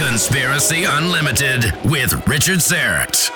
Conspiracy 0.00 0.84
Unlimited 0.84 1.74
with 1.84 2.26
Richard 2.26 2.60
Syrett. 2.60 3.30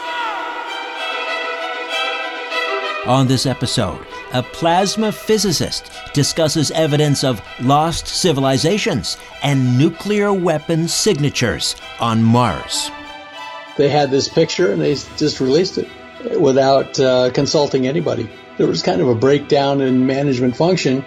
On 3.06 3.26
this 3.26 3.44
episode, 3.44 4.00
a 4.32 4.42
plasma 4.42 5.12
physicist 5.12 5.92
discusses 6.14 6.70
evidence 6.70 7.22
of 7.22 7.42
lost 7.60 8.06
civilizations 8.06 9.18
and 9.42 9.78
nuclear 9.78 10.32
weapon 10.32 10.88
signatures 10.88 11.76
on 12.00 12.22
Mars. 12.22 12.90
They 13.76 13.90
had 13.90 14.10
this 14.10 14.30
picture 14.30 14.72
and 14.72 14.80
they 14.80 14.94
just 14.94 15.40
released 15.40 15.76
it 15.76 16.40
without 16.40 16.98
uh, 16.98 17.30
consulting 17.32 17.86
anybody. 17.86 18.26
There 18.56 18.66
was 18.66 18.82
kind 18.82 19.02
of 19.02 19.08
a 19.08 19.14
breakdown 19.14 19.82
in 19.82 20.06
management 20.06 20.56
function, 20.56 21.04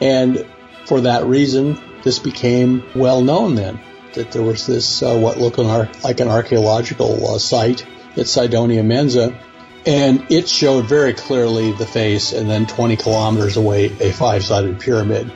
and 0.00 0.46
for 0.86 1.02
that 1.02 1.26
reason, 1.26 1.78
this 2.04 2.18
became 2.18 2.82
well 2.94 3.20
known 3.20 3.54
then 3.54 3.78
that 4.14 4.32
there 4.32 4.42
was 4.42 4.66
this 4.66 5.02
uh, 5.02 5.16
what 5.16 5.38
looked 5.38 5.58
like 5.58 6.20
an 6.20 6.28
archaeological 6.28 7.34
uh, 7.34 7.38
site 7.38 7.86
at 8.16 8.26
Cydonia 8.26 8.82
Mensa, 8.82 9.38
and 9.86 10.24
it 10.30 10.48
showed 10.48 10.86
very 10.86 11.12
clearly 11.12 11.72
the 11.72 11.86
face, 11.86 12.32
and 12.32 12.48
then 12.48 12.66
20 12.66 12.96
kilometers 12.96 13.56
away, 13.56 13.86
a 14.00 14.12
five-sided 14.12 14.80
pyramid. 14.80 15.32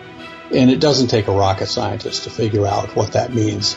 And 0.54 0.70
it 0.70 0.80
doesn't 0.80 1.08
take 1.08 1.28
a 1.28 1.32
rocket 1.32 1.66
scientist 1.66 2.24
to 2.24 2.30
figure 2.30 2.66
out 2.66 2.96
what 2.96 3.12
that 3.12 3.34
means. 3.34 3.76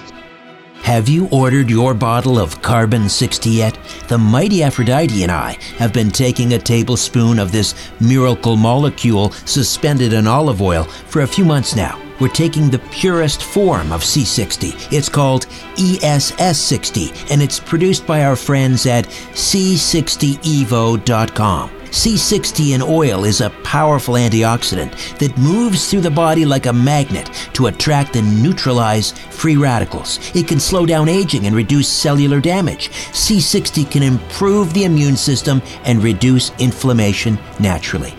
Have 0.84 1.08
you 1.08 1.28
ordered 1.28 1.70
your 1.70 1.94
bottle 1.94 2.40
of 2.40 2.62
Carbon 2.62 3.08
60 3.08 3.50
yet? 3.50 3.78
The 4.08 4.18
mighty 4.18 4.64
Aphrodite 4.64 5.22
and 5.22 5.32
I 5.32 5.54
have 5.78 5.94
been 5.94 6.10
taking 6.10 6.54
a 6.54 6.60
tablespoon 6.60 7.38
of 7.38 7.52
this 7.52 7.76
miracle 8.00 8.56
molecule 8.56 9.32
suspended 9.46 10.12
in 10.12 10.26
olive 10.26 10.62
oil 10.62 10.84
for 10.84 11.22
a 11.22 11.28
few 11.28 11.46
months 11.46 11.76
now. 11.76 12.02
We're 12.22 12.28
taking 12.28 12.70
the 12.70 12.80
purest 12.92 13.42
form 13.42 13.92
of 13.92 14.02
C60. 14.02 14.94
It's 14.94 15.10
called 15.10 15.48
ESS60, 15.76 17.32
and 17.32 17.42
it's 17.42 17.60
produced 17.60 18.06
by 18.06 18.26
our 18.26 18.36
friends 18.36 18.86
at 18.86 19.08
C60evo.com. 19.08 21.70
C60 21.70 22.76
in 22.76 22.84
oil 22.84 23.24
is 23.26 23.42
a 23.42 23.50
powerful 23.64 24.14
antioxidant 24.14 25.18
that 25.18 25.36
moves 25.38 25.90
through 25.90 26.02
the 26.02 26.12
body 26.12 26.46
like 26.46 26.68
a 26.68 26.74
magnet 26.74 27.32
to 27.54 27.66
attract 27.68 28.16
and 28.16 28.44
neutralize 28.44 29.12
free 29.12 29.58
radicals. 29.58 30.20
It 30.36 30.48
can 30.48 30.60
slow 30.60 30.86
down 30.86 31.10
aging 31.10 31.48
and 31.48 31.56
reduce 31.56 31.90
cellular 31.90 32.40
damage. 32.40 32.90
C60 32.90 33.90
can 33.90 34.04
improve 34.04 34.74
the 34.74 34.84
immune 34.86 35.18
system 35.18 35.60
and 35.86 36.04
reduce 36.04 36.52
inflammation 36.60 37.40
naturally. 37.60 38.14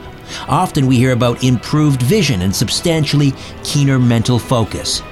Often 0.49 0.87
we 0.87 0.97
hear 0.97 1.13
about 1.13 1.45
improved 1.45 2.03
vision 2.03 2.43
and 2.43 2.55
substantially 2.55 3.33
keener 3.65 3.99
mental 3.99 4.39
focus. 4.39 5.03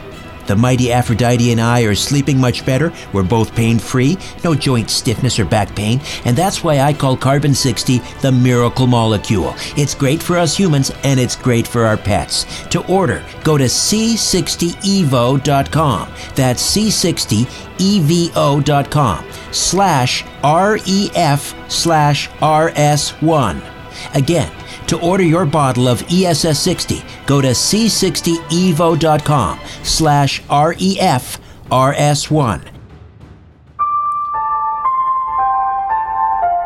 The 0.51 0.57
mighty 0.57 0.93
Aphrodite 0.93 1.53
and 1.53 1.61
I 1.61 1.83
are 1.83 1.95
sleeping 1.95 2.41
much 2.41 2.67
better. 2.67 2.93
We're 3.13 3.23
both 3.23 3.55
pain 3.55 3.79
free, 3.79 4.19
no 4.43 4.53
joint 4.53 4.91
stiffness 4.91 5.39
or 5.39 5.45
back 5.45 5.77
pain, 5.77 6.01
and 6.25 6.37
that's 6.37 6.65
why 6.65 6.81
I 6.81 6.93
call 6.93 7.17
Carbon 7.17 7.55
60 7.55 7.99
the 8.21 8.33
miracle 8.33 8.89
molecule. 8.89 9.55
It's 9.77 9.95
great 9.95 10.21
for 10.21 10.37
us 10.37 10.57
humans 10.57 10.91
and 11.05 11.21
it's 11.21 11.37
great 11.37 11.69
for 11.69 11.85
our 11.85 11.97
pets. 11.97 12.47
To 12.71 12.85
order, 12.89 13.25
go 13.45 13.57
to 13.59 13.67
c60evo.com. 13.67 16.09
That's 16.35 16.77
c60evo.com 16.77 19.25
slash 19.53 20.25
REF 20.43 21.71
slash 21.71 22.29
RS1. 22.31 23.80
Again, 24.15 24.53
to 24.89 25.01
order 25.01 25.23
your 25.23 25.47
bottle 25.47 25.89
of 25.89 26.03
ESS60, 26.03 27.27
go 27.27 27.41
to 27.41 27.49
c60evo.com 27.49 29.61
slash 29.83 30.43
REF 30.51 31.41
RS1. 31.71 32.67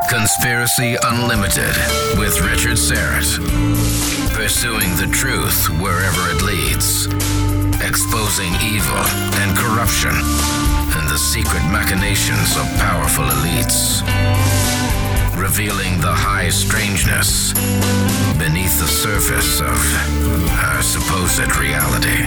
Conspiracy 0.08 0.96
Unlimited 1.02 1.74
with 2.18 2.40
Richard 2.40 2.76
Syrett. 2.76 3.38
Pursuing 4.34 4.90
the 4.96 5.08
truth 5.12 5.68
wherever 5.80 6.30
it 6.30 6.42
leads. 6.42 7.06
Exposing 7.82 8.52
evil 8.62 8.96
and 9.42 9.56
corruption 9.56 10.12
and 10.96 11.08
the 11.08 11.18
secret 11.18 11.62
machinations 11.70 12.56
of 12.56 12.64
powerful 12.78 13.24
elites 13.24 14.02
revealing 15.44 16.00
the 16.00 16.10
high 16.10 16.48
strangeness 16.48 17.52
beneath 18.38 18.80
the 18.80 18.88
surface 18.88 19.60
of 19.60 19.76
our 20.48 20.80
supposed 20.80 21.54
reality. 21.60 22.24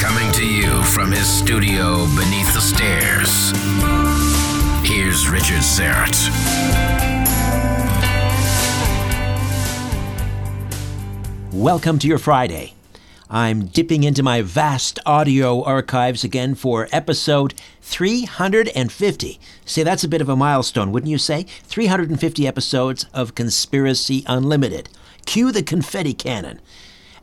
Coming 0.00 0.32
to 0.32 0.46
you 0.46 0.82
from 0.84 1.12
his 1.12 1.26
studio 1.28 2.06
beneath 2.16 2.50
the 2.54 2.62
stairs, 2.62 3.52
here's 4.88 5.28
Richard 5.28 5.60
Syrett. 5.60 6.16
Welcome 11.52 11.98
to 11.98 12.08
your 12.08 12.18
Friday. 12.18 12.72
I'm 13.32 13.66
dipping 13.66 14.02
into 14.02 14.24
my 14.24 14.42
vast 14.42 14.98
audio 15.06 15.62
archives 15.62 16.24
again 16.24 16.56
for 16.56 16.88
episode 16.90 17.54
350. 17.80 19.40
Say, 19.64 19.82
that's 19.84 20.02
a 20.02 20.08
bit 20.08 20.20
of 20.20 20.28
a 20.28 20.34
milestone, 20.34 20.90
wouldn't 20.90 21.12
you 21.12 21.18
say? 21.18 21.44
350 21.62 22.48
episodes 22.48 23.06
of 23.14 23.36
Conspiracy 23.36 24.24
Unlimited. 24.26 24.88
Cue 25.26 25.52
the 25.52 25.62
confetti 25.62 26.12
cannon. 26.12 26.60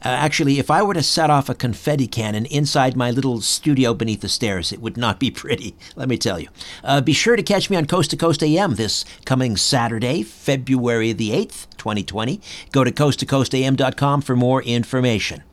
Uh, 0.02 0.08
actually, 0.08 0.60
if 0.60 0.72
I 0.72 0.82
were 0.82 0.94
to 0.94 1.04
set 1.04 1.30
off 1.30 1.50
a 1.50 1.54
confetti 1.54 2.08
cannon 2.08 2.46
inside 2.46 2.96
my 2.96 3.12
little 3.12 3.42
studio 3.42 3.94
beneath 3.94 4.22
the 4.22 4.30
stairs, 4.30 4.72
it 4.72 4.80
would 4.80 4.96
not 4.96 5.20
be 5.20 5.30
pretty, 5.30 5.76
let 5.98 6.08
me 6.08 6.18
tell 6.18 6.40
you. 6.40 6.48
Uh, 6.86 7.02
be 7.02 7.12
sure 7.12 7.36
to 7.36 7.44
catch 7.44 7.70
me 7.70 7.76
on 7.76 7.86
Coast 7.86 8.12
to 8.12 8.16
Coast 8.16 8.42
AM 8.42 8.76
this 8.76 9.04
coming 9.26 9.58
Saturday, 9.58 10.24
February 10.24 11.12
the 11.12 11.32
8th, 11.32 11.68
2020. 11.78 12.40
Go 12.72 12.86
to 12.86 12.94
coasttocoastam.com 12.94 14.22
for 14.22 14.38
more 14.38 14.64
information. 14.64 15.44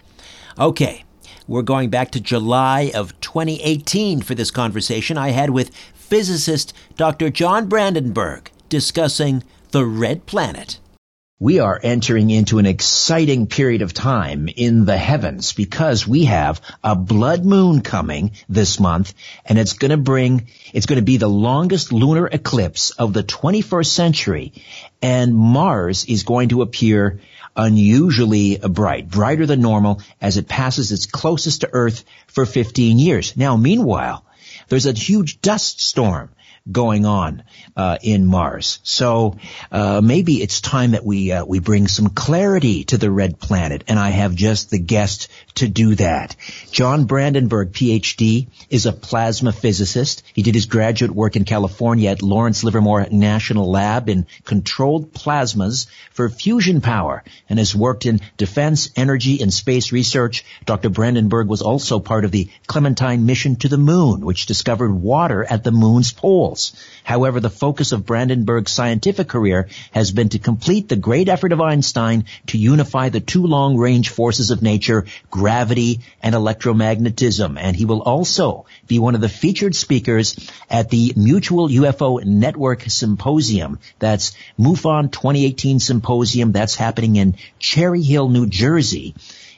Okay, 0.56 1.03
we're 1.48 1.62
going 1.62 1.91
back 1.91 2.12
to 2.12 2.20
July 2.20 2.92
of 2.94 3.20
2018 3.20 4.22
for 4.22 4.37
this 4.37 4.53
conversation 4.53 5.19
I 5.19 5.31
had 5.31 5.50
with 5.50 5.75
physicist 5.94 6.72
Dr. 6.97 7.28
John 7.28 7.69
Brandenburg 7.69 8.53
discussing 8.69 9.42
the 9.72 9.84
red 9.84 10.26
planet. 10.26 10.78
We 11.41 11.59
are 11.59 11.81
entering 11.82 12.31
into 12.31 12.60
an 12.60 12.66
exciting 12.66 13.48
period 13.48 13.82
of 13.82 13.92
time 13.92 14.48
in 14.48 14.84
the 14.84 14.97
heavens 14.97 15.53
because 15.53 16.06
we 16.06 16.26
have 16.26 16.60
a 16.84 16.94
blood 16.94 17.44
moon 17.44 17.81
coming 17.81 18.31
this 18.48 18.78
month 18.78 19.12
and 19.44 19.59
it's 19.59 19.72
going 19.72 19.91
to 19.91 19.97
bring, 19.97 20.47
it's 20.72 20.86
going 20.86 21.00
to 21.00 21.04
be 21.04 21.16
the 21.16 21.28
longest 21.28 21.92
lunar 21.92 22.28
eclipse 22.28 22.92
of 22.92 23.12
the 23.12 23.25
21st 23.25 23.86
century 23.88 24.53
and 25.03 25.34
Mars 25.34 26.04
is 26.04 26.22
going 26.22 26.50
to 26.50 26.62
appear 26.62 27.21
unusually 27.56 28.59
bright, 28.59 29.09
brighter 29.09 29.47
than 29.47 29.60
normal 29.60 30.00
as 30.20 30.37
it 30.37 30.48
passes 30.48 30.92
its 30.92 31.06
closest 31.06 31.60
to 31.62 31.70
Earth 31.72 32.04
for 32.26 32.47
15 32.47 32.98
years. 32.98 33.37
Now, 33.37 33.56
meanwhile, 33.56 34.25
there's 34.69 34.87
a 34.87 34.92
huge 34.92 35.41
dust 35.41 35.81
storm 35.81 36.31
going 36.70 37.04
on 37.04 37.42
uh, 37.76 37.98
in 38.02 38.25
Mars. 38.25 38.78
So 38.84 39.36
uh, 39.70 40.00
maybe 40.02 40.42
it's 40.42 40.62
time 40.62 40.92
that 40.92 41.04
we 41.04 41.30
uh, 41.30 41.44
we 41.44 41.58
bring 41.58 41.88
some 41.88 42.08
clarity 42.08 42.84
to 42.84 42.97
the 42.97 43.10
red 43.10 43.38
planet, 43.38 43.84
and 43.86 43.98
I 43.98 44.10
have 44.10 44.34
just 44.34 44.70
the 44.70 44.78
guest 44.78 45.28
to 45.56 45.69
do 45.69 45.94
that. 45.97 46.36
John 46.70 47.04
Brandenburg, 47.04 47.72
PhD, 47.72 48.48
is 48.70 48.86
a 48.86 48.92
plasma 48.92 49.53
physicist. 49.53 50.22
He 50.32 50.42
did 50.42 50.54
his 50.54 50.66
graduate 50.66 51.10
work 51.10 51.36
in 51.36 51.44
California 51.44 52.10
at 52.10 52.22
Lawrence 52.22 52.64
Livermore 52.64 53.08
National 53.10 53.70
Lab 53.70 54.08
in 54.08 54.26
controlled 54.44 55.12
plasmas 55.12 55.86
for 56.12 56.30
fusion 56.30 56.80
power, 56.80 57.24
and 57.48 57.58
has 57.58 57.74
worked 57.74 58.06
in 58.06 58.20
defense, 58.38 58.88
energy, 58.97 59.42
and 59.42 59.53
space 59.53 59.92
research. 59.92 60.44
Dr. 60.64 60.88
Brandenburg 60.88 61.48
was 61.48 61.60
also 61.60 62.00
part 62.00 62.24
of 62.24 62.30
the 62.30 62.48
Clementine 62.66 63.26
mission 63.26 63.56
to 63.56 63.69
the 63.69 63.76
moon, 63.76 64.24
which 64.24 64.47
discovered 64.47 64.92
water 64.92 65.44
at 65.44 65.62
the 65.62 65.72
moon's 65.72 66.12
pole. 66.12 66.53
However, 67.03 67.41
the 67.41 67.51
focus 67.51 67.92
of 67.92 68.06
Brandenburg's 68.06 68.72
scientific 68.72 69.28
career 69.28 69.68
has 69.92 70.12
been 70.12 70.28
to 70.30 70.39
complete 70.39 70.89
the 70.89 70.97
great 70.97 71.28
effort 71.28 71.53
of 71.53 71.60
Einstein 71.60 72.24
to 72.48 72.59
unify 72.59 73.09
the 73.09 73.21
two 73.21 73.47
long-range 73.47 74.09
forces 74.09 74.51
of 74.51 74.62
nature, 74.62 75.06
gravity 75.30 76.01
and 76.22 76.34
electromagnetism. 76.34 77.59
And 77.59 77.77
he 77.77 77.84
will 77.84 78.03
also 78.03 78.66
be 78.86 78.98
one 78.98 79.15
of 79.15 79.21
the 79.21 79.28
featured 79.28 79.74
speakers 79.74 80.36
at 80.71 80.91
the 80.91 81.12
Mutual 81.16 81.68
UFO 81.68 82.24
Network 82.24 82.83
Symposium. 82.83 83.78
That's 83.98 84.33
MUFON 84.59 85.10
2018 85.10 85.80
Symposium. 85.80 86.53
That's 86.53 86.77
happening 86.77 87.16
in 87.16 87.36
Cherry 87.59 88.03
Hill, 88.03 88.28
New 88.28 88.47
Jersey. 88.47 89.15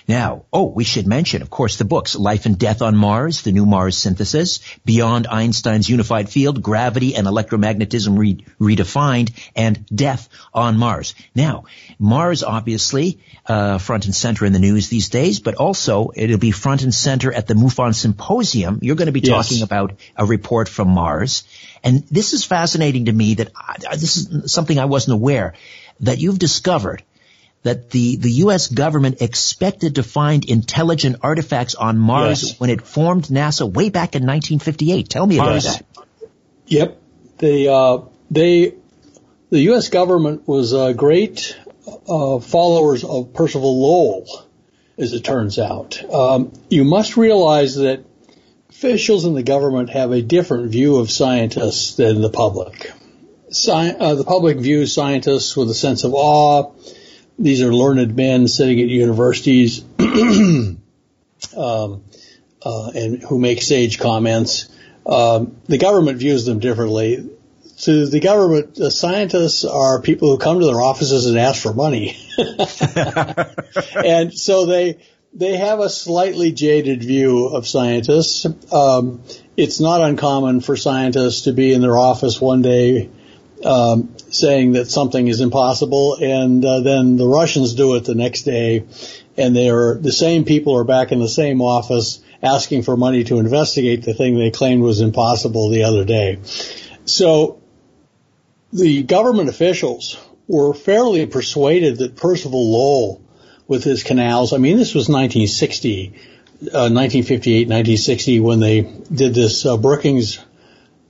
Now, 0.08 0.46
oh, 0.54 0.68
we 0.68 0.86
should 0.86 1.06
mention, 1.06 1.42
of 1.42 1.50
course, 1.50 1.76
the 1.78 1.84
books 1.84 2.16
Life 2.16 2.46
and 2.46 2.58
Death 2.58 2.82
on 2.82 2.96
Mars, 2.96 3.42
The 3.42 3.52
New 3.52 3.66
Mars 3.66 3.98
Synthesis, 3.98 4.60
Beyond 4.86 5.28
Einstein's 5.28 5.90
Unified 5.90 6.30
Field, 6.30 6.62
Gravity 6.62 7.16
and 7.16 7.28
Electromagnetism 7.28 8.18
Re- 8.18 8.46
Redefined, 8.60 9.32
and 9.56 9.86
Death 9.88 10.30
on 10.54 10.78
Mars. 10.78 11.14
Now, 11.36 11.66
Mars, 12.00 12.42
obviously, 12.42 13.20
uh, 13.46 13.80
front 13.80 14.06
and 14.06 14.16
center 14.16 14.46
in 14.46 14.54
the 14.54 14.60
news 14.60 14.88
these 14.88 15.10
days, 15.10 15.42
but 15.42 15.56
also 15.56 16.12
it'll 16.16 16.38
be 16.38 16.52
front 16.52 16.84
and 16.84 16.94
center 16.94 17.34
at 17.34 17.48
the 17.48 17.56
MUFON 17.56 17.94
Symposium. 17.94 18.80
You're 18.82 18.96
going 18.96 19.08
to 19.08 19.12
be 19.12 19.20
Yes. 19.20 19.50
talking 19.50 19.62
about 19.62 20.00
a 20.16 20.26
report 20.26 20.70
from 20.70 20.88
Mars. 20.88 21.44
And 21.84 22.04
this 22.10 22.32
is 22.32 22.46
fascinating 22.46 23.06
to 23.06 23.12
me 23.12 23.34
that 23.36 23.52
I, 23.56 23.76
this 23.98 24.16
is 24.16 24.54
something 24.54 24.80
I 24.80 24.86
wasn't 24.86 25.16
aware 25.16 25.54
that 26.00 26.18
you've 26.20 26.40
discovered 26.40 27.04
that 27.64 27.90
the, 27.90 28.16
the 28.18 28.32
U.S. 28.46 28.68
government 28.68 29.22
expected 29.22 29.96
to 29.96 30.04
find 30.04 30.46
intelligent 30.46 31.18
artifacts 31.22 31.76
on 31.76 31.98
Mars 31.98 32.44
Yes. 32.50 32.60
when 32.60 32.70
it 32.70 32.82
formed 32.82 33.26
NASA 33.26 33.70
way 33.72 33.90
back 33.90 34.16
in 34.16 34.24
1958. 34.24 35.10
Tell 35.10 35.26
me 35.28 35.38
about 35.38 35.54
Yes. 35.56 35.78
that. 35.78 35.86
Yep. 36.68 37.02
They, 37.40 37.68
uh, 37.68 38.00
they, 38.32 38.74
the 39.50 39.60
U.S. 39.72 39.90
government 39.90 40.48
was 40.48 40.74
uh, 40.74 40.94
great 40.94 41.58
uh, 42.08 42.40
followers 42.40 43.04
of 43.04 43.34
Percival 43.34 43.82
Lowell, 43.82 44.26
as 44.98 45.14
it 45.14 45.24
turns 45.24 45.60
out. 45.60 46.02
Um, 46.12 46.52
you 46.70 46.84
must 46.84 47.18
realize 47.18 47.76
that 47.76 48.04
officials 48.70 49.26
in 49.26 49.34
the 49.34 49.44
government 49.44 49.90
have 49.90 50.12
a 50.12 50.22
different 50.22 50.72
view 50.72 50.98
of 50.98 51.10
scientists 51.12 51.96
than 51.96 52.22
the 52.22 52.30
public. 52.30 52.92
Sci- 53.50 53.72
uh, 53.98 54.16
the 54.16 54.24
public 54.26 54.58
views 54.58 54.94
scientists 54.94 55.56
with 55.56 55.70
a 55.70 55.74
sense 55.74 56.04
of 56.04 56.14
awe. 56.14 56.72
These 57.40 57.62
are 57.62 57.74
learned 57.74 58.16
men 58.16 58.48
sitting 58.48 58.80
at 58.80 58.88
universities 58.88 59.84
um, 60.00 60.78
uh, 61.56 62.92
and 62.96 63.22
who 63.22 63.40
make 63.40 63.62
sage 63.62 64.00
comments. 64.00 64.70
Um, 65.06 65.58
the 65.68 65.78
government 65.78 66.18
views 66.18 66.46
them 66.46 66.60
differently. 66.60 67.30
To 67.82 68.08
the 68.08 68.20
government, 68.20 68.74
the 68.76 68.90
scientists 68.90 69.64
are 69.64 70.02
people 70.02 70.32
who 70.32 70.40
come 70.40 70.60
to 70.60 70.66
their 70.66 70.82
offices 70.82 71.28
and 71.28 71.38
ask 71.38 71.62
for 71.62 71.76
money, 71.76 72.18
and 74.04 74.34
so 74.34 74.66
they 74.66 74.98
they 75.32 75.58
have 75.58 75.80
a 75.80 75.90
slightly 75.90 76.52
jaded 76.52 77.04
view 77.04 77.46
of 77.46 77.68
scientists. 77.68 78.48
Um, 78.74 79.22
it's 79.56 79.80
not 79.80 80.02
uncommon 80.02 80.62
for 80.62 80.76
scientists 80.76 81.42
to 81.42 81.54
be 81.54 81.72
in 81.72 81.82
their 81.82 81.96
office 81.96 82.42
one 82.42 82.64
day 82.64 83.12
um, 83.64 84.16
saying 84.30 84.74
that 84.74 84.90
something 84.90 85.28
is 85.28 85.42
impossible, 85.42 86.16
and 86.16 86.64
uh, 86.64 86.82
then 86.82 87.18
the 87.18 87.28
Russians 87.28 87.74
do 87.74 87.96
it 87.96 88.06
the 88.06 88.16
next 88.16 88.44
day, 88.44 88.86
and 89.38 89.56
they 89.56 89.70
are 89.70 89.96
the 89.96 90.12
same 90.12 90.44
people 90.44 90.78
are 90.78 90.84
back 90.84 91.12
in 91.12 91.20
the 91.20 91.30
same 91.30 91.62
office 91.62 92.20
asking 92.42 92.84
for 92.84 92.96
money 92.96 93.24
to 93.26 93.40
investigate 93.40 94.04
the 94.04 94.14
thing 94.14 94.38
they 94.38 94.52
claimed 94.52 94.82
was 94.82 95.02
impossible 95.02 95.70
the 95.70 95.84
other 95.84 96.06
day. 96.06 96.40
So 97.06 97.62
the 98.72 99.04
government 99.04 99.50
officials 99.50 100.18
were 100.48 100.74
fairly 100.74 101.26
persuaded 101.26 101.98
that 101.98 102.16
Percival 102.16 102.72
Lowell, 102.72 103.22
with 103.68 103.84
his 103.84 104.04
canals, 104.04 104.54
I 104.54 104.58
mean, 104.58 104.78
this 104.78 104.94
was 104.94 105.10
1960, 105.10 106.14
uh, 106.62 106.88
1958, 106.90 107.68
1960, 107.68 108.40
when 108.40 108.60
they 108.60 108.82
did 108.82 109.34
this 109.34 109.66
uh, 109.66 109.76
Brookings 109.78 110.40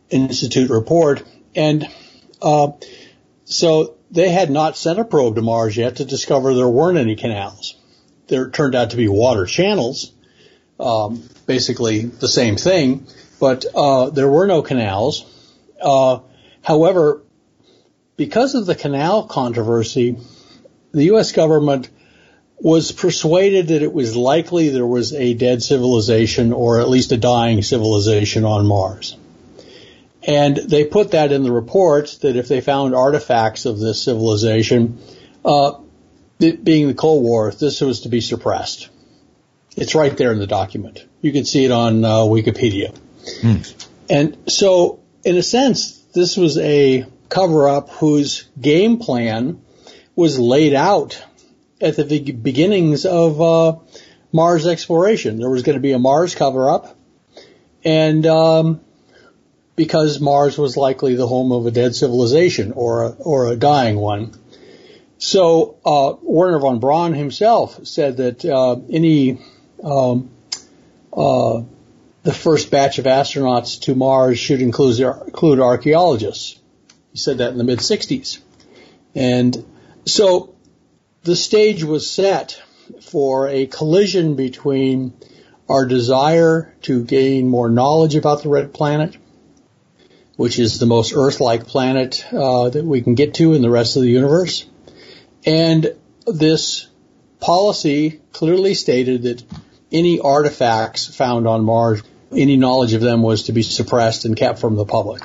Institute 0.10 0.69
report, 0.69 1.24
and 1.56 1.88
uh, 2.42 2.72
so 3.47 3.95
they 4.11 4.29
had 4.29 4.51
not 4.51 4.77
sent 4.77 4.99
a 4.99 5.05
probe 5.05 5.35
to 5.35 5.41
Mars 5.41 5.77
yet 5.77 5.97
to 5.97 6.05
discover 6.05 6.53
there 6.53 6.67
weren't 6.67 6.97
any 6.97 7.15
canals. 7.15 7.75
There 8.27 8.49
turned 8.49 8.75
out 8.75 8.89
to 8.89 8.97
be 8.97 9.07
water 9.07 9.45
channels, 9.45 10.11
um, 10.79 11.23
basically 11.45 12.01
the 12.01 12.27
same 12.27 12.57
thing, 12.57 13.07
but 13.39 13.65
uh, 13.73 14.09
there 14.09 14.27
were 14.27 14.47
no 14.47 14.61
canals. 14.61 15.25
Uh, 15.81 16.19
however, 16.61 17.23
because 18.17 18.53
of 18.53 18.65
the 18.65 18.75
canal 18.75 19.23
controversy, 19.27 20.17
the 20.91 21.05
U.S. 21.05 21.31
government 21.31 21.89
was 22.59 22.91
persuaded 22.91 23.67
that 23.67 23.81
it 23.81 23.94
was 23.94 24.17
likely 24.17 24.69
there 24.69 24.85
was 24.85 25.13
a 25.13 25.33
dead 25.35 25.63
civilization 25.63 26.51
or 26.51 26.81
at 26.81 26.89
least 26.89 27.13
a 27.13 27.17
dying 27.17 27.61
civilization 27.61 28.44
on 28.44 28.65
Mars. 28.65 29.15
And 30.27 30.57
they 30.57 30.83
put 30.83 31.12
that 31.12 31.31
in 31.31 31.44
the 31.44 31.51
report 31.53 32.18
that 32.21 32.35
if 32.35 32.50
they 32.50 32.59
found 32.59 32.94
artifacts 32.94 33.65
of 33.65 33.79
this 33.79 34.03
civilization, 34.03 35.00
uh, 35.45 35.79
it 36.39 36.63
being 36.65 36.88
the 36.88 36.94
Cold 36.94 37.24
War, 37.24 37.51
this 37.51 37.79
was 37.79 38.01
to 38.01 38.09
be 38.09 38.19
suppressed. 38.19 38.89
It's 39.77 39.95
right 39.95 40.15
there 40.18 40.33
in 40.33 40.39
the 40.39 40.47
document. 40.47 41.06
You 41.21 41.31
can 41.31 41.45
see 41.45 41.63
it 41.63 41.71
on 41.71 42.03
uh, 42.03 42.09
Wikipedia. 42.19 42.94
And 44.09 44.38
so, 44.47 45.00
in 45.24 45.38
a 45.38 45.44
sense, 45.44 45.97
this 46.13 46.35
was 46.35 46.57
a 46.57 47.06
cover 47.30 47.69
up 47.69 47.89
whose 47.89 48.47
game 48.59 48.97
plan 48.97 49.62
was 50.15 50.38
laid 50.39 50.73
out 50.73 51.23
at 51.80 51.95
the 51.95 52.31
beginnings 52.31 53.06
of 53.06 53.41
uh, 53.41 53.77
Mars 54.33 54.68
exploration. 54.68 55.39
There 55.39 55.50
was 55.50 55.63
going 55.63 55.77
to 55.77 55.81
be 55.81 55.94
a 55.94 56.00
Mars 56.00 56.35
cover 56.35 56.69
up, 56.69 56.97
and 57.83 58.25
um, 58.25 58.81
because 59.77 60.19
Mars 60.19 60.57
was 60.57 60.75
likely 60.75 61.15
the 61.15 61.27
home 61.27 61.53
of 61.53 61.65
a 61.68 61.71
dead 61.71 61.95
civilization 61.95 62.74
or 62.74 63.03
a, 63.03 63.09
or 63.12 63.47
a 63.47 63.56
dying 63.56 63.95
one. 63.95 64.33
So 65.19 65.77
uh, 65.85 66.15
Wernher 66.21 66.59
von 66.59 66.79
Braun 66.79 67.13
himself 67.13 67.85
said 67.88 68.18
that 68.18 68.44
uh, 68.44 68.77
any 68.89 69.39
um, 69.81 70.31
uh, 71.13 71.62
the 72.24 72.33
first 72.33 72.71
batch 72.71 73.00
of 73.00 73.06
astronauts 73.06 73.81
to 73.83 73.95
Mars 73.95 74.38
should 74.39 74.62
include 74.62 75.00
include 75.00 75.59
archaeologists. 75.59 76.59
He 77.12 77.19
said 77.19 77.38
that 77.38 77.51
in 77.51 77.57
the 77.57 77.63
mid 77.63 77.80
60s, 77.80 78.39
and 79.15 79.63
so 80.06 80.56
the 81.23 81.35
stage 81.35 81.83
was 81.83 82.09
set 82.09 82.62
for 83.01 83.47
a 83.47 83.68
collision 83.68 84.35
between 84.35 85.13
our 85.69 85.85
desire 85.85 86.73
to 86.83 87.03
gain 87.03 87.47
more 87.47 87.69
knowledge 87.69 88.15
about 88.15 88.44
the 88.44 88.50
red 88.50 88.73
planet, 88.73 89.18
which 90.38 90.60
is 90.60 90.80
the 90.80 90.86
most 90.86 91.13
Earth-like 91.13 91.68
planet 91.68 92.25
uh, 92.31 92.69
that 92.69 92.86
we 92.86 93.01
can 93.01 93.16
get 93.16 93.34
to 93.36 93.54
in 93.54 93.62
the 93.62 93.69
rest 93.69 93.98
of 93.98 94.04
the 94.04 94.10
universe, 94.10 94.66
and 95.45 95.94
this 96.25 96.88
policy 97.39 98.22
clearly 98.31 98.74
stated 98.74 99.23
that 99.23 99.44
any 99.92 100.19
artifacts 100.19 101.06
found 101.07 101.47
on 101.47 101.64
Mars, 101.64 102.04
any 102.31 102.57
knowledge 102.57 102.94
of 102.94 103.02
them 103.02 103.21
was 103.21 103.44
to 103.44 103.52
be 103.52 103.61
suppressed 103.61 104.26
and 104.26 104.35
kept 104.35 104.59
from 104.59 104.76
the 104.76 104.85
public. 104.85 105.23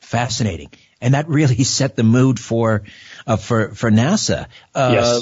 Fascinating. 0.00 0.70
And 1.00 1.14
that 1.14 1.28
really 1.28 1.64
set 1.64 1.96
the 1.96 2.02
mood 2.02 2.38
for, 2.38 2.82
uh, 3.26 3.36
for, 3.36 3.74
for 3.74 3.90
NASA. 3.90 4.46
Uh, 4.74 5.20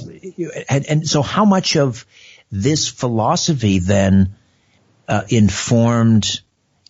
and, 0.68 0.86
and 0.86 1.08
so 1.08 1.22
how 1.22 1.44
much 1.44 1.76
of 1.76 2.06
this 2.50 2.88
philosophy 2.88 3.78
then, 3.78 4.34
uh, 5.08 5.22
informed, 5.28 6.40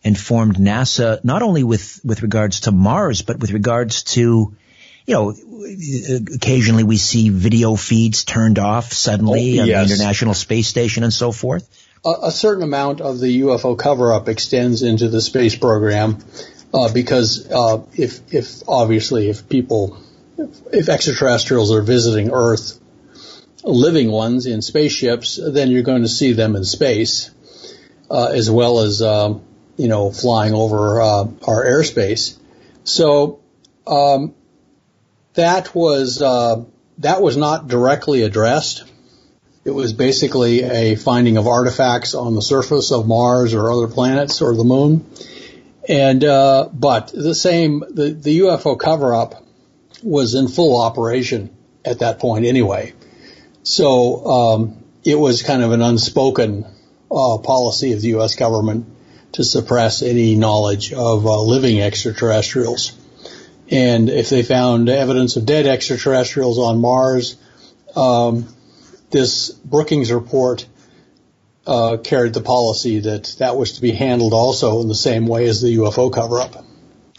informed 0.02 0.56
NASA, 0.56 1.22
not 1.24 1.42
only 1.42 1.62
with, 1.64 2.00
with 2.04 2.22
regards 2.22 2.60
to 2.60 2.72
Mars, 2.72 3.22
but 3.22 3.38
with 3.38 3.50
regards 3.52 4.02
to, 4.14 4.56
you 5.06 5.14
know, 5.14 5.34
occasionally 6.34 6.84
we 6.84 6.96
see 6.96 7.28
video 7.28 7.76
feeds 7.76 8.24
turned 8.24 8.58
off 8.58 8.92
suddenly 8.92 9.58
Oh, 9.58 9.62
on 9.62 9.68
the 9.68 9.82
International 9.82 10.34
Space 10.34 10.68
Station 10.68 11.04
and 11.04 11.12
so 11.12 11.32
forth. 11.32 11.68
a, 12.04 12.14
a 12.24 12.30
certain 12.32 12.62
amount 12.62 13.00
of 13.00 13.18
the 13.18 13.40
UFO 13.42 13.78
cover-up 13.78 14.28
extends 14.28 14.82
into 14.82 15.08
the 15.08 15.20
space 15.20 15.54
program 15.54 16.18
uh, 16.72 16.90
because 16.92 17.50
uh, 17.50 17.82
if, 17.94 18.32
if 18.32 18.62
obviously 18.68 19.28
if 19.28 19.48
people, 19.48 19.98
if, 20.38 20.60
if 20.72 20.88
extraterrestrials 20.88 21.72
are 21.72 21.82
visiting 21.82 22.30
Earth, 22.32 22.78
living 23.62 24.10
ones 24.10 24.46
in 24.46 24.62
spaceships, 24.62 25.38
then 25.42 25.70
you're 25.70 25.82
going 25.82 26.02
to 26.02 26.08
see 26.08 26.32
them 26.32 26.56
in 26.56 26.64
space, 26.64 27.30
uh, 28.10 28.28
as 28.28 28.50
well 28.50 28.80
as 28.80 29.02
um, 29.02 29.42
you 29.80 29.88
know 29.88 30.10
flying 30.10 30.52
over 30.52 31.00
uh, 31.00 31.24
our 31.48 31.64
airspace. 31.64 32.38
So 32.84 33.40
um, 33.86 34.34
that 35.34 35.74
was 35.74 36.20
uh, 36.20 36.64
that 36.98 37.22
was 37.22 37.38
not 37.38 37.66
directly 37.66 38.22
addressed. 38.22 38.84
It 39.64 39.70
was 39.70 39.92
basically 39.94 40.62
a 40.62 40.96
finding 40.96 41.38
of 41.38 41.46
artifacts 41.46 42.14
on 42.14 42.34
the 42.34 42.42
surface 42.42 42.92
of 42.92 43.06
Mars 43.06 43.54
or 43.54 43.70
other 43.70 43.88
planets 43.88 44.42
or 44.42 44.54
the 44.54 44.64
moon. 44.64 45.10
And 45.88 46.24
uh, 46.24 46.68
but 46.72 47.08
the 47.14 47.34
same 47.34 47.80
the, 47.80 48.10
the 48.10 48.40
UFO 48.40 48.78
cover 48.78 49.14
up 49.14 49.42
was 50.02 50.34
in 50.34 50.48
full 50.48 50.80
operation 50.80 51.56
at 51.86 52.00
that 52.00 52.18
point 52.18 52.44
anyway. 52.44 52.92
So 53.62 54.26
um, 54.26 54.84
it 55.04 55.18
was 55.18 55.42
kind 55.42 55.62
of 55.62 55.72
an 55.72 55.80
unspoken 55.80 56.66
uh, 57.10 57.38
policy 57.38 57.92
of 57.92 58.02
the 58.02 58.08
U.S. 58.08 58.34
government 58.34 58.86
to 59.32 59.44
suppress 59.44 60.02
any 60.02 60.34
knowledge 60.34 60.92
of 60.92 61.26
uh, 61.26 61.40
living 61.40 61.80
extraterrestrials. 61.80 62.92
And 63.70 64.10
if 64.10 64.30
they 64.30 64.42
found 64.42 64.88
evidence 64.88 65.36
of 65.36 65.46
dead 65.46 65.66
extraterrestrials 65.66 66.58
on 66.58 66.80
Mars, 66.80 67.36
um, 67.94 68.48
this 69.10 69.50
Brookings 69.50 70.10
report 70.10 70.66
uh, 71.66 71.98
carried 71.98 72.34
the 72.34 72.40
policy 72.40 73.00
that 73.00 73.36
that 73.38 73.56
was 73.56 73.72
to 73.72 73.80
be 73.80 73.92
handled 73.92 74.32
also 74.32 74.80
in 74.80 74.88
the 74.88 74.94
same 74.94 75.26
way 75.26 75.46
as 75.46 75.60
the 75.60 75.76
UFO 75.76 76.12
cover 76.12 76.40
up. 76.40 76.64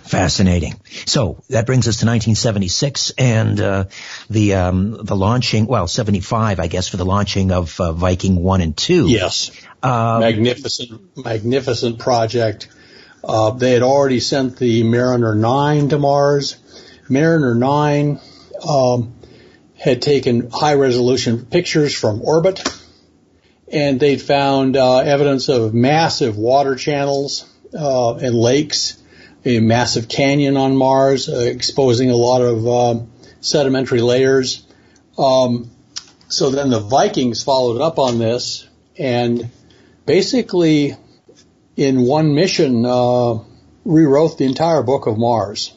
Fascinating. 0.03 0.79
So 1.05 1.43
that 1.50 1.65
brings 1.65 1.88
us 1.88 1.98
to 1.98 2.05
1976 2.05 3.12
and 3.17 3.62
uh, 3.62 3.86
the 4.29 4.55
um, 4.55 4.91
the 4.91 5.15
launching. 5.15 5.67
Well, 5.67 5.88
75, 5.88 6.60
I 6.60 6.67
guess, 6.67 6.88
for 6.88 6.98
the 6.98 7.05
launching 7.05 7.51
of 7.51 7.79
uh, 7.79 7.93
Viking 7.93 8.36
one 8.36 8.62
and 8.62 8.75
two. 8.75 9.08
Yes, 9.08 9.51
uh, 9.81 10.20
magnificent, 10.20 11.17
magnificent 11.17 12.00
project. 12.00 12.67
Uh, 13.24 13.51
they 13.51 13.72
had 13.72 13.84
already 13.84 14.20
sent 14.20 14.58
the 14.58 14.84
Mariner 14.84 15.36
9 15.36 15.89
to 15.89 16.00
Mars. 16.00 16.58
Mariner 17.08 17.53
9 17.53 18.20
um, 18.67 19.13
had 19.77 20.01
taken 20.01 20.50
high 20.50 20.74
resolution 20.74 21.46
pictures 21.46 21.96
from 21.96 22.22
orbit, 22.24 22.63
and 23.72 24.00
they'd 24.00 24.22
found 24.22 24.75
uh, 24.75 24.98
evidence 24.98 25.50
of 25.50 25.74
massive 25.74 26.38
water 26.38 26.75
channels 26.75 27.48
uh, 27.77 28.15
and 28.15 28.36
lakes 28.36 29.00
a 29.45 29.60
massive 29.60 30.07
canyon 30.07 30.57
on 30.57 30.75
Mars, 30.75 31.29
uh, 31.29 31.39
exposing 31.39 32.10
a 32.10 32.15
lot 32.15 32.41
of 32.41 32.67
uh, 32.67 33.03
sedimentary 33.39 34.01
layers. 34.01 34.65
Um, 35.17 35.71
so 36.27 36.50
then 36.50 36.69
the 36.69 36.79
Vikings 36.79 37.43
followed 37.43 37.81
up 37.81 38.00
on 38.00 38.19
this 38.19 38.67
and 38.98 39.50
basically, 40.05 40.95
in 41.75 42.01
one 42.01 42.36
mission, 42.36 42.86
uh, 42.86 43.39
rewrote 43.86 44.38
the 44.38 44.45
entire 44.45 44.83
book 44.83 45.07
of 45.07 45.17
Mars. 45.17 45.74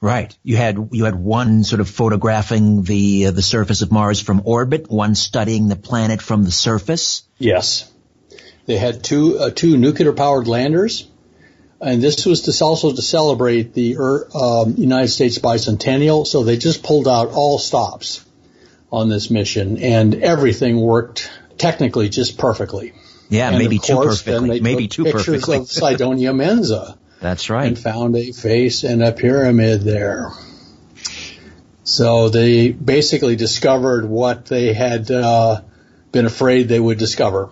Right. 0.00 0.36
You 0.42 0.56
had 0.56 0.88
you 0.92 1.04
had 1.04 1.14
one 1.14 1.62
sort 1.62 1.80
of 1.80 1.88
photographing 1.88 2.82
the 2.84 3.26
uh, 3.26 3.30
the 3.32 3.42
surface 3.42 3.82
of 3.82 3.92
Mars 3.92 4.20
from 4.20 4.42
orbit, 4.46 4.90
one 4.90 5.14
studying 5.14 5.68
the 5.68 5.76
planet 5.76 6.22
from 6.22 6.42
the 6.42 6.50
surface. 6.50 7.22
Yes. 7.36 7.90
They 8.64 8.78
had 8.78 9.04
two 9.04 9.38
uh, 9.38 9.50
two 9.50 9.76
nuclear 9.76 10.12
powered 10.12 10.48
landers 10.48 11.06
and 11.80 12.02
this 12.02 12.26
was 12.26 12.42
to 12.42 12.64
also 12.64 12.92
to 12.92 13.02
celebrate 13.02 13.72
the 13.72 13.96
um, 14.34 14.74
United 14.76 15.08
States 15.08 15.38
bicentennial. 15.38 16.26
So 16.26 16.44
they 16.44 16.56
just 16.56 16.82
pulled 16.82 17.08
out 17.08 17.30
all 17.30 17.58
stops 17.58 18.24
on 18.92 19.08
this 19.08 19.30
mission, 19.30 19.78
and 19.78 20.14
everything 20.16 20.80
worked 20.80 21.30
technically 21.58 22.08
just 22.08 22.38
perfectly. 22.38 22.92
Yeah, 23.28 23.48
and 23.50 23.58
maybe 23.58 23.78
too 23.78 23.96
perfectly. 23.96 24.60
maybe 24.60 24.88
too 24.88 25.04
pictures 25.04 25.26
perfectly. 25.26 25.56
of 25.58 25.70
Cydonia 25.70 26.32
Mensa. 26.32 26.98
That's 27.20 27.50
right. 27.50 27.68
And 27.68 27.78
found 27.78 28.16
a 28.16 28.32
face 28.32 28.82
and 28.82 29.02
a 29.02 29.12
pyramid 29.12 29.82
there. 29.82 30.30
So 31.84 32.28
they 32.28 32.72
basically 32.72 33.36
discovered 33.36 34.06
what 34.06 34.46
they 34.46 34.72
had 34.72 35.10
uh, 35.10 35.60
been 36.12 36.26
afraid 36.26 36.68
they 36.68 36.80
would 36.80 36.98
discover. 36.98 37.50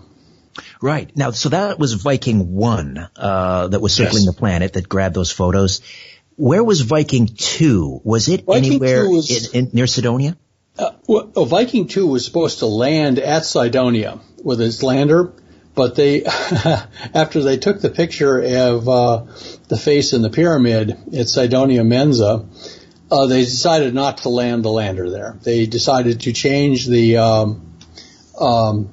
Right. 0.80 1.14
Now, 1.16 1.32
so 1.32 1.49
that 1.49 1.78
was 1.78 1.94
Viking 1.94 2.54
1 2.54 3.08
uh, 3.16 3.68
that 3.68 3.80
was 3.80 3.94
circling 3.94 4.25
yes. 4.25 4.26
the 4.26 4.38
planet 4.38 4.75
that 4.75 4.88
grabbed 4.88 5.14
those 5.14 5.30
photos. 5.30 5.80
Where 6.37 6.62
was 6.62 6.82
Viking 6.82 7.26
2? 7.26 8.02
Was 8.04 8.28
it 8.28 8.44
Viking 8.44 8.64
anywhere 8.64 9.08
was, 9.08 9.52
in, 9.52 9.66
in, 9.66 9.70
near 9.73 9.87
Cydonia? 9.88 10.37
Uh, 10.78 10.92
well, 11.08 11.32
oh, 11.35 11.44
Viking 11.44 11.88
2 11.88 12.06
was 12.06 12.25
supposed 12.25 12.61
to 12.61 12.66
land 12.66 13.18
at 13.18 13.44
Cydonia 13.44 14.20
with 14.44 14.61
its 14.61 14.82
lander, 14.85 15.32
but 15.75 15.97
they, 15.97 16.25
after 16.25 17.42
they 17.42 17.56
took 17.56 17.80
the 17.80 17.90
picture 17.90 18.40
of 18.40 18.88
uh, 18.88 19.25
the 19.66 19.76
face 19.76 20.12
in 20.12 20.23
the 20.23 20.30
pyramid 20.30 20.97
at 21.12 21.28
Cydonia 21.28 21.82
Mensa, 21.82 22.47
uh, 23.11 23.26
they 23.26 23.40
decided 23.40 23.94
not 23.94 24.18
to 24.18 24.28
land 24.28 24.64
the 24.64 24.70
lander 24.70 25.11
there. 25.11 25.37
They 25.42 25.66
decided 25.66 26.20
to 26.20 26.32
change 26.32 26.87
the 26.87 27.16
um, 27.16 27.76
um, 28.38 28.90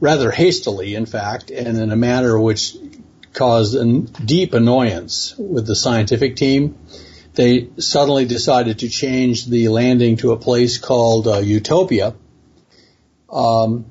rather 0.00 0.30
hastily, 0.30 0.94
in 0.94 1.06
fact, 1.06 1.50
and 1.50 1.78
in 1.78 1.92
a 1.92 1.96
manner 1.96 2.38
which 2.40 2.76
caused 3.32 4.26
deep 4.26 4.54
annoyance 4.54 5.34
with 5.38 5.66
the 5.66 5.76
scientific 5.76 6.36
team. 6.36 6.78
They 7.34 7.68
suddenly 7.78 8.24
decided 8.24 8.80
to 8.80 8.88
change 8.88 9.46
the 9.46 9.68
landing 9.68 10.16
to 10.18 10.32
a 10.32 10.36
place 10.36 10.78
called 10.78 11.28
uh, 11.28 11.38
Utopia. 11.38 12.14
Um, 13.30 13.86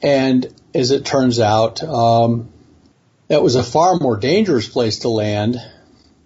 and 0.00 0.52
as 0.74 0.90
it 0.90 1.04
turns 1.04 1.40
out, 1.40 1.82
um, 1.82 2.50
that 3.28 3.42
was 3.42 3.54
a 3.54 3.62
far 3.62 3.96
more 3.96 4.16
dangerous 4.16 4.68
place 4.68 5.00
to 5.00 5.08
land, 5.08 5.56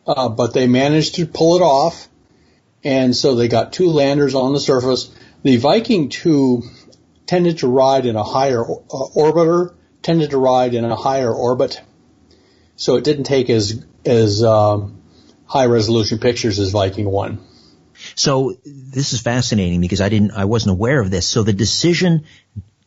uh, 0.06 0.28
but 0.28 0.54
they 0.54 0.68
managed 0.68 1.16
to 1.16 1.26
pull 1.26 1.56
it 1.56 1.62
off. 1.62 2.08
And 2.84 3.16
so 3.16 3.34
they 3.34 3.48
got 3.48 3.72
two 3.72 3.88
landers 3.88 4.34
on 4.34 4.52
the 4.52 4.60
surface. 4.60 5.12
The 5.42 5.56
Viking 5.56 6.08
2 6.10 6.62
tended 7.26 7.58
to 7.58 7.68
ride 7.68 8.06
in 8.06 8.16
a 8.16 8.22
higher 8.22 8.62
uh, 8.62 9.08
orbiter, 9.16 9.74
tended 10.02 10.30
to 10.30 10.38
ride 10.38 10.74
in 10.74 10.84
a 10.84 10.96
higher 10.96 11.32
orbit. 11.32 11.80
So 12.76 12.96
it 12.96 13.04
didn't 13.04 13.24
take 13.24 13.50
as 13.50 13.84
as 14.04 14.42
um, 14.42 15.02
high 15.46 15.66
resolution 15.66 16.18
pictures 16.18 16.58
as 16.58 16.70
Viking 16.70 17.06
One. 17.06 17.38
So 18.14 18.56
this 18.64 19.12
is 19.12 19.20
fascinating 19.20 19.80
because 19.80 20.00
I 20.00 20.08
didn't, 20.08 20.32
I 20.32 20.44
wasn't 20.44 20.72
aware 20.72 21.00
of 21.00 21.10
this. 21.10 21.26
So 21.26 21.42
the 21.42 21.52
decision 21.52 22.24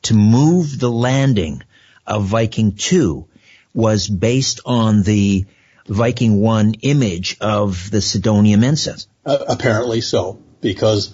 to 0.03 0.13
move 0.13 0.79
the 0.79 0.91
landing 0.91 1.63
of 2.05 2.25
Viking 2.25 2.73
Two 2.73 3.27
was 3.73 4.07
based 4.07 4.61
on 4.65 5.03
the 5.03 5.45
Viking 5.87 6.41
One 6.41 6.73
image 6.81 7.37
of 7.39 7.89
the 7.89 8.01
Cydonia 8.01 8.57
Mensa. 8.57 8.97
Uh, 9.25 9.45
apparently 9.47 10.01
so, 10.01 10.41
because 10.61 11.13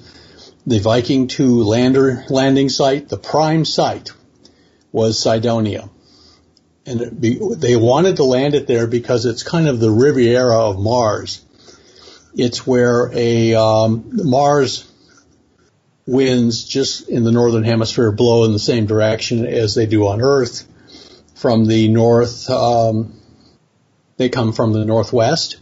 the 0.66 0.80
Viking 0.80 1.28
2 1.28 1.64
lander 1.64 2.24
landing 2.30 2.70
site, 2.70 3.10
the 3.10 3.18
prime 3.18 3.66
site, 3.66 4.12
was 4.92 5.20
Cydonia. 5.20 5.90
And 6.86 7.20
be, 7.20 7.40
they 7.56 7.76
wanted 7.76 8.18
to 8.18 8.24
land 8.24 8.56
it 8.56 8.68
there 8.68 8.88
because 8.88 9.26
it's 9.26 9.44
kind 9.44 9.68
of 9.68 9.80
the 9.80 9.92
Riviera 9.92 10.70
of 10.70 10.80
Mars. 10.80 11.44
It's 12.36 12.66
where 12.66 13.12
a 13.14 13.56
um, 13.56 14.10
Mars 14.12 14.90
winds 16.06 16.66
just 16.66 17.08
in 17.08 17.24
the 17.24 17.32
northern 17.32 17.64
hemisphere 17.64 18.12
blow 18.12 18.44
in 18.46 18.52
the 18.52 18.60
same 18.60 18.86
direction 18.86 19.46
as 19.46 19.76
they 19.76 19.86
do 19.86 20.08
on 20.08 20.22
Earth. 20.22 20.68
From 21.36 21.66
the 21.66 21.90
north, 21.90 22.50
um, 22.50 23.14
they 24.18 24.30
come 24.30 24.54
from 24.54 24.72
the 24.72 24.86
northwest, 24.86 25.58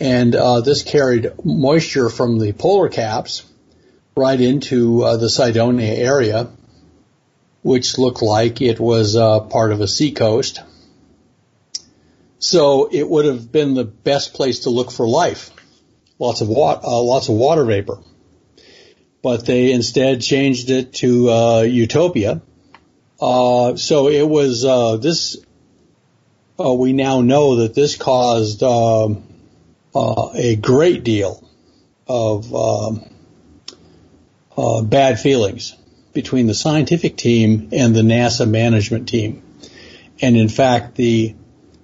and 0.00 0.34
uh, 0.34 0.60
this 0.60 0.82
carried 0.82 1.32
moisture 1.44 2.08
from 2.08 2.38
the 2.38 2.52
polar 2.52 2.88
caps 2.88 3.47
right 4.18 4.40
into 4.40 5.04
uh, 5.04 5.16
the 5.16 5.30
Cydonia 5.30 5.94
area, 5.94 6.48
which 7.62 7.96
looked 7.96 8.20
like 8.20 8.60
it 8.60 8.80
was 8.80 9.16
uh, 9.16 9.40
part 9.40 9.72
of 9.72 9.80
a 9.80 9.88
seacoast. 9.88 10.60
So 12.40 12.88
it 12.90 13.08
would 13.08 13.24
have 13.24 13.50
been 13.50 13.74
the 13.74 13.84
best 13.84 14.34
place 14.34 14.60
to 14.60 14.70
look 14.70 14.90
for 14.90 15.06
life. 15.08 15.50
Lots 16.18 16.40
of 16.40 16.48
wa- 16.48 16.80
uh, 16.82 17.02
lots 17.02 17.28
of 17.28 17.36
water 17.36 17.64
vapor. 17.64 17.98
But 19.22 19.46
they 19.46 19.72
instead 19.72 20.20
changed 20.20 20.70
it 20.70 20.94
to 20.94 21.30
uh, 21.30 21.60
Utopia. 21.62 22.42
Uh, 23.20 23.76
so 23.76 24.08
it 24.08 24.28
was 24.28 24.64
uh, 24.64 24.96
this. 24.96 25.36
we 26.58 26.92
now 26.92 27.20
know 27.20 27.56
that 27.56 27.74
this 27.74 27.96
caused 27.96 28.62
um, 28.62 29.24
a 29.94 30.56
great 30.56 31.02
deal 31.02 31.48
of 32.06 32.54
um, 32.54 33.07
uh, 34.58 34.82
bad 34.82 35.20
feelings 35.20 35.76
between 36.12 36.48
the 36.48 36.54
scientific 36.54 37.16
team 37.16 37.68
and 37.70 37.94
the 37.94 38.02
NASA 38.02 38.48
management 38.48 39.08
team. 39.08 39.40
And 40.20 40.36
in 40.36 40.48
fact, 40.48 40.96
the 40.96 41.36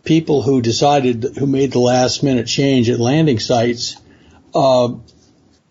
people 0.03 0.43
who 0.43 0.61
decided, 0.61 1.37
who 1.39 1.47
made 1.47 1.71
the 1.71 1.79
last 1.79 2.25
minute 2.25 2.49
change 2.49 2.91
at 2.91 2.99
landing 2.99 3.39
sites, 3.39 3.97
uh, 4.53 4.93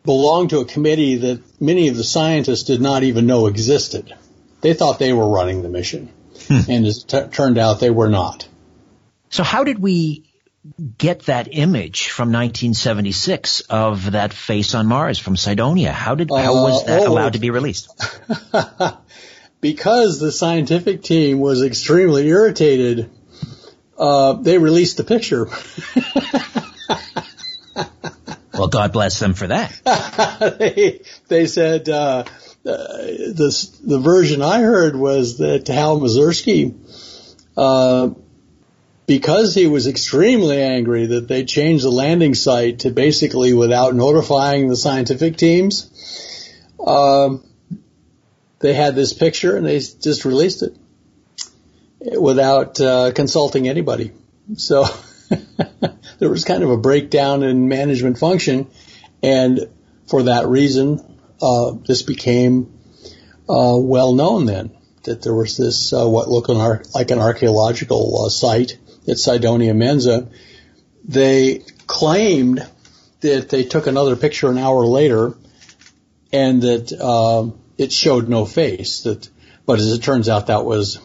belonged 0.05 0.51
to 0.51 0.59
a 0.59 0.65
committee 0.65 1.17
that 1.17 1.61
many 1.61 1.89
of 1.89 1.97
the 1.97 2.05
scientists 2.05 2.63
did 2.63 2.79
not 2.79 3.03
even 3.03 3.27
know 3.27 3.47
existed. 3.47 4.13
They 4.61 4.73
thought 4.73 4.97
they 4.97 5.11
were 5.11 5.27
running 5.27 5.61
the 5.61 5.69
mission. 5.69 6.09
Hmm. 6.47 6.71
And 6.71 6.87
it 6.87 7.03
t- 7.05 7.27
turned 7.31 7.57
out 7.57 7.81
they 7.81 7.89
were 7.89 8.09
not. 8.09 8.47
So 9.29 9.43
how 9.43 9.65
did 9.65 9.79
we 9.79 10.32
get 10.97 11.23
that 11.23 11.49
image 11.51 12.09
from 12.09 12.29
1976 12.29 13.61
of 13.61 14.11
that 14.11 14.33
face 14.33 14.73
on 14.75 14.87
Mars 14.87 15.19
from 15.19 15.35
Cydonia? 15.35 15.91
How 15.91 16.15
did 16.15 16.29
how 16.29 16.53
was 16.53 16.85
that 16.85 17.01
uh, 17.01 17.05
oh, 17.05 17.11
allowed 17.11 17.33
to 17.33 17.39
be 17.39 17.49
released? 17.49 17.89
because 19.61 20.19
the 20.19 20.31
scientific 20.31 21.03
team 21.03 21.39
was 21.39 21.63
extremely 21.63 22.27
irritated, 22.27 23.09
uh, 23.97 24.33
they 24.33 24.57
released 24.57 24.97
the 24.97 25.03
picture. 25.03 25.49
well, 28.53 28.69
God 28.69 28.93
bless 28.93 29.19
them 29.19 29.33
for 29.33 29.47
that. 29.47 29.79
they 30.59 31.01
they 31.27 31.47
said 31.47 31.89
uh, 31.89 32.23
the 32.63 33.79
the 33.83 33.99
version 33.99 34.41
I 34.41 34.61
heard 34.61 34.95
was 34.95 35.39
that 35.39 35.67
Hal 35.67 35.99
Masursky 35.99 36.73
uh, 37.57 38.09
because 39.05 39.53
he 39.53 39.67
was 39.67 39.87
extremely 39.87 40.61
angry 40.61 41.07
that 41.07 41.27
they 41.27 41.43
changed 41.43 41.83
the 41.83 41.91
landing 41.91 42.33
site 42.35 42.79
to 42.79 42.91
basically 42.91 43.53
without 43.53 43.95
notifying 43.95 44.67
the 44.67 44.75
scientific 44.75 45.37
teams, 45.37 45.89
um, 46.85 47.43
they 48.59 48.73
had 48.73 48.95
this 48.95 49.13
picture 49.13 49.57
and 49.57 49.65
they 49.65 49.79
just 49.79 50.25
released 50.25 50.63
it. 50.63 50.77
without 52.19 52.79
uh, 52.81 53.11
consulting 53.13 53.67
anybody. 53.67 54.11
So 54.57 54.85
there 56.19 56.29
was 56.29 56.43
kind 56.45 56.63
of 56.63 56.69
a 56.69 56.77
breakdown 56.77 57.43
in 57.43 57.67
management 57.67 58.17
function, 58.17 58.69
and 59.21 59.69
for 60.07 60.23
that 60.23 60.47
reason, 60.47 60.99
uh, 61.41 61.73
this 61.85 62.01
became 62.01 62.73
uh, 63.49 63.77
well 63.77 64.13
known 64.13 64.45
then 64.45 64.71
that 65.03 65.21
there 65.21 65.33
was 65.33 65.57
this 65.57 65.93
uh, 65.93 66.07
what 66.07 66.29
looked 66.29 66.49
like 66.49 67.11
an 67.11 67.19
archaeological 67.19 68.25
uh, 68.25 68.29
site 68.29 68.77
at 69.07 69.17
Cydonia 69.17 69.73
Mensa, 69.73 70.29
They 71.05 71.63
claimed 71.87 72.65
that 73.21 73.49
they 73.49 73.63
took 73.63 73.87
another 73.87 74.15
picture 74.15 74.49
an 74.49 74.57
hour 74.57 74.85
later, 74.85 75.35
and 76.31 76.61
that 76.61 76.91
uh, 76.91 77.51
it 77.77 77.91
showed 77.91 78.29
no 78.29 78.45
face. 78.45 79.01
That, 79.01 79.29
but 79.65 79.79
as 79.79 79.91
it 79.91 80.03
turns 80.03 80.29
out, 80.29 80.47
that 80.47 80.65
was 80.65 80.99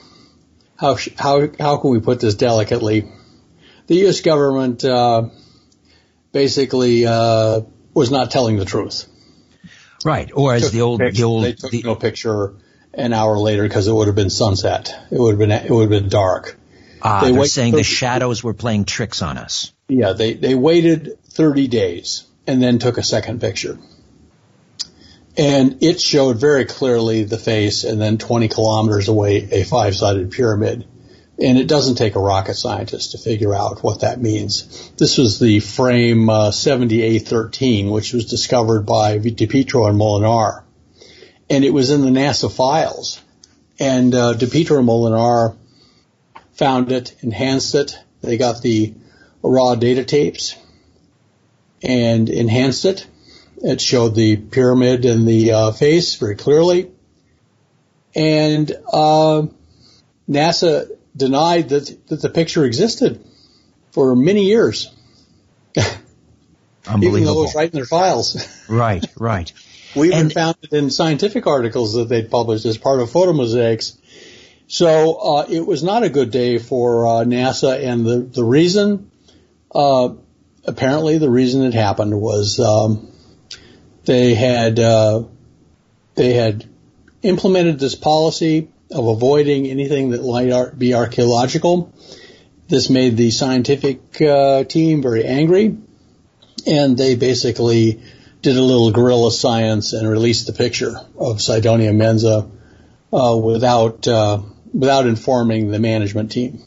how 0.76 0.96
how 1.16 1.48
how 1.58 1.76
can 1.78 1.90
we 1.90 2.00
put 2.00 2.20
this 2.20 2.34
delicately? 2.34 3.10
The 3.86 3.96
U.S. 3.96 4.20
government 4.20 4.84
uh, 4.84 5.28
basically 6.32 7.06
uh, 7.06 7.62
was 7.94 8.10
not 8.10 8.30
telling 8.30 8.56
the 8.56 8.64
truth. 8.64 9.06
Right, 10.04 10.30
or 10.32 10.54
as 10.54 10.70
the 10.70 10.82
old 10.82 11.00
picture, 11.00 11.16
the 11.16 11.24
old 11.24 11.44
they 11.44 11.52
took 11.54 11.70
the, 11.72 11.82
no 11.82 11.96
picture 11.96 12.54
an 12.94 13.12
hour 13.12 13.38
later 13.38 13.62
because 13.62 13.88
it 13.88 13.92
would 13.92 14.06
have 14.06 14.16
been 14.16 14.30
sunset. 14.30 14.94
It 15.10 15.18
would 15.18 15.30
have 15.30 15.38
been 15.38 15.50
it 15.50 15.70
would 15.70 15.90
have 15.90 16.02
been 16.02 16.08
dark. 16.08 16.57
Ah, 17.02 17.22
they 17.24 17.32
they're 17.32 17.44
saying 17.46 17.72
for- 17.72 17.78
the 17.78 17.84
shadows 17.84 18.42
were 18.42 18.54
playing 18.54 18.84
tricks 18.84 19.22
on 19.22 19.38
us. 19.38 19.72
Yeah, 19.88 20.12
they 20.12 20.34
they 20.34 20.54
waited 20.54 21.18
30 21.30 21.68
days 21.68 22.24
and 22.46 22.62
then 22.62 22.78
took 22.78 22.98
a 22.98 23.02
second 23.02 23.40
picture. 23.40 23.78
And 25.36 25.82
it 25.82 26.00
showed 26.00 26.40
very 26.40 26.64
clearly 26.64 27.22
the 27.22 27.38
face 27.38 27.84
and 27.84 28.00
then 28.00 28.18
20 28.18 28.48
kilometers 28.48 29.06
away 29.06 29.48
a 29.52 29.62
five-sided 29.62 30.32
pyramid. 30.32 30.84
And 31.40 31.56
it 31.56 31.68
doesn't 31.68 31.94
take 31.94 32.16
a 32.16 32.20
rocket 32.20 32.54
scientist 32.54 33.12
to 33.12 33.18
figure 33.18 33.54
out 33.54 33.84
what 33.84 34.00
that 34.00 34.20
means. 34.20 34.90
This 34.96 35.16
was 35.16 35.38
the 35.38 35.60
frame 35.60 36.28
uh, 36.28 36.50
70A13, 36.50 37.88
which 37.92 38.12
was 38.12 38.24
discovered 38.24 38.84
by 38.84 39.20
DiPietro 39.20 39.88
and 39.88 39.96
Molenaar. 39.96 40.64
And 41.48 41.64
it 41.64 41.72
was 41.72 41.90
in 41.90 42.02
the 42.02 42.10
NASA 42.10 42.50
files. 42.50 43.20
And 43.78 44.12
uh, 44.16 44.34
DiPietro 44.34 44.80
and 44.80 44.88
Molenaar 44.88 45.56
found 46.58 46.92
it, 46.92 47.14
enhanced 47.22 47.74
it. 47.74 47.98
They 48.20 48.36
got 48.36 48.60
the 48.62 48.94
raw 49.42 49.74
data 49.76 50.04
tapes 50.04 50.56
and 51.82 52.28
enhanced 52.28 52.84
it. 52.84 53.06
It 53.62 53.80
showed 53.80 54.14
the 54.14 54.36
pyramid 54.36 55.04
and 55.04 55.26
the 55.26 55.52
uh, 55.52 55.70
face 55.72 56.16
very 56.16 56.36
clearly. 56.36 56.90
And 58.14 58.70
uh, 58.92 59.46
NASA 60.28 60.90
denied 61.16 61.68
that, 61.70 62.08
that 62.08 62.22
the 62.22 62.28
picture 62.28 62.64
existed 62.64 63.24
for 63.92 64.14
many 64.16 64.44
years, 64.46 64.92
even 65.76 67.24
though 67.24 67.38
it 67.40 67.42
was 67.42 67.54
right 67.54 67.70
in 67.70 67.76
their 67.76 67.84
files. 67.86 68.36
Right, 68.68 69.04
right. 69.18 69.50
We 69.96 70.08
even 70.08 70.18
And- 70.20 70.32
found 70.32 70.56
it 70.62 70.72
in 70.72 70.90
scientific 70.90 71.46
articles 71.46 71.94
that 71.94 72.08
they'd 72.08 72.30
published 72.30 72.66
as 72.66 72.76
part 72.78 73.00
of 73.00 73.10
photomosaics. 73.10 73.96
So 74.68 75.14
uh, 75.14 75.46
it 75.48 75.66
was 75.66 75.82
not 75.82 76.02
a 76.02 76.10
good 76.10 76.30
day 76.30 76.58
for 76.58 77.06
uh, 77.06 77.10
NASA, 77.24 77.82
and 77.82 78.04
the 78.04 78.18
the 78.18 78.44
reason, 78.44 79.10
uh, 79.74 80.10
apparently, 80.62 81.16
the 81.16 81.30
reason 81.30 81.62
it 81.62 81.72
happened 81.72 82.20
was 82.20 82.60
um, 82.60 83.10
they 84.04 84.34
had 84.34 84.78
uh, 84.78 85.24
they 86.16 86.34
had 86.34 86.66
implemented 87.22 87.78
this 87.78 87.94
policy 87.94 88.68
of 88.90 89.06
avoiding 89.06 89.66
anything 89.66 90.10
that 90.10 90.22
might 90.22 90.78
be 90.78 90.92
archaeological. 90.92 91.90
This 92.68 92.90
made 92.90 93.16
the 93.16 93.30
scientific 93.30 94.20
uh, 94.20 94.64
team 94.64 95.00
very 95.00 95.24
angry, 95.24 95.78
and 96.66 96.94
they 96.98 97.16
basically 97.16 98.02
did 98.42 98.54
a 98.54 98.62
little 98.62 98.92
guerrilla 98.92 99.32
science 99.32 99.94
and 99.94 100.06
released 100.06 100.46
the 100.46 100.52
picture 100.52 100.94
of 101.18 101.40
Cydonia 101.40 101.94
Mensa 101.94 102.50
uh, 103.14 103.34
without 103.42 104.06
uh, 104.06 104.42
without 104.72 105.06
informing 105.06 105.70
the 105.70 105.78
management 105.78 106.32
team. 106.32 106.62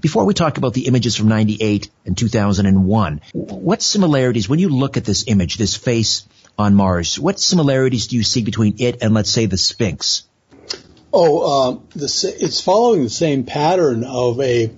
Before 0.00 0.24
we 0.24 0.32
talk 0.32 0.56
about 0.56 0.72
the 0.72 0.86
images 0.86 1.14
from 1.14 1.28
98 1.28 1.90
and 2.06 2.16
2001, 2.16 3.20
what 3.32 3.82
similarities, 3.82 4.48
when 4.48 4.58
you 4.58 4.70
look 4.70 4.96
at 4.96 5.04
this 5.04 5.24
image, 5.26 5.56
this 5.56 5.76
face 5.76 6.26
on 6.58 6.74
Mars, 6.74 7.18
what 7.18 7.38
similarities 7.38 8.06
do 8.06 8.16
you 8.16 8.22
see 8.22 8.42
between 8.42 8.76
it 8.78 9.02
and, 9.02 9.12
let's 9.12 9.30
say, 9.30 9.46
the 9.46 9.58
Sphinx? 9.58 10.26
Oh, 11.12 11.68
um, 11.68 11.88
the, 11.94 12.34
it's 12.40 12.60
following 12.60 13.04
the 13.04 13.10
same 13.10 13.44
pattern 13.44 14.04
of 14.04 14.40
a 14.40 14.72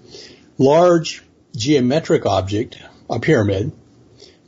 large 0.59 1.23
geometric 1.57 2.27
object, 2.27 2.77
a 3.09 3.21
pyramid, 3.21 3.73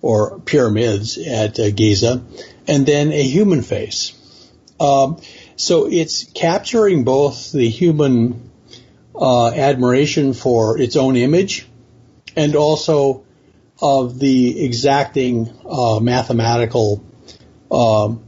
or 0.02 0.40
pyramids 0.40 1.18
at 1.18 1.58
uh, 1.58 1.70
Giza, 1.70 2.24
and 2.66 2.84
then 2.84 3.12
a 3.12 3.22
human 3.22 3.62
face. 3.62 4.12
Um, 4.78 5.20
so 5.58 5.86
it's 5.86 6.22
capturing 6.22 7.02
both 7.02 7.50
the 7.50 7.68
human 7.68 8.50
uh, 9.14 9.48
admiration 9.48 10.32
for 10.32 10.78
its 10.78 10.94
own 10.94 11.16
image 11.16 11.66
and 12.36 12.54
also 12.54 13.24
of 13.82 14.20
the 14.20 14.64
exacting 14.64 15.52
uh, 15.68 15.98
mathematical 15.98 17.04
um, 17.72 18.22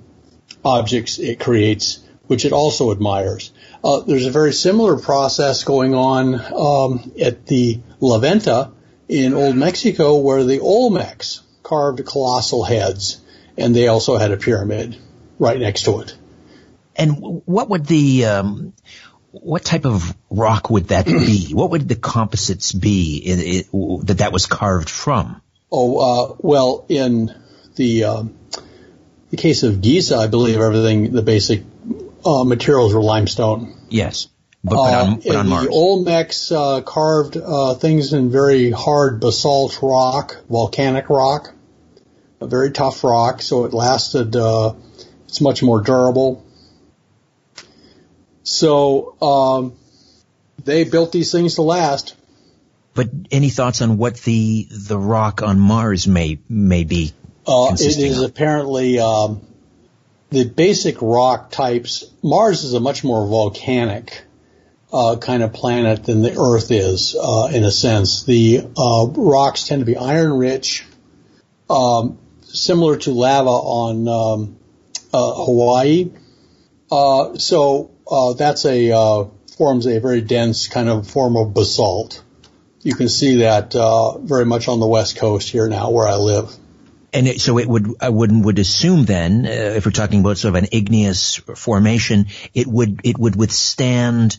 objects 0.65 1.21
it 1.21 1.39
creates, 1.39 2.05
which 2.27 2.45
it 2.45 2.53
also 2.53 2.91
admires. 2.91 3.53
Uh, 3.85 4.01
there's 4.01 4.27
a 4.27 4.33
very 4.33 4.53
similar 4.53 4.99
process 4.99 5.63
going 5.63 5.95
on 5.95 6.35
um, 6.35 7.13
at 7.21 7.47
the 7.47 7.81
La 8.01 8.19
Venta 8.19 8.73
in 9.09 9.35
Old 9.35 9.55
Mexico, 9.55 10.17
where 10.17 10.43
the 10.43 10.59
Olmecs 10.59 11.43
carved 11.63 12.05
colossal 12.05 12.65
heads, 12.65 13.21
and 13.57 13.75
they 13.75 13.87
also 13.87 14.17
had 14.17 14.33
a 14.33 14.37
pyramid 14.37 14.97
right 15.39 15.61
next 15.61 15.85
to 15.85 16.01
it. 16.01 16.17
And 17.01 17.43
what 17.47 17.69
would 17.71 17.87
the, 17.87 18.27
um, 18.27 18.75
what 19.31 19.65
type 19.65 19.87
of 19.87 20.15
rock 20.29 20.71
would 20.71 20.89
that 20.89 21.07
be? 21.07 21.49
What 21.55 21.71
would 21.71 21.89
the 21.89 21.97
composites 21.97 22.73
be 22.73 23.17
in, 23.17 24.05
that 24.07 24.19
that 24.19 24.33
was 24.33 24.47
carved 24.47 24.91
from? 24.91 25.41
Oh, 25.73 25.99
uh, 25.99 26.37
well, 26.39 26.85
in 26.89 27.35
the 27.77 28.05
um, 28.05 28.37
the 29.31 29.37
case 29.37 29.63
of 29.63 29.81
Giza, 29.81 30.17
I 30.17 30.27
believe 30.27 30.61
everything, 30.61 31.13
the 31.13 31.23
basic 31.23 31.63
uh, 32.25 32.45
materials 32.45 32.93
were 32.93 33.03
limestone. 33.03 33.75
Yes. 33.89 34.29
But, 34.63 34.75
but 34.75 34.81
Uh, 34.81 35.05
on, 35.05 35.21
but 35.25 35.37
on 35.37 35.49
Mars. 35.49 35.67
the 35.67 35.73
Olmecs 35.73 36.53
uh, 36.53 36.83
carved 36.83 37.37
uh, 37.37 37.75
things 37.75 38.13
in 38.13 38.31
very 38.31 38.71
hard 38.71 39.21
basalt 39.21 39.79
rock, 39.81 40.37
volcanic 40.51 41.09
rock, 41.09 41.55
a 42.41 42.47
very 42.47 42.73
tough 42.73 43.03
rock, 43.05 43.41
so 43.41 43.65
it 43.65 43.73
lasted. 43.73 44.37
Uh, 44.37 44.75
it's 45.29 45.41
much 45.41 45.63
more 45.63 45.81
durable. 45.81 46.45
So 48.43 49.17
um, 49.21 49.75
they 50.65 50.85
built 50.85 51.13
these 51.13 51.33
things 51.33 51.57
to 51.57 51.63
last. 51.63 52.17
But 52.95 53.09
any 53.31 53.51
thoughts 53.51 53.83
on 53.83 53.99
what 53.99 54.17
the 54.17 54.67
the 54.71 54.99
rock 54.99 55.43
on 55.43 55.61
Mars 55.61 56.09
may 56.09 56.39
may 56.49 56.85
be? 56.85 57.13
Uh, 57.47 57.73
it 57.73 57.81
is 57.81 58.21
of? 58.21 58.31
apparently 58.31 58.99
um, 58.99 59.43
the 60.31 60.45
basic 60.45 61.01
rock 61.01 61.51
types. 61.51 62.05
Mars 62.23 62.65
is 62.65 62.75
a 62.75 62.81
much 62.81 63.05
more 63.05 63.27
volcanic 63.27 64.25
uh, 64.93 65.17
kind 65.17 65.43
of 65.43 65.53
planet 65.53 66.05
than 66.05 66.23
the 66.23 66.37
Earth 66.39 66.71
is, 66.71 67.17
uh, 67.21 67.49
in 67.53 67.65
a 67.65 67.71
sense. 67.71 68.25
The 68.25 68.69
uh, 68.77 69.07
rocks 69.09 69.67
tend 69.67 69.81
to 69.81 69.87
be 69.87 69.97
iron 69.97 70.33
rich, 70.33 70.85
um, 71.69 72.19
similar 72.43 72.97
to 72.99 73.13
lava 73.13 73.51
on 73.51 74.09
um, 74.09 74.57
uh, 75.13 75.45
Hawaii. 75.45 76.11
Uh, 76.91 77.39
so 77.39 77.93
uh, 78.11 78.33
that's 78.35 78.65
a 78.65 78.93
uh, 78.93 79.25
forms 79.57 79.87
a 79.87 80.01
very 80.01 80.21
dense 80.21 80.69
kind 80.69 80.89
of 80.89 81.09
form 81.09 81.37
of 81.37 81.55
basalt. 81.55 82.23
You 82.83 82.95
can 82.95 83.09
see 83.09 83.37
that 83.37 83.77
uh, 83.77 84.19
very 84.19 84.47
much 84.47 84.69
on 84.69 84.81
the 84.81 84.87
west 84.87 85.17
coast 85.17 85.51
here 85.51 85.69
now, 85.69 85.91
where 85.91 86.09
I 86.09 86.17
live. 86.17 86.57
And 87.13 87.27
it, 87.27 87.41
so 87.41 87.59
it 87.59 87.69
would, 87.69 87.89
I 88.01 88.09
would 88.09 88.33
would 88.33 88.59
assume 88.59 89.05
then, 89.05 89.45
uh, 89.45 89.51
if 89.51 89.85
we're 89.85 89.93
talking 89.93 90.21
about 90.21 90.39
sort 90.39 90.57
of 90.57 90.63
an 90.63 90.69
igneous 90.73 91.37
formation, 91.37 92.27
it 92.55 92.67
would 92.67 93.01
it 93.05 93.19
would 93.19 93.37
withstand 93.37 94.39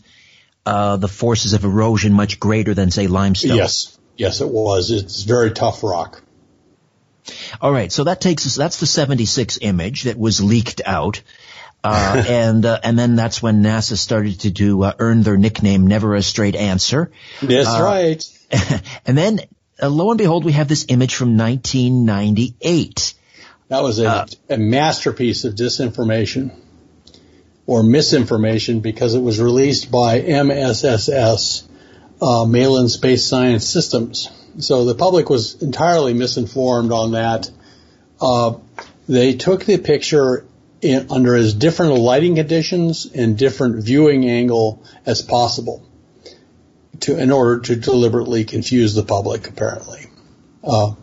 uh, 0.66 0.96
the 0.96 1.08
forces 1.08 1.52
of 1.52 1.64
erosion 1.64 2.12
much 2.12 2.40
greater 2.40 2.74
than 2.74 2.90
say 2.90 3.06
limestone. 3.06 3.56
Yes, 3.56 3.98
yes, 4.16 4.40
it 4.40 4.48
was. 4.48 4.90
It's 4.90 5.22
very 5.22 5.52
tough 5.52 5.82
rock. 5.82 6.22
All 7.60 7.70
right, 7.70 7.92
so 7.92 8.04
that 8.04 8.20
takes 8.20 8.46
us. 8.46 8.56
That's 8.56 8.80
the 8.80 8.86
'76 8.86 9.58
image 9.60 10.04
that 10.04 10.18
was 10.18 10.42
leaked 10.42 10.80
out, 10.84 11.22
uh, 11.84 12.24
and 12.28 12.64
uh, 12.64 12.78
and 12.82 12.98
then 12.98 13.16
that's 13.16 13.42
when 13.42 13.62
NASA 13.62 13.96
started 13.96 14.40
to 14.40 14.50
do 14.50 14.82
uh, 14.82 14.92
earn 14.98 15.22
their 15.22 15.36
nickname 15.36 15.86
"Never 15.86 16.14
a 16.14 16.22
Straight 16.22 16.56
Answer," 16.56 17.10
That's 17.42 17.80
right. 17.80 18.24
and 19.06 19.16
then 19.18 19.40
uh, 19.80 19.88
lo 19.88 20.10
and 20.10 20.18
behold, 20.18 20.44
we 20.44 20.52
have 20.52 20.68
this 20.68 20.86
image 20.88 21.14
from 21.14 21.36
1998. 21.36 23.14
That 23.68 23.82
was 23.82 23.98
a, 23.98 24.06
Uh, 24.06 24.26
a 24.50 24.58
masterpiece 24.58 25.44
of 25.44 25.54
disinformation 25.54 26.52
or 27.66 27.82
misinformation 27.82 28.80
because 28.80 29.14
it 29.14 29.20
was 29.20 29.40
released 29.40 29.90
by 29.90 30.20
MSSS 30.20 31.62
uh, 32.20 32.44
Malin 32.44 32.88
Space 32.88 33.24
Science 33.24 33.66
Systems. 33.66 34.28
So 34.58 34.84
the 34.84 34.94
public 34.94 35.30
was 35.30 35.62
entirely 35.62 36.12
misinformed 36.12 36.92
on 36.92 37.12
that. 37.12 37.50
Uh, 38.20 38.54
they 39.08 39.34
took 39.34 39.64
the 39.64 39.78
picture 39.78 40.44
in, 40.82 41.06
under 41.10 41.34
as 41.34 41.54
different 41.54 41.94
lighting 41.94 42.34
conditions 42.34 43.06
and 43.06 43.38
different 43.38 43.82
viewing 43.82 44.28
angle 44.28 44.84
as 45.06 45.22
possible 45.22 45.86
to, 47.00 47.18
in 47.18 47.30
order 47.30 47.60
to 47.60 47.76
deliberately 47.76 48.44
confuse 48.44 48.94
the 48.94 49.02
public, 49.02 49.48
apparently. 49.48 50.06
Uh, 50.62 50.94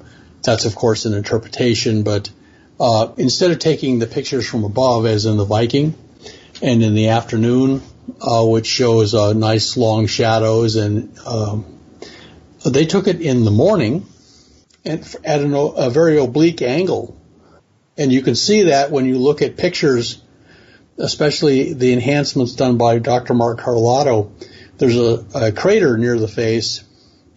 that's, 0.44 0.66
of 0.66 0.76
course, 0.76 1.06
an 1.06 1.14
interpretation, 1.14 2.04
but 2.04 2.30
uh, 2.80 3.12
instead 3.18 3.52
of 3.52 3.60
taking 3.60 4.00
the 4.00 4.08
pictures 4.08 4.48
from 4.48 4.64
above, 4.64 5.06
as 5.06 5.26
in 5.26 5.38
the 5.38 5.46
Viking, 5.46 5.96
and 6.62 6.84
in 6.84 6.94
the 6.94 7.10
afternoon, 7.10 7.82
uh, 8.22 8.46
which 8.46 8.68
shows 8.68 9.14
uh, 9.14 9.34
nice 9.34 9.78
long 9.78 10.08
shadows, 10.08 10.76
and 10.76 11.18
um, 11.20 11.80
they 12.66 12.86
took 12.86 13.08
it 13.08 13.22
in 13.22 13.46
the 13.46 13.52
morning 13.52 14.06
and 14.86 15.16
at 15.24 15.42
an, 15.42 15.54
a 15.54 15.90
very 15.90 16.18
oblique 16.18 16.62
angle, 16.62 17.19
and 18.00 18.14
you 18.14 18.22
can 18.22 18.34
see 18.34 18.64
that 18.64 18.92
when 18.92 19.06
you 19.06 19.20
look 19.20 19.42
at 19.42 19.58
pictures, 19.58 20.22
especially 20.98 21.74
the 21.74 21.92
enhancements 21.92 22.54
done 22.54 22.78
by 22.78 22.98
Dr. 22.98 23.34
Mark 23.34 23.60
Carlotto. 23.60 24.32
There's 24.78 24.96
a, 24.96 25.26
a 25.36 25.52
crater 25.52 25.98
near 25.98 26.18
the 26.18 26.30
face, 26.30 26.82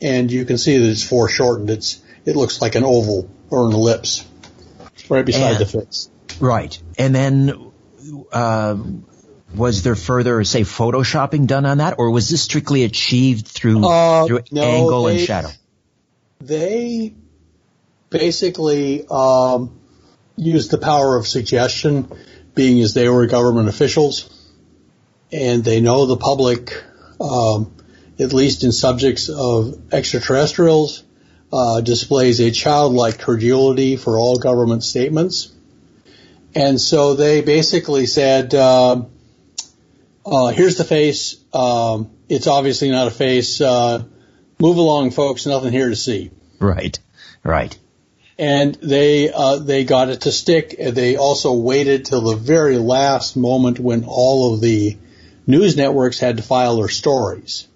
and 0.01 0.31
you 0.31 0.45
can 0.45 0.59
see 0.59 0.79
that 0.79 0.89
it's 0.89 1.03
foreshortened. 1.03 1.69
It's 1.69 2.01
it 2.25 2.37
looks 2.37 2.63
like 2.63 2.77
an 2.77 2.85
oval 2.85 3.29
or 3.51 3.67
an 3.67 3.73
ellipse 3.73 4.25
right 5.09 5.27
beside 5.27 5.57
and, 5.57 5.61
the 5.61 5.67
face. 5.67 6.09
Right, 6.41 6.81
and 6.97 7.15
then. 7.15 7.73
Uh, 8.33 8.77
was 9.55 9.83
there 9.83 9.95
further, 9.95 10.43
say, 10.45 10.63
photoshopping 10.63 11.47
done 11.47 11.67
on 11.67 11.79
that, 11.79 11.97
or 11.99 12.11
was 12.11 12.31
this 12.31 12.41
strictly 12.41 12.85
achieved 12.85 13.47
through, 13.47 13.87
uh, 13.87 14.27
through 14.27 14.41
no, 14.51 14.63
angle 14.63 15.05
they, 15.05 15.19
and 15.19 15.21
shadow? 15.21 15.49
They 16.41 17.15
basically 18.09 19.07
um, 19.11 19.82
used 20.37 20.71
the 20.71 20.79
power 20.79 21.17
of 21.17 21.27
suggestion, 21.27 22.11
being 22.55 22.83
as 22.83 22.95
they 22.95 23.09
were 23.09 23.27
government 23.27 23.69
officials, 23.69 24.29
and 25.31 25.65
they 25.65 25.81
know 25.81 26.07
the 26.07 26.17
public, 26.17 26.83
um, 27.21 27.75
at 28.19 28.33
least 28.33 28.65
in 28.65 28.73
subjects 28.73 29.29
of 29.29 29.93
extraterrestrials, 29.93 31.05
uh, 31.53 31.81
displays 31.81 32.41
a 32.41 32.51
childlike 32.51 33.19
credulity 33.19 33.97
for 33.97 34.19
all 34.19 34.37
government 34.37 34.83
statements. 34.83 35.53
And 36.55 36.81
so 36.81 37.15
they 37.15 37.41
basically 37.41 38.07
said, 38.07 38.55
uh, 38.55 39.05
uh, 40.25 40.49
here's 40.49 40.77
the 40.77 40.85
face. 40.85 41.37
Um, 41.53 42.11
it's 42.29 42.47
obviously 42.47 42.91
not 42.91 43.07
a 43.07 43.11
face. 43.11 43.61
Uh, 43.61 44.05
move 44.59 44.77
along, 44.77 45.11
folks. 45.11 45.47
Nothing 45.47 45.73
here 45.73 45.89
to 45.89 45.97
see. 45.97 46.31
Right. 46.59 46.99
Right. 47.43 47.77
And 48.39 48.75
they 48.77 49.31
uh, 49.33 49.57
they 49.57 49.85
got 49.85 50.09
it 50.09 50.23
to 50.23 50.33
stick. 50.33 50.77
They 50.79 51.17
also 51.17 51.55
waited 51.55 52.07
till 52.07 52.23
the 52.23 52.37
very 52.37 52.79
last 52.79 53.37
moment 53.37 53.79
when 53.79 54.05
all 54.07 54.55
of 54.55 54.61
the 54.61 54.97
news 55.47 55.77
networks 55.77 56.19
had 56.19 56.39
to 56.39 56.43
file 56.43 56.77
their 56.77 56.89
stories, 56.89 57.69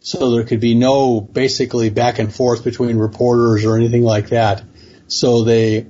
so 0.00 0.30
there 0.30 0.44
could 0.44 0.60
be 0.60 0.74
no 0.74 1.20
basically 1.20 1.90
back 1.90 2.20
and 2.20 2.32
forth 2.32 2.62
between 2.62 2.96
reporters 2.96 3.64
or 3.64 3.76
anything 3.76 4.04
like 4.04 4.28
that. 4.28 4.62
So 5.08 5.42
they 5.42 5.86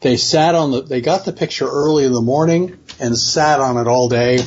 they 0.00 0.16
sat 0.16 0.54
on 0.54 0.70
the 0.70 0.82
they 0.82 1.02
got 1.02 1.24
the 1.24 1.32
picture 1.32 1.68
early 1.68 2.04
in 2.04 2.12
the 2.12 2.22
morning 2.22 2.78
and 2.98 3.16
sat 3.16 3.60
on 3.60 3.76
it 3.76 3.88
all 3.88 4.08
day 4.08 4.38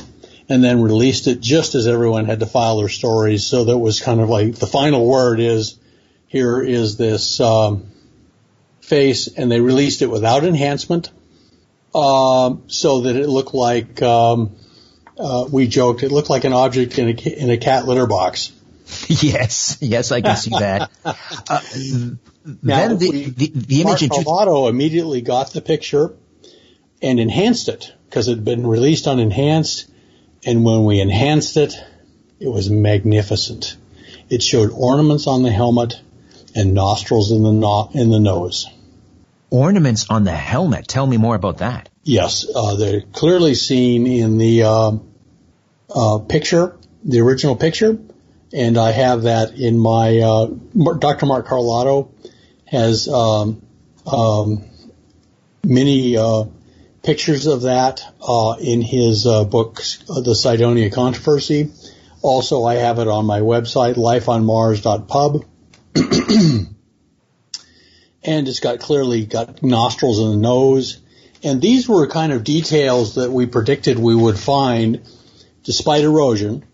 and 0.50 0.64
then 0.64 0.82
released 0.82 1.28
it 1.28 1.40
just 1.40 1.76
as 1.76 1.88
everyone 1.88 2.26
had 2.26 2.40
to 2.42 2.46
file 2.46 2.80
their 2.80 2.90
stories. 2.90 3.46
So 3.46 3.66
that 3.66 3.78
was 3.78 4.02
kind 4.02 4.20
of 4.20 4.30
like 4.30 4.56
the 4.56 4.68
final 4.68 5.08
word 5.08 5.40
is 5.40 5.78
here 6.28 6.62
is 6.62 6.98
this 6.98 7.40
um, 7.40 7.91
face, 8.92 9.28
and 9.28 9.50
they 9.50 9.62
released 9.62 10.02
it 10.02 10.10
without 10.10 10.44
enhancement, 10.44 11.10
um, 11.96 12.64
so 12.68 13.02
that 13.02 13.16
it 13.16 13.28
looked 13.28 13.54
like 13.54 14.02
um, 14.02 14.52
uh, 15.18 15.48
we 15.50 15.68
joked 15.68 16.04
it 16.04 16.12
looked 16.12 16.30
like 16.30 16.44
an 16.44 16.54
object 16.54 17.00
in 17.00 17.08
a 17.08 17.44
in 17.44 17.50
a 17.50 17.58
cat 17.58 17.88
litter 17.88 18.06
box. 18.06 18.52
yes, 19.08 19.78
yes, 19.80 20.12
I 20.12 20.20
can 20.22 20.36
see 20.36 20.52
that. 20.52 20.92
Uh, 21.06 21.62
now, 22.62 22.88
then 22.88 22.98
the, 22.98 23.30
the, 23.30 23.52
the 23.54 23.82
image 23.82 24.10
Mark 24.26 24.70
immediately 24.70 25.22
got 25.22 25.54
the 25.54 25.62
picture 25.62 26.14
and 27.02 27.20
enhanced 27.20 27.70
it 27.70 27.94
because 28.10 28.28
it 28.28 28.36
had 28.36 28.46
been 28.46 28.68
released 28.68 29.06
unenhanced 29.06 29.86
and 30.46 30.66
when 30.66 30.86
we 30.86 31.00
enhanced 31.00 31.56
it, 31.58 31.74
it 32.40 32.48
was 32.48 32.70
magnificent. 32.70 33.78
It 34.30 34.42
showed 34.42 34.72
ornaments 34.72 35.28
on 35.28 35.44
the 35.44 35.52
helmet 35.52 36.02
and 36.56 36.74
nostrils 36.74 37.32
in 37.32 37.44
the 37.44 37.52
no- 37.52 37.90
in 37.94 38.10
the 38.10 38.20
nose. 38.20 38.68
Ornaments 39.52 40.08
on 40.10 40.24
the 40.24 40.32
helmet. 40.32 40.88
Tell 40.88 41.06
me 41.06 41.18
more 41.18 41.36
about 41.36 41.58
that. 41.58 41.90
Yes, 42.04 42.48
uh, 42.54 42.76
they're 42.76 43.02
clearly 43.02 43.54
seen 43.54 44.08
in 44.08 44.38
the 44.38 44.64
uh, 44.64 44.92
uh, 45.94 46.20
picture, 46.20 46.78
the 47.04 47.20
original 47.20 47.56
picture, 47.56 48.00
and 48.54 48.78
I 48.78 48.92
have 48.92 49.24
that 49.24 49.54
in 49.54 49.78
my. 49.78 50.20
Uh, 50.20 50.48
Dr. 51.00 51.26
Mark 51.26 51.48
Carlotto 51.48 52.12
has 52.66 53.08
um, 53.08 53.62
um, 54.08 54.64
many 55.64 56.18
uh, 56.18 56.46
pictures 57.04 57.46
of 57.48 57.64
that 57.64 58.02
uh, 58.26 58.56
in 58.60 58.82
his 58.82 59.28
uh, 59.28 59.44
book, 59.44 59.82
uh, 60.10 60.22
The 60.22 60.34
Cydonia 60.34 60.90
Controversy. 60.90 61.72
Also, 62.22 62.64
I 62.64 62.76
have 62.76 63.00
it 63.00 63.08
on 63.08 63.26
my 63.26 63.42
website, 63.42 63.96
lifeonmars.pub. 63.96 65.46
and 68.24 68.48
it's 68.48 68.60
got 68.60 68.80
clearly 68.80 69.26
got 69.26 69.64
nostrils 69.64 70.20
in 70.20 70.30
the 70.32 70.38
nose. 70.38 71.00
And 71.44 71.62
these 71.62 71.90
were 71.90 72.08
kind 72.08 72.32
of 72.34 72.44
details 72.44 73.16
that 73.16 73.32
we 73.32 73.46
predicted 73.48 73.98
we 73.98 74.16
would 74.16 74.38
find, 74.38 75.02
despite 75.64 76.04
erosion, 76.04 76.66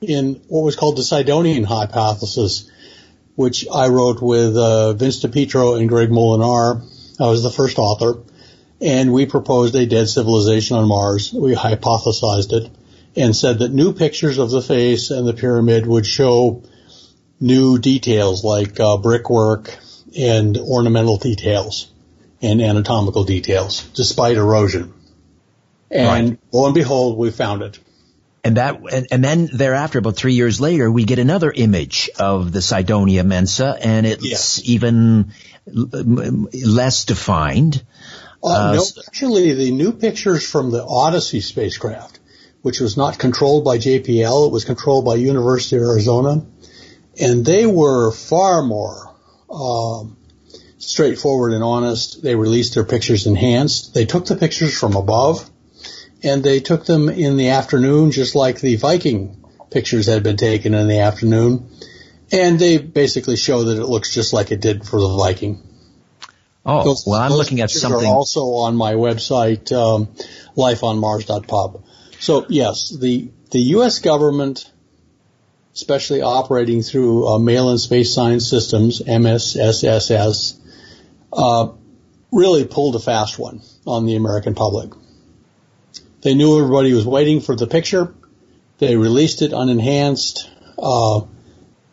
in 0.00 0.42
what 0.48 0.62
was 0.62 0.76
called 0.76 0.96
the 0.96 1.02
Cydonian 1.02 1.64
hypothesis, 1.64 2.70
which 3.34 3.66
I 3.72 3.88
wrote 3.88 4.22
with 4.22 4.56
uh, 4.56 4.92
Vince 4.92 5.22
DiPietro 5.22 5.78
and 5.78 5.88
Greg 5.88 6.10
Molenaar. 6.10 6.82
I 7.20 7.28
was 7.28 7.42
the 7.42 7.50
first 7.50 7.78
author 7.78 8.22
and 8.82 9.12
we 9.12 9.26
proposed 9.26 9.74
a 9.76 9.86
dead 9.86 10.08
civilization 10.08 10.76
on 10.76 10.88
Mars. 10.88 11.32
We 11.32 11.54
hypothesized 11.54 12.52
it 12.52 12.70
and 13.14 13.34
said 13.34 13.60
that 13.60 13.72
new 13.72 13.92
pictures 13.92 14.38
of 14.38 14.50
the 14.50 14.60
face 14.60 15.10
and 15.10 15.26
the 15.26 15.34
pyramid 15.34 15.86
would 15.86 16.04
show 16.04 16.64
new 17.38 17.78
details 17.78 18.44
like 18.44 18.80
uh, 18.80 18.96
brickwork 18.96 19.78
and 20.16 20.56
ornamental 20.56 21.16
details 21.16 21.90
and 22.40 22.60
anatomical 22.60 23.24
details, 23.24 23.84
despite 23.94 24.36
erosion. 24.36 24.92
And 25.90 26.30
right. 26.30 26.38
lo 26.52 26.66
and 26.66 26.74
behold, 26.74 27.18
we 27.18 27.30
found 27.30 27.62
it. 27.62 27.78
And 28.44 28.56
that, 28.56 28.80
and, 28.92 29.06
and, 29.12 29.24
then 29.24 29.48
thereafter, 29.52 30.00
about 30.00 30.16
three 30.16 30.34
years 30.34 30.60
later, 30.60 30.90
we 30.90 31.04
get 31.04 31.20
another 31.20 31.52
image 31.52 32.10
of 32.18 32.50
the 32.50 32.60
Cydonia 32.60 33.22
Mensa, 33.22 33.78
and 33.80 34.04
it's 34.04 34.28
yes. 34.28 34.60
even 34.64 35.32
less 35.64 37.04
defined. 37.04 37.84
Uh, 38.42 38.48
uh, 38.48 38.74
no, 38.74 38.84
actually, 39.06 39.54
the 39.54 39.70
new 39.70 39.92
pictures 39.92 40.48
from 40.48 40.72
the 40.72 40.84
Odyssey 40.84 41.40
spacecraft, 41.40 42.18
which 42.62 42.80
was 42.80 42.96
not 42.96 43.16
controlled 43.16 43.64
by 43.64 43.78
JPL, 43.78 44.48
it 44.48 44.52
was 44.52 44.64
controlled 44.64 45.04
by 45.04 45.14
University 45.14 45.76
of 45.76 45.82
Arizona, 45.82 46.44
and 47.20 47.44
they 47.44 47.64
were 47.64 48.10
far 48.10 48.62
more 48.62 49.11
um, 49.52 50.16
straightforward 50.78 51.52
and 51.52 51.62
honest. 51.62 52.22
They 52.22 52.34
released 52.34 52.74
their 52.74 52.84
pictures 52.84 53.26
enhanced. 53.26 53.94
They 53.94 54.06
took 54.06 54.26
the 54.26 54.36
pictures 54.36 54.78
from 54.78 54.96
above, 54.96 55.48
and 56.22 56.42
they 56.42 56.60
took 56.60 56.84
them 56.84 57.08
in 57.08 57.36
the 57.36 57.50
afternoon, 57.50 58.10
just 58.10 58.34
like 58.34 58.60
the 58.60 58.76
Viking 58.76 59.44
pictures 59.70 60.06
had 60.06 60.22
been 60.22 60.36
taken 60.36 60.74
in 60.74 60.88
the 60.88 61.00
afternoon. 61.00 61.70
And 62.30 62.58
they 62.58 62.78
basically 62.78 63.36
show 63.36 63.64
that 63.64 63.78
it 63.78 63.86
looks 63.86 64.14
just 64.14 64.32
like 64.32 64.52
it 64.52 64.60
did 64.60 64.86
for 64.86 65.00
the 65.00 65.16
Viking. 65.16 65.62
Oh, 66.64 66.84
those, 66.84 67.04
well, 67.06 67.20
I'm 67.20 67.32
looking 67.32 67.60
at 67.60 67.70
something. 67.70 68.08
Are 68.08 68.14
also 68.14 68.40
on 68.40 68.76
my 68.76 68.94
website, 68.94 69.72
um, 69.72 70.06
lifeonmars.pub. 70.56 71.84
So 72.20 72.46
yes, 72.48 72.96
the 72.96 73.30
the 73.50 73.58
U.S. 73.76 73.98
government, 73.98 74.71
especially 75.74 76.22
operating 76.22 76.82
through 76.82 77.26
uh, 77.26 77.38
Malin 77.38 77.78
Space 77.78 78.12
Science 78.14 78.48
Systems 78.48 79.00
(MSSS), 79.00 80.58
uh, 81.32 81.68
really 82.30 82.64
pulled 82.64 82.96
a 82.96 82.98
fast 82.98 83.38
one 83.38 83.62
on 83.86 84.06
the 84.06 84.16
American 84.16 84.54
public. 84.54 84.92
They 86.22 86.34
knew 86.34 86.58
everybody 86.58 86.92
was 86.92 87.06
waiting 87.06 87.40
for 87.40 87.56
the 87.56 87.66
picture. 87.66 88.14
They 88.78 88.96
released 88.96 89.42
it 89.42 89.52
unenhanced. 89.52 90.48
Uh, 90.78 91.22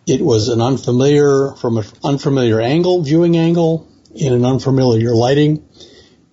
it 0.06 0.22
was 0.22 0.50
an 0.50 0.62
unfamiliar, 0.62 1.52
from 1.52 1.78
an 1.78 1.86
unfamiliar 2.04 2.60
angle, 2.60 3.02
viewing 3.02 3.38
angle 3.38 3.88
in 4.13 4.34
an 4.34 4.46
unfamiliar 4.46 5.13
lighting. 5.13 5.68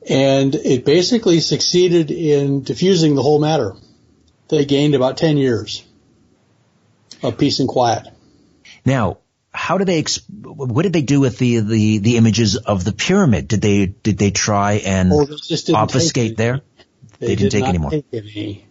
And 0.08 0.54
it 0.54 0.84
basically 0.84 1.40
succeeded 1.40 2.10
in 2.10 2.62
diffusing 2.62 3.14
the 3.14 3.22
whole 3.22 3.40
matter. 3.40 3.74
They 4.48 4.64
gained 4.64 4.94
about 4.94 5.16
10 5.16 5.36
years 5.36 5.85
of 7.26 7.38
peace 7.38 7.60
and 7.60 7.68
quiet. 7.68 8.08
Now, 8.84 9.18
how 9.52 9.78
did 9.78 9.86
they? 9.86 10.02
Exp- 10.02 10.24
what 10.28 10.82
did 10.82 10.92
they 10.92 11.02
do 11.02 11.20
with 11.20 11.38
the, 11.38 11.60
the 11.60 11.98
the 11.98 12.16
images 12.16 12.56
of 12.56 12.84
the 12.84 12.92
pyramid? 12.92 13.48
Did 13.48 13.62
they 13.62 13.86
did 13.86 14.18
they 14.18 14.30
try 14.30 14.74
and 14.74 15.12
Oh, 15.12 15.24
they 15.24 15.72
obfuscate 15.72 16.36
there? 16.36 16.60
They, 17.18 17.28
They 17.28 17.36
didn't 17.36 17.50
did 17.50 17.50
take 17.52 17.60
not 17.62 17.68
any 17.70 17.78
more. 17.78 17.90
take 17.90 18.06
any. 18.12 18.66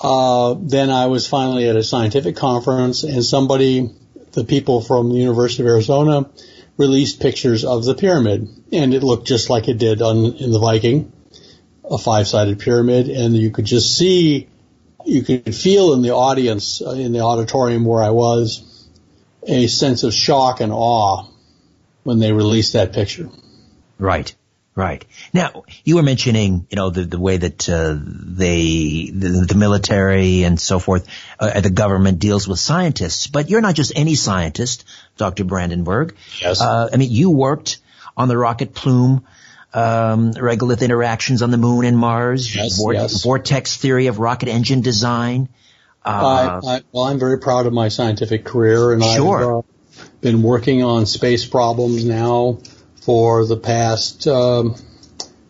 Uh, 0.00 0.54
then 0.60 0.90
I 0.90 1.06
was 1.06 1.26
finally 1.26 1.68
at 1.68 1.76
a 1.76 1.82
scientific 1.82 2.36
conference, 2.36 3.02
and 3.02 3.24
somebody, 3.24 3.90
the 4.32 4.44
people 4.44 4.80
from 4.80 5.08
the 5.10 5.16
University 5.18 5.62
of 5.64 5.68
Arizona, 5.68 6.30
released 6.76 7.20
pictures 7.20 7.64
of 7.64 7.84
the 7.84 7.94
pyramid, 7.94 8.48
and 8.72 8.94
it 8.94 9.02
looked 9.02 9.26
just 9.26 9.50
like 9.50 9.66
it 9.66 9.78
did 9.78 10.00
on 10.02 10.34
in 10.36 10.52
the 10.52 10.60
Viking, 10.60 11.12
a 11.90 11.98
five-sided 11.98 12.60
pyramid, 12.60 13.08
and 13.08 13.36
you 13.36 13.50
could 13.50 13.64
just 13.64 13.96
see, 13.98 14.46
you 15.08 15.22
could 15.22 15.54
feel 15.54 15.94
in 15.94 16.02
the 16.02 16.10
audience, 16.10 16.82
uh, 16.82 16.90
in 16.90 17.12
the 17.12 17.20
auditorium 17.20 17.84
where 17.84 18.02
I 18.02 18.10
was, 18.10 18.86
a 19.46 19.66
sense 19.66 20.02
of 20.02 20.12
shock 20.12 20.60
and 20.60 20.72
awe 20.72 21.26
when 22.02 22.18
they 22.18 22.32
released 22.32 22.74
that 22.74 22.92
picture. 22.92 23.30
Right, 23.98 24.34
right. 24.74 25.04
Now 25.32 25.64
you 25.82 25.96
were 25.96 26.02
mentioning, 26.02 26.66
you 26.70 26.76
know, 26.76 26.90
the 26.90 27.04
the 27.04 27.18
way 27.18 27.38
that 27.38 27.68
uh, 27.68 27.96
they, 27.98 29.10
the, 29.12 29.46
the 29.48 29.54
military 29.54 30.44
and 30.44 30.60
so 30.60 30.78
forth, 30.78 31.08
uh, 31.40 31.60
the 31.60 31.70
government 31.70 32.18
deals 32.18 32.46
with 32.46 32.58
scientists. 32.58 33.26
But 33.26 33.48
you're 33.48 33.62
not 33.62 33.74
just 33.74 33.92
any 33.96 34.14
scientist, 34.14 34.84
Dr. 35.16 35.44
Brandenburg. 35.44 36.16
Yes. 36.40 36.60
Uh, 36.60 36.90
I 36.92 36.96
mean, 36.98 37.10
you 37.10 37.30
worked 37.30 37.78
on 38.16 38.28
the 38.28 38.36
rocket 38.36 38.74
plume. 38.74 39.26
Um, 39.74 40.32
regolith 40.32 40.80
interactions 40.80 41.42
on 41.42 41.50
the 41.50 41.58
moon 41.58 41.84
and 41.84 41.96
Mars, 41.96 42.54
Yes, 42.54 42.80
yes. 42.90 43.22
vortex 43.22 43.76
theory 43.76 44.06
of 44.06 44.18
rocket 44.18 44.48
engine 44.48 44.80
design. 44.80 45.48
Uh, 46.04 46.60
I, 46.64 46.76
I, 46.76 46.80
well, 46.90 47.04
I'm 47.04 47.18
very 47.18 47.38
proud 47.38 47.66
of 47.66 47.74
my 47.74 47.88
scientific 47.88 48.44
career, 48.44 48.92
and 48.92 49.04
Sure. 49.04 49.58
I've 49.58 49.64
uh, 49.64 50.08
been 50.22 50.42
working 50.42 50.82
on 50.82 51.04
space 51.04 51.44
problems 51.44 52.04
now 52.04 52.60
for 53.02 53.44
the 53.44 53.58
past 53.58 54.26
um, 54.26 54.74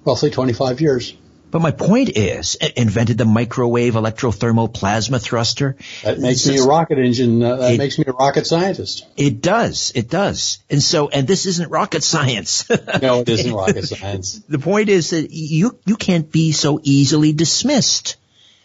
roughly 0.04 0.30
25 0.30 0.80
years. 0.80 1.14
But 1.50 1.60
my 1.60 1.70
point 1.70 2.10
is, 2.16 2.56
invented 2.76 3.18
the 3.18 3.24
microwave 3.24 3.94
electrothermal 3.94 4.72
plasma 4.72 5.18
thruster. 5.18 5.76
That 6.04 6.18
makes 6.18 6.46
me 6.46 6.58
a 6.58 6.64
rocket 6.64 6.98
engine. 6.98 7.42
Uh, 7.42 7.56
that 7.56 7.74
It- 7.74 7.78
makes 7.78 7.98
me 7.98 8.04
a 8.06 8.12
rocket 8.12 8.46
scientist. 8.46 9.06
It 9.16 9.40
does. 9.40 9.92
It 9.94 10.10
does. 10.10 10.58
And 10.68 10.82
so, 10.82 11.08
and 11.08 11.26
this 11.26 11.46
isn't 11.46 11.70
rocket 11.70 12.02
science. 12.02 12.68
No, 13.02 13.20
it 13.20 13.28
isn't 13.28 13.52
rocket 13.52 13.84
science. 13.88 14.40
the 14.48 14.58
point 14.58 14.88
is 14.88 15.10
that 15.10 15.30
you, 15.30 15.78
you 15.86 15.96
can't 15.96 16.30
be 16.30 16.52
so 16.52 16.80
easily 16.82 17.32
dismissed. 17.32 18.16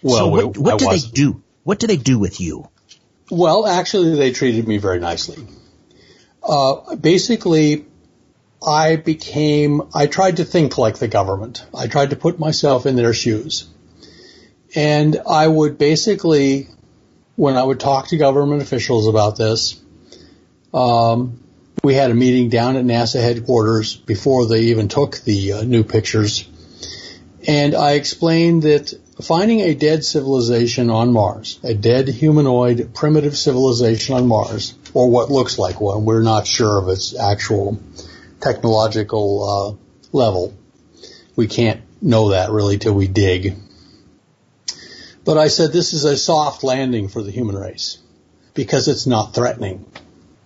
Well, 0.02 0.17
so 0.17 0.28
what, 0.28 0.58
what 0.58 0.80
do 0.80 0.89
they 0.89 1.00
do? 1.00 1.43
What 1.63 1.80
do 1.80 1.88
they 1.88 1.98
do 1.98 2.19
with 2.19 2.41
you? 2.41 2.67
Well, 3.32 3.65
actually, 3.65 4.15
they 4.15 4.32
treated 4.32 4.67
me 4.67 4.78
very 4.78 5.00
nicely. 5.00 5.38
Uh, 6.43 6.96
basically, 6.96 7.86
I 8.65 8.95
became, 8.95 9.82
I 9.93 10.08
tried 10.08 10.38
to 10.38 10.45
think 10.45 10.78
like 10.78 10.97
the 10.97 11.08
government. 11.08 11.65
I 11.76 11.88
tried 11.88 12.12
to 12.12 12.15
put 12.15 12.39
myself 12.39 12.86
in 12.86 12.95
their 12.95 13.13
shoes. 13.13 13.67
And 14.76 15.19
I 15.30 15.47
would 15.47 15.78
basically, 15.78 16.67
when 17.36 17.58
I 17.58 17.63
would 17.63 17.80
talk 17.80 18.08
to 18.08 18.17
government 18.17 18.62
officials 18.62 19.08
about 19.08 19.38
this, 19.38 19.80
um, 20.73 21.39
we 21.84 21.93
had 21.93 22.12
a 22.12 22.15
meeting 22.15 22.49
down 22.49 22.78
at 22.78 22.86
NASA 22.86 23.21
headquarters 23.21 23.95
before 23.95 24.47
they 24.47 24.62
even 24.65 24.88
took 24.88 25.17
the 25.17 25.54
uh, 25.54 25.63
new 25.63 25.84
pictures. 25.84 26.47
And 27.45 27.76
I 27.76 27.93
explained 27.93 28.63
that 28.63 28.93
finding 29.21 29.60
a 29.60 29.76
dead 29.76 30.06
civilization 30.06 30.89
on 30.89 31.12
Mars, 31.12 31.60
a 31.63 31.73
dead 31.73 32.08
humanoid 32.08 32.93
primitive 32.95 33.38
civilization 33.38 34.15
on 34.15 34.28
Mars, 34.28 34.73
or 34.93 35.10
what 35.10 35.30
looks 35.30 35.60
like 35.60 35.82
one, 35.82 36.06
we're 36.06 36.23
not 36.23 36.47
sure 36.47 36.80
of 36.80 36.88
its 36.88 37.17
actual 37.17 37.80
technological 38.43 39.79
uh, 39.79 40.17
level. 40.17 40.53
We 41.36 41.47
can't 41.47 41.82
know 42.01 42.29
that 42.29 42.51
really 42.51 42.77
till 42.77 42.93
we 42.93 43.08
dig. 43.08 43.56
But 45.25 45.38
I 45.38 45.47
said 45.47 45.71
this 45.71 45.93
is 45.93 46.03
a 46.03 46.17
soft 46.17 46.63
landing 46.63 47.08
for 47.08 47.23
the 47.23 47.32
human 47.32 47.56
race 47.56 47.97
because 48.53 48.88
it's 48.88 49.08
not 49.08 49.34
threatening. 49.34 49.86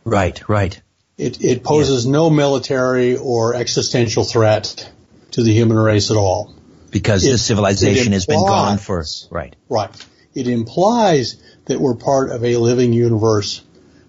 Right, 0.05 0.47
right. 0.47 0.79
It, 1.17 1.43
it 1.43 1.63
poses 1.63 2.05
no 2.05 2.29
military 2.29 3.17
or 3.17 3.55
existential 3.55 4.23
threat 4.23 4.89
to 5.31 5.41
the 5.43 5.51
human 5.51 5.77
race 5.77 6.11
at 6.11 6.17
all. 6.17 6.53
Because 6.91 7.25
It- 7.25 7.31
this 7.31 7.45
civilization 7.45 8.13
it 8.13 8.15
has 8.15 8.25
been 8.27 8.39
gone 8.39 8.77
for, 8.77 8.99
implies- 8.99 9.27
right. 9.31 9.55
Right. 9.67 9.89
It 10.35 10.47
implies 10.47 11.37
that 11.65 11.81
we're 11.81 11.95
part 11.95 12.29
of 12.29 12.45
a 12.45 12.57
living 12.57 12.93
universe 12.93 13.61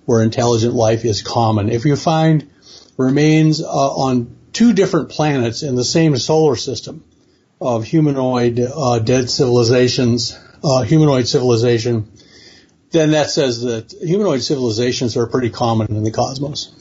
where 0.05 0.23
intelligent 0.23 0.75
life 0.75 1.07
is 1.07 1.23
common. 1.23 1.71
If 1.71 1.87
you 1.87 1.97
find 1.97 2.49
remains 2.99 3.63
uh, 3.63 3.67
on 3.67 4.37
two 4.53 4.75
different 4.75 5.09
planets 5.09 5.63
in 5.63 5.77
the 5.77 5.85
same 5.85 6.17
solar 6.19 6.57
system 6.57 7.05
of 7.61 7.85
humanoid 7.85 8.61
uh, 8.61 8.99
dead 8.99 9.31
civilizations, 9.31 10.39
uh, 10.63 10.83
humanoid 10.83 11.27
civilization, 11.27 12.13
then 12.91 13.13
that 13.13 13.31
says 13.31 13.63
that 13.63 13.93
humanoid 14.03 14.43
civilizations 14.43 15.17
are 15.17 15.27
pretty 15.27 15.51
common 15.51 15.95
in 15.95 16.03
the 16.03 16.11
cosmos. 16.11 16.75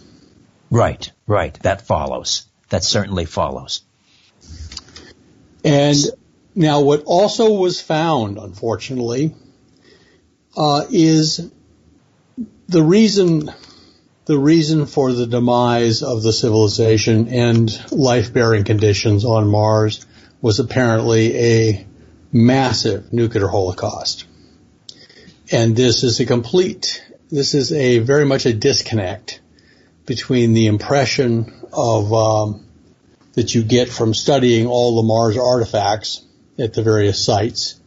Right, 0.70 1.10
right. 1.26 1.54
That 1.62 1.82
follows. 1.82 2.46
That 2.70 2.84
certainly 2.84 3.26
follows. 3.26 3.82
And 5.64 5.98
now, 6.56 6.82
what 6.82 7.04
also 7.06 7.54
was 7.54 7.82
found, 7.82 8.38
unfortunately, 8.38 9.36
uh, 10.56 10.86
is 10.90 11.52
the 12.68 12.82
reason 12.82 13.52
the 14.28 14.38
reason 14.38 14.86
for 14.86 15.14
the 15.14 15.26
demise 15.26 16.04
of 16.04 16.22
the 16.22 16.34
civilization 16.34 17.30
and 17.30 17.92
life-bearing 17.94 18.66
conditions 18.66 19.24
on 19.24 19.48
Mars 19.48 20.06
was 20.42 20.60
apparently 20.60 21.38
a 21.38 21.88
massive 22.34 23.14
nuclear 23.14 23.48
holocaust. 23.48 24.26
And 25.50 25.78
this 25.78 26.04
is 26.04 26.20
a 26.20 26.26
complete, 26.26 27.02
this 27.30 27.54
is 27.54 27.72
a 27.72 28.00
very 28.00 28.26
much 28.26 28.46
a 28.46 28.54
disconnect 28.54 29.40
between 30.06 30.54
the 30.54 30.68
impression 30.68 31.62
of 31.72 32.14
um, 32.14 32.66
that 33.32 33.56
you 33.56 33.64
get 33.64 33.88
from 33.88 34.14
studying 34.14 34.68
all 34.68 34.98
the 34.98 35.08
Mars 35.08 35.38
artifacts 35.38 36.22
at 36.60 36.74
the 36.74 36.84
various 36.84 37.24
sites. 37.24 37.80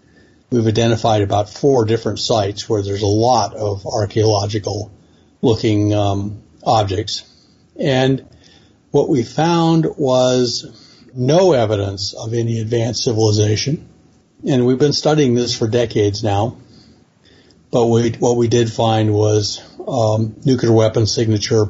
We've 0.48 0.66
identified 0.66 1.20
about 1.20 1.50
four 1.50 1.84
different 1.84 2.18
sites 2.18 2.66
where 2.66 2.82
there's 2.82 3.02
a 3.02 3.06
lot 3.06 3.54
of 3.54 3.86
archaeological 3.86 4.90
looking 5.42 5.94
um, 5.94 6.42
objects. 6.64 7.24
And 7.78 8.26
what 8.90 9.08
we 9.08 9.22
found 9.22 9.86
was 9.96 10.66
no 11.14 11.52
evidence 11.52 12.14
of 12.14 12.34
any 12.34 12.60
advanced 12.60 13.04
civilization. 13.04 13.88
And 14.46 14.66
we've 14.66 14.78
been 14.78 14.92
studying 14.92 15.34
this 15.34 15.56
for 15.56 15.68
decades 15.68 16.22
now. 16.22 16.56
But 17.70 17.86
we, 17.86 18.10
what 18.12 18.36
we 18.36 18.48
did 18.48 18.72
find 18.72 19.14
was 19.14 19.62
um, 19.86 20.36
nuclear 20.44 20.72
weapon 20.72 21.06
signature 21.06 21.68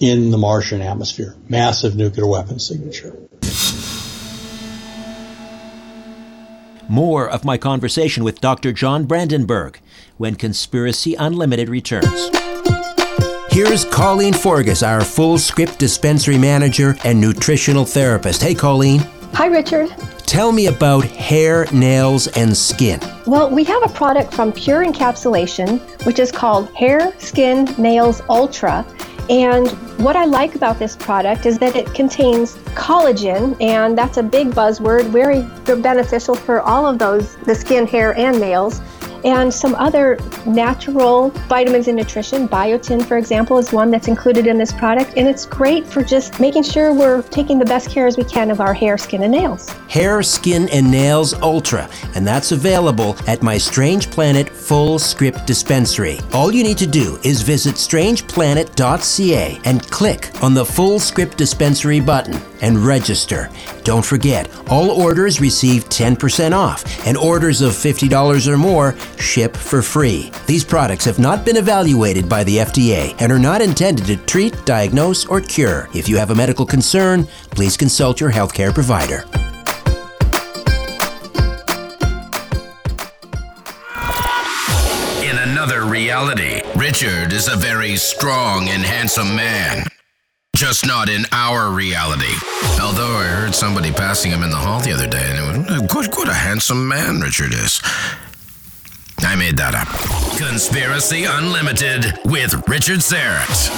in 0.00 0.30
the 0.30 0.38
Martian 0.38 0.80
atmosphere, 0.80 1.36
massive 1.48 1.96
nuclear 1.96 2.26
weapon 2.26 2.58
signature. 2.58 3.16
More 6.88 7.28
of 7.28 7.44
my 7.44 7.58
conversation 7.58 8.24
with 8.24 8.40
Dr. 8.40 8.72
John 8.72 9.04
Brandenburg 9.04 9.78
when 10.16 10.36
Conspiracy 10.36 11.14
Unlimited 11.14 11.68
returns. 11.68 12.37
Here's 13.58 13.84
Colleen 13.84 14.34
Forgas, 14.34 14.86
our 14.86 15.00
Fullscript 15.00 15.78
dispensary 15.78 16.38
manager 16.38 16.94
and 17.02 17.20
nutritional 17.20 17.84
therapist. 17.84 18.40
Hey, 18.40 18.54
Colleen, 18.54 19.00
Hi, 19.32 19.46
Richard. 19.46 19.92
tell 20.18 20.52
me 20.52 20.68
about 20.68 21.04
hair, 21.04 21.66
nails, 21.72 22.28
and 22.36 22.56
skin. 22.56 23.00
Well, 23.26 23.50
we 23.50 23.64
have 23.64 23.82
a 23.82 23.88
product 23.88 24.32
from 24.32 24.52
Pure 24.52 24.84
Encapsulation, 24.84 25.80
which 26.06 26.20
is 26.20 26.30
called 26.30 26.72
Hair, 26.76 27.12
Skin, 27.18 27.64
Nails 27.76 28.22
Ultra. 28.28 28.86
And 29.28 29.68
what 29.98 30.14
I 30.14 30.24
like 30.24 30.54
about 30.54 30.78
this 30.78 30.94
product 30.94 31.44
is 31.44 31.58
that 31.58 31.74
it 31.74 31.92
contains 31.94 32.54
collagen, 32.76 33.60
and 33.60 33.98
that's 33.98 34.18
a 34.18 34.22
big 34.22 34.52
buzzword, 34.52 35.06
very 35.06 35.42
beneficial 35.82 36.36
for 36.36 36.60
all 36.60 36.86
of 36.86 37.00
those 37.00 37.34
the 37.38 37.56
skin, 37.56 37.88
hair, 37.88 38.16
and 38.16 38.38
nails. 38.38 38.80
And 39.24 39.52
some 39.52 39.74
other 39.74 40.18
natural 40.46 41.30
vitamins 41.48 41.88
and 41.88 41.96
nutrition. 41.96 42.48
Biotin, 42.48 43.04
for 43.04 43.16
example, 43.16 43.58
is 43.58 43.72
one 43.72 43.90
that's 43.90 44.08
included 44.08 44.46
in 44.46 44.58
this 44.58 44.72
product. 44.72 45.14
And 45.16 45.28
it's 45.28 45.46
great 45.46 45.86
for 45.86 46.02
just 46.02 46.40
making 46.40 46.62
sure 46.62 46.92
we're 46.92 47.22
taking 47.22 47.58
the 47.58 47.64
best 47.64 47.90
care 47.90 48.06
as 48.06 48.16
we 48.16 48.24
can 48.24 48.50
of 48.50 48.60
our 48.60 48.74
hair, 48.74 48.96
skin, 48.98 49.22
and 49.22 49.32
nails. 49.32 49.68
Hair, 49.88 50.22
Skin, 50.22 50.68
and 50.70 50.90
Nails 50.90 51.34
Ultra, 51.34 51.88
and 52.14 52.26
that's 52.26 52.52
available 52.52 53.16
at 53.26 53.42
my 53.42 53.56
Strange 53.58 54.10
Planet 54.10 54.46
Fullscript 54.48 55.46
Dispensary. 55.46 56.20
All 56.32 56.52
you 56.52 56.62
need 56.62 56.78
to 56.78 56.86
do 56.86 57.18
is 57.24 57.42
visit 57.42 57.74
strangeplanet.ca 57.74 59.60
and 59.64 59.90
click 59.90 60.30
on 60.42 60.54
the 60.54 60.64
Fullscript 60.64 61.36
Dispensary 61.36 62.00
button. 62.00 62.40
And 62.60 62.78
register. 62.78 63.50
Don't 63.84 64.04
forget, 64.04 64.48
all 64.68 64.90
orders 64.90 65.40
receive 65.40 65.88
10% 65.88 66.52
off, 66.52 67.06
and 67.06 67.16
orders 67.16 67.60
of 67.60 67.72
$50 67.72 68.46
or 68.48 68.56
more 68.56 68.94
ship 69.18 69.56
for 69.56 69.82
free. 69.82 70.30
These 70.46 70.64
products 70.64 71.04
have 71.04 71.18
not 71.18 71.44
been 71.44 71.56
evaluated 71.56 72.28
by 72.28 72.44
the 72.44 72.58
FDA 72.58 73.14
and 73.20 73.32
are 73.32 73.38
not 73.38 73.62
intended 73.62 74.06
to 74.06 74.16
treat, 74.16 74.54
diagnose, 74.64 75.26
or 75.26 75.40
cure. 75.40 75.88
If 75.94 76.08
you 76.08 76.16
have 76.16 76.30
a 76.30 76.34
medical 76.34 76.66
concern, 76.66 77.26
please 77.50 77.76
consult 77.76 78.20
your 78.20 78.30
healthcare 78.30 78.72
provider. 78.72 79.24
In 85.22 85.36
another 85.36 85.84
reality, 85.84 86.62
Richard 86.76 87.32
is 87.32 87.48
a 87.48 87.56
very 87.56 87.96
strong 87.96 88.68
and 88.68 88.82
handsome 88.82 89.34
man. 89.34 89.84
Just 90.58 90.84
not 90.84 91.08
in 91.08 91.24
our 91.30 91.70
reality. 91.70 92.34
Although 92.82 93.16
I 93.16 93.26
heard 93.26 93.54
somebody 93.54 93.92
passing 93.92 94.32
him 94.32 94.42
in 94.42 94.50
the 94.50 94.56
hall 94.56 94.80
the 94.80 94.90
other 94.90 95.06
day, 95.06 95.22
and 95.22 95.64
it 95.64 95.82
was, 95.82 95.94
what, 95.94 96.18
what 96.18 96.28
a 96.28 96.34
handsome 96.34 96.88
man 96.88 97.20
Richard 97.20 97.54
is. 97.54 97.80
I 99.18 99.36
made 99.36 99.58
that 99.58 99.76
up. 99.76 99.86
Conspiracy 100.36 101.26
Unlimited 101.26 102.06
with 102.24 102.66
Richard 102.66 102.98
Syrett. 102.98 103.70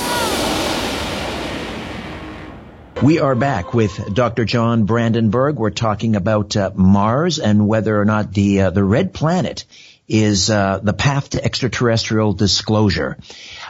We 3.02 3.18
are 3.18 3.34
back 3.34 3.74
with 3.74 4.14
Dr. 4.14 4.46
John 4.46 4.84
Brandenburg. 4.84 5.56
We're 5.56 5.68
talking 5.68 6.16
about 6.16 6.56
uh, 6.56 6.70
Mars 6.74 7.38
and 7.40 7.68
whether 7.68 8.00
or 8.00 8.06
not 8.06 8.32
the 8.32 8.62
uh, 8.62 8.70
the 8.70 8.82
red 8.82 9.12
planet 9.12 9.66
is 10.08 10.48
uh, 10.48 10.80
the 10.82 10.94
path 10.94 11.28
to 11.30 11.44
extraterrestrial 11.44 12.32
disclosure. 12.32 13.18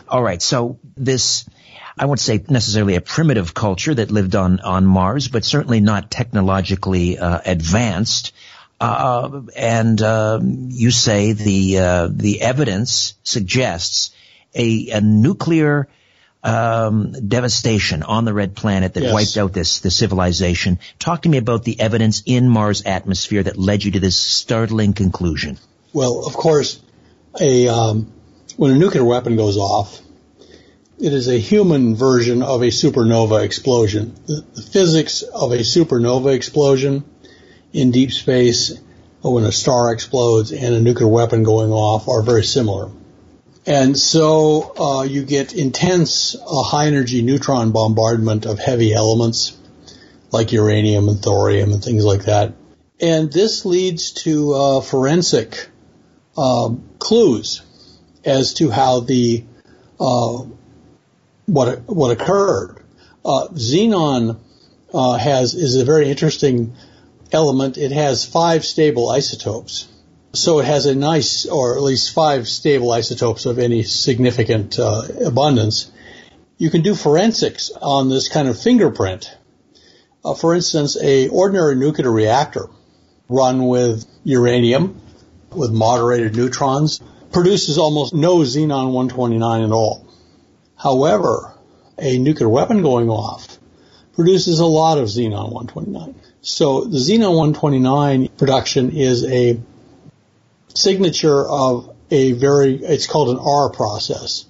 All 0.09 0.23
right, 0.23 0.40
so 0.40 0.79
this 0.96 1.44
I 2.01 2.07
won't 2.07 2.19
say 2.19 2.43
necessarily 2.49 2.97
a 2.97 3.03
primitive 3.03 3.53
culture 3.53 3.95
that 3.95 4.11
lived 4.11 4.35
on 4.35 4.61
on 4.61 4.87
Mars, 4.87 5.29
but 5.29 5.45
certainly 5.45 5.81
not 5.81 6.11
technologically 6.11 7.19
uh, 7.19 7.41
advanced. 7.45 8.33
Uh, 8.81 9.43
and 9.55 10.01
uh, 10.01 10.41
you 10.43 10.91
say 10.91 11.35
the 11.35 11.79
uh, 11.79 12.09
the 12.11 12.41
evidence 12.41 13.15
suggests 13.23 14.13
a, 14.55 14.89
a 14.93 15.03
nuclear 15.03 15.89
um, 16.43 17.13
devastation 17.29 18.03
on 18.03 18.25
the 18.25 18.33
red 18.33 18.57
planet 18.57 18.95
that 18.95 19.03
Yes. 19.03 19.13
wiped 19.13 19.37
out 19.37 19.53
this 19.53 19.81
this 19.81 19.95
civilization. 19.95 20.79
Talk 20.99 21.23
to 21.23 21.29
me 21.29 21.37
about 21.37 21.65
the 21.65 21.79
evidence 21.79 22.23
in 22.25 22.49
Mars' 22.49 22.83
atmosphere 22.87 23.43
that 23.43 23.59
led 23.59 23.85
you 23.85 23.91
to 23.91 24.01
this 24.01 24.17
startling 24.17 24.95
conclusion. 24.95 25.59
Well, 25.93 26.25
of 26.27 26.33
course, 26.33 26.81
a 27.39 27.69
um, 27.69 28.11
when 28.57 28.71
a 28.71 28.79
nuclear 28.79 29.05
weapon 29.05 29.37
goes 29.37 29.59
off, 29.59 30.01
it 31.01 31.13
is 31.15 31.29
a 31.29 31.39
human 31.39 31.97
version 31.97 32.43
of 32.43 32.63
a 32.63 32.67
supernova 32.67 33.43
explosion. 33.43 34.15
The, 34.27 34.45
the 34.55 34.63
physics 34.63 35.23
of 35.23 35.53
a 35.53 35.59
supernova 35.59 36.35
explosion 36.35 37.05
in 37.73 37.91
deep 37.91 38.13
space, 38.13 38.79
when 39.23 39.45
a 39.45 39.53
star 39.53 39.93
explodes 39.93 40.53
and 40.53 40.75
a 40.75 40.81
nuclear 40.81 41.09
weapon 41.09 41.43
going 41.43 41.73
off, 41.73 42.09
are 42.09 42.23
very 42.23 42.45
similar. 42.45 42.91
And 43.67 43.99
so 43.99 44.75
uh, 44.77 45.03
you 45.03 45.25
get 45.25 45.55
intense 45.55 46.35
uh, 46.35 46.63
high 46.63 46.87
energy 46.87 47.23
neutron 47.23 47.73
bombardment 47.73 48.47
of 48.47 48.59
heavy 48.59 48.93
elements 48.93 49.57
like 50.33 50.53
uranium 50.53 51.09
and 51.09 51.23
thorium 51.23 51.73
and 51.73 51.83
things 51.83 52.05
like 52.05 52.25
that. 52.25 52.55
And 53.01 53.33
this 53.33 53.65
leads 53.65 54.13
to 54.25 54.53
uh, 54.53 54.81
forensic 54.81 55.69
um, 56.37 56.89
clues 56.99 57.63
as 58.25 58.55
to 58.55 58.71
how 58.71 59.01
the 59.01 59.45
uh, 59.99 60.45
what 61.53 61.81
what 61.89 62.11
occurred. 62.11 62.77
Uh, 63.25 63.49
xenon 63.53 64.39
uh, 64.95 65.19
has 65.19 65.55
is 65.55 65.77
a 65.77 65.85
very 65.85 66.09
interesting 66.09 66.75
element. 67.33 67.77
It 67.77 67.93
has 67.93 68.25
five 68.25 68.65
stable 68.65 69.11
isotopes, 69.11 69.89
so 70.33 70.61
it 70.61 70.67
has 70.67 70.87
a 70.87 70.95
nice, 70.95 71.47
or 71.47 71.77
at 71.77 71.83
least 71.83 72.13
five 72.13 72.49
stable 72.49 72.93
isotopes 72.93 73.47
of 73.47 73.59
any 73.59 73.83
significant 73.83 74.79
uh, 74.79 75.03
abundance. 75.25 75.91
You 76.57 76.71
can 76.71 76.83
do 76.83 76.95
forensics 76.95 77.71
on 77.71 78.09
this 78.09 78.29
kind 78.29 78.49
of 78.49 78.61
fingerprint. 78.61 79.35
Uh, 80.25 80.35
for 80.35 80.55
instance, 80.55 80.97
a 81.03 81.29
ordinary 81.29 81.75
nuclear 81.77 82.11
reactor 82.11 82.69
run 83.29 83.67
with 83.67 84.05
uranium 84.25 85.01
with 85.51 85.71
moderated 85.71 86.37
neutrons 86.37 87.01
produces 87.33 87.79
almost 87.79 88.13
no 88.15 88.39
xenon 88.39 88.93
129 88.93 89.63
at 89.63 89.71
all. 89.71 90.10
However, 90.83 91.53
a 91.99 92.19
nuclear 92.19 92.49
weapon 92.49 92.81
going 92.83 93.11
off 93.11 93.59
produces 94.14 94.61
a 94.61 94.66
lot 94.66 94.97
of 94.97 95.09
xenon 95.09 95.53
129. 95.53 96.14
So 96.40 96.85
the 96.85 96.97
xenon 96.97 97.37
129 97.37 98.29
production 98.38 98.90
is 98.90 99.25
a 99.25 99.61
signature 100.75 101.47
of 101.47 101.95
a 102.11 102.33
very, 102.33 102.77
it's 102.77 103.07
called 103.07 103.29
an 103.29 103.38
R 103.38 103.69
process. 103.71 104.47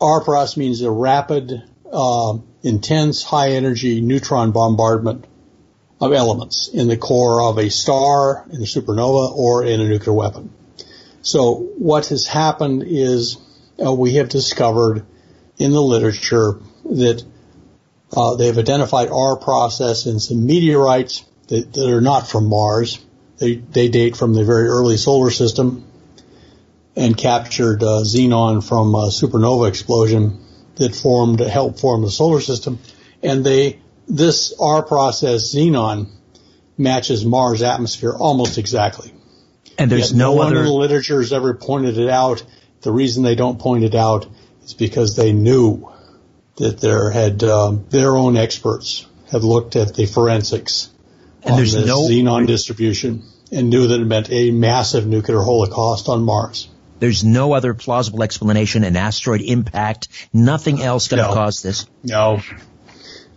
R 0.00 0.22
process 0.22 0.56
means 0.56 0.80
a 0.80 0.90
rapid, 0.90 1.62
uh, 1.92 2.38
intense, 2.62 3.22
high 3.22 3.50
energy 3.50 4.00
neutron 4.00 4.52
bombardment 4.52 5.26
of 6.00 6.14
elements 6.14 6.68
in 6.68 6.88
the 6.88 6.96
core 6.96 7.42
of 7.42 7.58
a 7.58 7.68
star, 7.68 8.46
in 8.50 8.56
a 8.56 8.64
supernova, 8.64 9.36
or 9.36 9.64
in 9.64 9.80
a 9.82 9.88
nuclear 9.88 10.14
weapon. 10.14 10.50
So 11.20 11.56
what 11.76 12.06
has 12.06 12.26
happened 12.26 12.84
is 12.86 13.36
uh, 13.84 13.92
we 13.92 14.14
have 14.14 14.30
discovered 14.30 15.04
in 15.62 15.72
the 15.72 15.82
literature 15.82 16.60
that 16.84 17.24
uh, 18.14 18.36
they've 18.36 18.56
identified 18.58 19.08
R 19.10 19.36
process 19.36 20.06
in 20.06 20.20
some 20.20 20.46
meteorites 20.46 21.24
that, 21.48 21.72
that 21.72 21.88
are 21.88 22.00
not 22.00 22.28
from 22.28 22.46
Mars. 22.46 23.04
They, 23.38 23.56
they 23.56 23.88
date 23.88 24.16
from 24.16 24.34
the 24.34 24.44
very 24.44 24.68
early 24.68 24.96
solar 24.96 25.30
system 25.30 25.84
and 26.94 27.16
captured 27.16 27.82
uh, 27.82 28.02
xenon 28.04 28.66
from 28.66 28.94
a 28.94 29.08
supernova 29.08 29.68
explosion 29.68 30.44
that 30.76 30.94
formed 30.94 31.40
helped 31.40 31.80
form 31.80 32.02
the 32.02 32.10
solar 32.10 32.40
system. 32.40 32.78
And 33.22 33.44
they 33.44 33.80
this 34.08 34.52
R 34.60 34.82
process 34.82 35.54
xenon 35.54 36.08
matches 36.76 37.24
Mars 37.24 37.62
atmosphere 37.62 38.12
almost 38.12 38.58
exactly. 38.58 39.12
And 39.78 39.90
there's 39.90 40.10
Yet 40.10 40.18
no, 40.18 40.32
one 40.32 40.48
other 40.48 40.60
in 40.60 40.66
the 40.66 40.72
literature 40.72 41.20
has 41.20 41.32
ever 41.32 41.54
pointed 41.54 41.98
it 41.98 42.08
out. 42.08 42.44
The 42.82 42.92
reason 42.92 43.22
they 43.22 43.36
don't 43.36 43.58
point 43.58 43.84
it 43.84 43.94
out 43.94 44.26
is 44.64 44.74
because 44.74 45.16
they 45.16 45.32
knew 45.32 45.88
that 46.56 46.80
there 46.80 47.10
had 47.10 47.42
um, 47.44 47.84
their 47.90 48.16
own 48.16 48.36
experts 48.36 49.06
had 49.30 49.42
looked 49.44 49.76
at 49.76 49.94
the 49.94 50.06
forensics 50.06 50.90
And 51.42 51.52
on 51.52 51.56
there's 51.56 51.72
this 51.72 51.86
no- 51.86 52.02
xenon 52.02 52.46
distribution 52.46 53.22
and 53.50 53.68
knew 53.70 53.86
that 53.88 54.00
it 54.00 54.04
meant 54.06 54.30
a 54.30 54.50
massive 54.50 55.06
nuclear 55.06 55.40
holocaust 55.42 56.08
on 56.08 56.22
Mars. 56.24 56.68
there's 57.00 57.24
no 57.24 57.52
other 57.52 57.74
plausible 57.74 58.22
explanation, 58.22 58.84
an 58.84 58.96
asteroid 58.96 59.40
impact, 59.40 60.08
nothing 60.32 60.80
else 60.82 61.08
could 61.08 61.18
have 61.18 61.28
No. 61.30 61.34
caused 61.34 61.62
this. 61.64 61.86
No. 62.04 62.40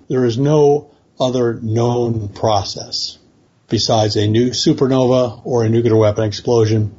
There 0.08 0.24
is 0.26 0.38
no 0.38 0.92
other 1.20 1.54
known 1.62 2.28
process 2.30 3.18
besides 3.70 4.16
a 4.18 4.28
new 4.28 4.52
supernova 4.52 5.42
or 5.44 5.64
a 5.64 5.70
nuclear 5.70 5.96
weapon 5.98 6.26
explosion 6.26 6.94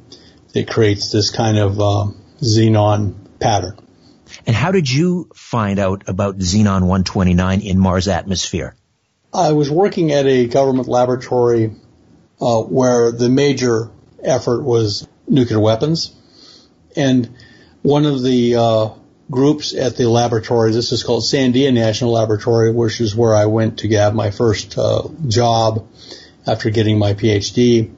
that 0.53 0.67
creates 0.69 1.11
this 1.11 1.29
kind 1.29 1.57
of 1.57 1.79
um, 1.79 2.17
xenon 2.41 3.13
pattern. 3.39 3.77
And 4.47 4.55
how 4.55 4.71
did 4.71 4.89
you 4.89 5.29
find 5.35 5.77
out 5.77 6.07
about 6.07 6.37
xenon 6.37 6.87
129 6.87 7.59
in 7.59 7.77
Mars 7.77 8.07
atmosphere? 8.07 8.75
I 9.33 9.51
was 9.51 9.69
working 9.69 10.13
at 10.13 10.25
a 10.25 10.47
government 10.47 10.87
laboratory 10.87 11.75
uh, 12.39 12.61
where 12.61 13.11
the 13.11 13.27
major 13.27 13.91
effort 14.23 14.63
was 14.63 15.05
nuclear 15.27 15.59
weapons, 15.59 16.15
and 16.95 17.35
one 17.81 18.05
of 18.05 18.23
the 18.23 18.55
uh, 18.55 18.89
groups 19.29 19.75
at 19.75 19.97
the 19.97 20.09
laboratory, 20.09 20.71
this 20.71 20.93
is 20.93 21.03
called 21.03 21.23
Sandia 21.23 21.73
National 21.73 22.13
Laboratory, 22.13 22.71
which 22.71 23.01
is 23.01 23.13
where 23.13 23.35
I 23.35 23.45
went 23.47 23.79
to 23.79 23.89
have 23.95 24.15
my 24.15 24.31
first 24.31 24.77
uh, 24.77 25.09
job 25.27 25.89
after 26.45 26.69
getting 26.69 26.97
my 26.97 27.13
PhD 27.13 27.91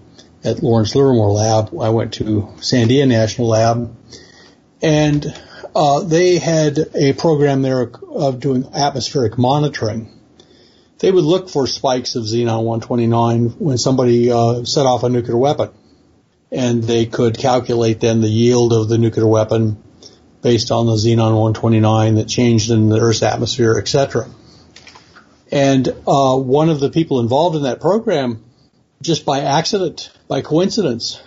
at 0.43 0.63
Lawrence 0.63 0.95
Livermore 0.95 1.31
Lab. 1.31 1.79
I 1.79 1.89
went 1.89 2.13
to 2.15 2.49
Sandia 2.57 3.07
National 3.07 3.49
Lab, 3.49 3.95
and 4.81 5.31
uh, 5.75 6.01
they 6.01 6.37
had 6.37 6.77
a 6.95 7.13
program 7.13 7.61
there 7.61 7.91
of 8.09 8.39
doing 8.39 8.65
atmospheric 8.73 9.37
monitoring 9.37 10.19
they 10.99 11.11
would 11.11 11.23
look 11.23 11.49
for 11.49 11.65
spikes 11.65 12.15
of 12.15 12.23
xenon 12.23 12.63
129 12.63 13.49
when 13.57 13.77
somebody 13.77 14.31
uh, 14.31 14.65
set 14.65 14.85
off 14.85 15.03
a 15.03 15.09
nuclear 15.09 15.37
weapon, 15.37 15.69
and 16.51 16.83
they 16.83 17.05
could 17.05 17.37
calculate 17.37 18.01
then 18.01 18.21
the 18.21 18.29
yield 18.29 18.73
of 18.73 18.89
the 18.89 18.97
nuclear 18.97 19.27
weapon 19.27 19.81
based 20.41 20.71
on 20.71 20.85
the 20.85 20.93
xenon 20.93 21.39
129 21.39 22.15
that 22.15 22.27
changed 22.27 22.69
in 22.69 22.89
the 22.89 22.99
Earth's 22.99 23.23
atmosphere, 23.23 23.77
etc. 23.79 24.27
And 25.51 25.87
uh, 26.05 26.37
one 26.37 26.69
of 26.69 26.81
the 26.81 26.89
people 26.89 27.21
involved 27.21 27.55
in 27.55 27.63
that 27.63 27.79
program, 27.79 28.43
just 29.01 29.25
by 29.25 29.39
accident, 29.39 30.11
by 30.27 30.41
coincidence, 30.41 31.21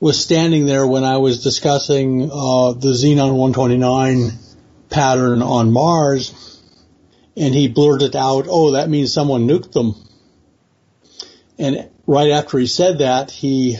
was 0.00 0.20
standing 0.20 0.66
there 0.66 0.86
when 0.86 1.04
I 1.04 1.18
was 1.18 1.42
discussing 1.42 2.24
uh, 2.24 2.72
the 2.72 2.92
xenon 2.92 3.36
129 3.36 4.32
pattern 4.90 5.42
on 5.42 5.72
Mars 5.72 6.56
and 7.36 7.54
he 7.54 7.68
blurted 7.68 8.16
out, 8.16 8.46
"Oh, 8.48 8.72
that 8.72 8.88
means 8.88 9.12
someone 9.12 9.46
nuked 9.46 9.72
them." 9.72 9.94
And 11.58 11.88
right 12.06 12.30
after 12.30 12.58
he 12.58 12.66
said 12.66 12.98
that, 12.98 13.30
he 13.30 13.78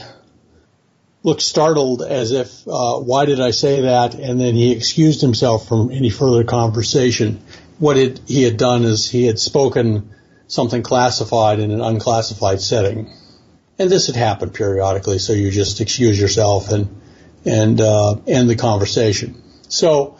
looked 1.23 1.41
startled 1.41 2.01
as 2.03 2.31
if, 2.31 2.67
uh, 2.67 2.97
"Why 2.97 3.25
did 3.25 3.39
I 3.39 3.51
say 3.51 3.81
that?" 3.81 4.13
And 4.13 4.39
then 4.39 4.55
he 4.55 4.71
excused 4.71 5.21
himself 5.21 5.67
from 5.67 5.91
any 5.91 6.09
further 6.09 6.43
conversation. 6.43 7.41
What 7.79 7.97
it, 7.97 8.21
he 8.27 8.43
had 8.43 8.57
done 8.57 8.85
is 8.85 9.09
he 9.09 9.25
had 9.25 9.39
spoken 9.39 10.09
something 10.47 10.83
classified 10.83 11.59
in 11.59 11.71
an 11.71 11.81
unclassified 11.81 12.61
setting, 12.61 13.11
and 13.79 13.89
this 13.89 14.07
had 14.07 14.15
happened 14.15 14.53
periodically. 14.53 15.19
So 15.19 15.33
you 15.33 15.51
just 15.51 15.81
excuse 15.81 16.19
yourself 16.19 16.71
and 16.71 17.01
and 17.45 17.79
uh, 17.79 18.15
end 18.27 18.49
the 18.49 18.55
conversation. 18.55 19.41
So 19.69 20.17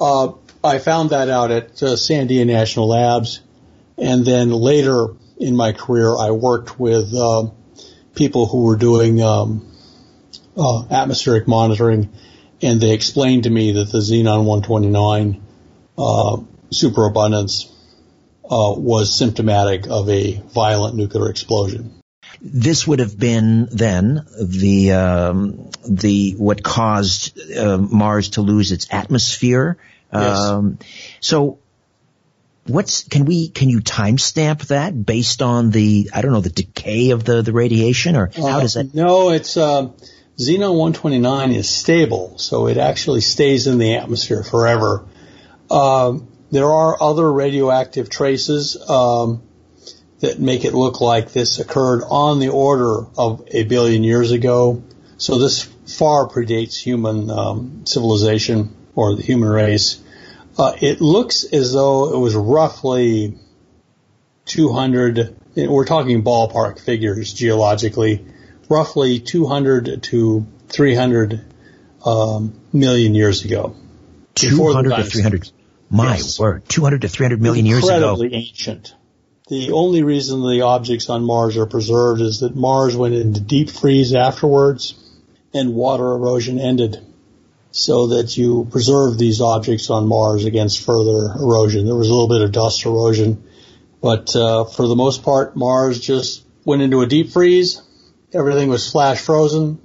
uh, 0.00 0.32
I 0.64 0.78
found 0.78 1.10
that 1.10 1.28
out 1.28 1.50
at 1.50 1.82
uh, 1.82 1.96
Sandia 1.96 2.46
National 2.46 2.88
Labs, 2.88 3.40
and 3.98 4.24
then 4.24 4.50
later 4.50 5.08
in 5.38 5.56
my 5.56 5.72
career, 5.72 6.16
I 6.16 6.30
worked 6.30 6.78
with 6.78 7.14
uh, 7.14 7.50
people 8.14 8.46
who 8.46 8.64
were 8.64 8.76
doing 8.76 9.22
um, 9.22 9.66
uh, 10.56 10.84
atmospheric 10.90 11.48
monitoring, 11.48 12.10
and 12.62 12.80
they 12.80 12.92
explained 12.92 13.44
to 13.44 13.50
me 13.50 13.72
that 13.72 13.90
the 13.90 13.98
xenon 13.98 14.44
129 14.44 15.42
uh, 15.98 16.38
superabundance 16.70 17.66
uh, 18.44 18.74
was 18.76 19.14
symptomatic 19.14 19.86
of 19.88 20.08
a 20.08 20.40
violent 20.52 20.96
nuclear 20.96 21.30
explosion. 21.30 21.99
This 22.42 22.86
would 22.86 23.00
have 23.00 23.18
been 23.18 23.66
then 23.70 24.26
the 24.40 24.92
um, 24.92 25.70
the 25.86 26.32
what 26.32 26.62
caused 26.62 27.38
uh, 27.52 27.76
Mars 27.78 28.30
to 28.30 28.40
lose 28.40 28.72
its 28.72 28.86
atmosphere. 28.90 29.76
Yes. 30.12 30.38
Um, 30.38 30.78
so 31.20 31.58
what's 32.66 33.04
can 33.04 33.24
we 33.24 33.48
can 33.48 33.68
you 33.68 33.80
timestamp 33.80 34.68
that 34.68 35.04
based 35.04 35.42
on 35.42 35.70
the 35.70 36.10
I 36.14 36.22
don't 36.22 36.32
know 36.32 36.40
the 36.40 36.50
decay 36.50 37.10
of 37.10 37.24
the 37.24 37.42
the 37.42 37.52
radiation 37.52 38.16
or 38.16 38.30
how 38.34 38.60
does 38.60 38.74
that? 38.74 38.86
Uh, 38.86 38.90
no, 38.94 39.30
it's 39.30 39.56
uh, 39.56 39.90
xenon 40.38 40.76
129 40.76 41.52
is 41.52 41.68
stable, 41.68 42.38
so 42.38 42.68
it 42.68 42.78
actually 42.78 43.20
stays 43.20 43.66
in 43.66 43.78
the 43.78 43.96
atmosphere 43.96 44.42
forever. 44.42 45.04
Um, 45.70 46.28
there 46.50 46.70
are 46.70 47.00
other 47.00 47.30
radioactive 47.30 48.10
traces 48.10 48.76
um, 48.88 49.42
that 50.20 50.38
make 50.38 50.64
it 50.64 50.74
look 50.74 51.00
like 51.00 51.32
this 51.32 51.58
occurred 51.58 52.02
on 52.08 52.38
the 52.38 52.48
order 52.50 53.06
of 53.16 53.42
a 53.50 53.64
billion 53.64 54.04
years 54.04 54.30
ago. 54.32 54.82
So 55.16 55.38
this 55.38 55.62
far 55.62 56.28
predates 56.28 56.76
human 56.76 57.30
um, 57.30 57.86
civilization 57.86 58.74
or 58.94 59.16
the 59.16 59.22
human 59.22 59.48
race. 59.48 60.02
Uh, 60.58 60.72
it 60.80 61.00
looks 61.00 61.44
as 61.44 61.72
though 61.72 62.14
it 62.14 62.18
was 62.18 62.34
roughly 62.34 63.38
200. 64.46 65.36
We're 65.56 65.84
talking 65.84 66.22
ballpark 66.22 66.80
figures 66.80 67.32
geologically, 67.32 68.24
roughly 68.68 69.20
200 69.20 70.02
to 70.04 70.46
300 70.68 71.44
um, 72.04 72.60
million 72.72 73.14
years 73.14 73.44
ago. 73.44 73.76
200 74.34 74.96
to 74.96 75.04
300. 75.04 75.50
My 75.90 76.16
Yes. 76.16 76.38
word, 76.38 76.68
200 76.68 77.02
to 77.02 77.08
300 77.08 77.42
million 77.42 77.66
years 77.66 77.84
ago. 77.84 77.94
incredibly 77.96 78.34
ancient. 78.34 78.94
The 79.50 79.72
only 79.72 80.04
reason 80.04 80.42
the 80.42 80.62
objects 80.62 81.10
on 81.10 81.24
Mars 81.24 81.56
are 81.56 81.66
preserved 81.66 82.20
is 82.20 82.38
that 82.38 82.54
Mars 82.54 82.96
went 82.96 83.14
into 83.16 83.40
deep 83.40 83.68
freeze 83.68 84.14
afterwards 84.14 84.94
and 85.52 85.74
water 85.74 86.12
erosion 86.12 86.60
ended 86.60 87.04
so 87.72 88.06
that 88.08 88.36
you 88.36 88.68
preserve 88.70 89.18
these 89.18 89.40
objects 89.40 89.90
on 89.90 90.06
Mars 90.06 90.44
against 90.44 90.84
further 90.84 91.34
erosion. 91.34 91.84
There 91.84 91.96
was 91.96 92.06
a 92.06 92.12
little 92.12 92.28
bit 92.28 92.42
of 92.42 92.52
dust 92.52 92.86
erosion, 92.86 93.42
but 94.00 94.36
uh, 94.36 94.66
for 94.66 94.86
the 94.86 94.94
most 94.94 95.24
part, 95.24 95.56
Mars 95.56 95.98
just 95.98 96.44
went 96.64 96.82
into 96.82 97.00
a 97.00 97.06
deep 97.06 97.30
freeze. 97.30 97.82
Everything 98.32 98.68
was 98.68 98.88
flash 98.88 99.20
frozen. 99.20 99.80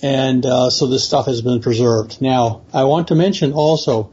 And 0.00 0.46
uh, 0.46 0.70
so 0.70 0.86
this 0.86 1.02
stuff 1.02 1.26
has 1.26 1.42
been 1.42 1.60
preserved. 1.60 2.22
Now, 2.22 2.62
I 2.72 2.84
want 2.84 3.08
to 3.08 3.16
mention 3.16 3.52
also, 3.52 4.12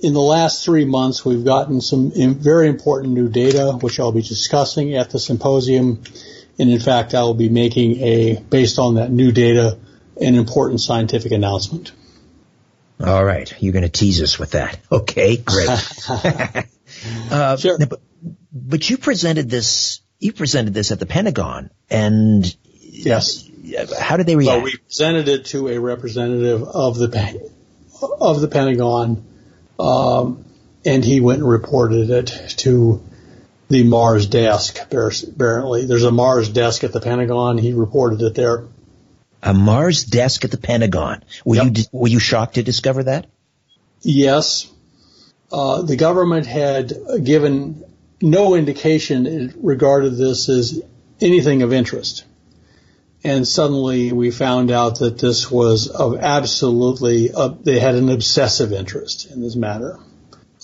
in 0.00 0.12
the 0.12 0.20
last 0.20 0.64
three 0.64 0.84
months, 0.84 1.24
we've 1.24 1.44
gotten 1.44 1.80
some 1.80 2.10
very 2.12 2.68
important 2.68 3.14
new 3.14 3.28
data, 3.28 3.72
which 3.80 3.98
I'll 4.00 4.12
be 4.12 4.22
discussing 4.22 4.94
at 4.94 5.10
the 5.10 5.18
symposium. 5.18 6.02
And 6.58 6.70
in 6.70 6.80
fact, 6.80 7.14
I 7.14 7.22
will 7.22 7.34
be 7.34 7.48
making 7.48 7.96
a, 8.00 8.36
based 8.40 8.78
on 8.78 8.94
that 8.94 9.10
new 9.10 9.32
data, 9.32 9.78
an 10.20 10.34
important 10.34 10.80
scientific 10.80 11.32
announcement. 11.32 11.92
All 13.04 13.22
right, 13.24 13.52
you're 13.60 13.74
going 13.74 13.82
to 13.82 13.90
tease 13.90 14.22
us 14.22 14.38
with 14.38 14.52
that. 14.52 14.78
Okay, 14.90 15.36
great. 15.36 15.68
uh, 17.30 17.56
Sure. 17.58 17.78
But, 17.78 18.00
but 18.52 18.88
you 18.88 18.96
presented 18.96 19.50
this. 19.50 20.00
You 20.18 20.32
presented 20.32 20.72
this 20.72 20.92
at 20.92 20.98
the 20.98 21.04
Pentagon, 21.06 21.70
and 21.90 22.56
Yes. 22.80 23.46
how 24.00 24.16
did 24.16 24.26
they 24.26 24.32
So 24.32 24.38
react? 24.38 24.64
we 24.64 24.76
presented 24.76 25.28
it 25.28 25.44
to 25.46 25.68
a 25.68 25.78
representative 25.78 26.62
of 26.62 26.96
the 26.96 27.50
of 28.20 28.40
the 28.40 28.48
Pentagon, 28.48 29.22
um, 29.78 30.44
and 30.84 31.04
he 31.04 31.20
went 31.20 31.40
and 31.40 31.48
reported 31.48 32.10
it 32.10 32.26
to 32.58 33.02
the 33.68 33.82
Mars 33.82 34.26
desk. 34.26 34.78
Apparently, 34.80 35.86
there's 35.86 36.04
a 36.04 36.12
Mars 36.12 36.48
desk 36.48 36.84
at 36.84 36.92
the 36.92 37.00
Pentagon. 37.00 37.58
He 37.58 37.72
reported 37.72 38.22
it 38.22 38.34
there. 38.34 38.64
a 39.42 39.52
Mars 39.54 40.04
desk 40.04 40.44
at 40.44 40.50
the 40.50 40.56
Pentagon. 40.58 41.22
Were 41.44 41.56
Yep. 41.56 41.76
you 41.76 41.84
were 41.92 42.08
you 42.08 42.18
shocked 42.20 42.54
to 42.54 42.62
discover 42.62 43.02
that? 43.04 43.26
Yes, 44.02 44.66
uh, 45.52 45.82
the 45.82 45.96
government 45.96 46.46
had 46.46 46.92
given 47.22 47.82
no 48.22 48.54
indication 48.54 49.26
it 49.26 49.54
regarded 49.60 50.16
this 50.16 50.48
as 50.48 50.80
anything 51.20 51.62
of 51.62 51.72
interest. 51.72 52.24
And 53.26 53.46
suddenly 53.46 54.12
we 54.12 54.30
found 54.30 54.70
out 54.70 55.00
that 55.00 55.18
this 55.18 55.50
was 55.50 55.88
of 55.88 56.16
absolutely, 56.16 57.32
uh, 57.32 57.48
they 57.60 57.80
had 57.80 57.96
an 57.96 58.08
obsessive 58.08 58.72
interest 58.72 59.28
in 59.32 59.42
this 59.42 59.56
matter. 59.56 59.98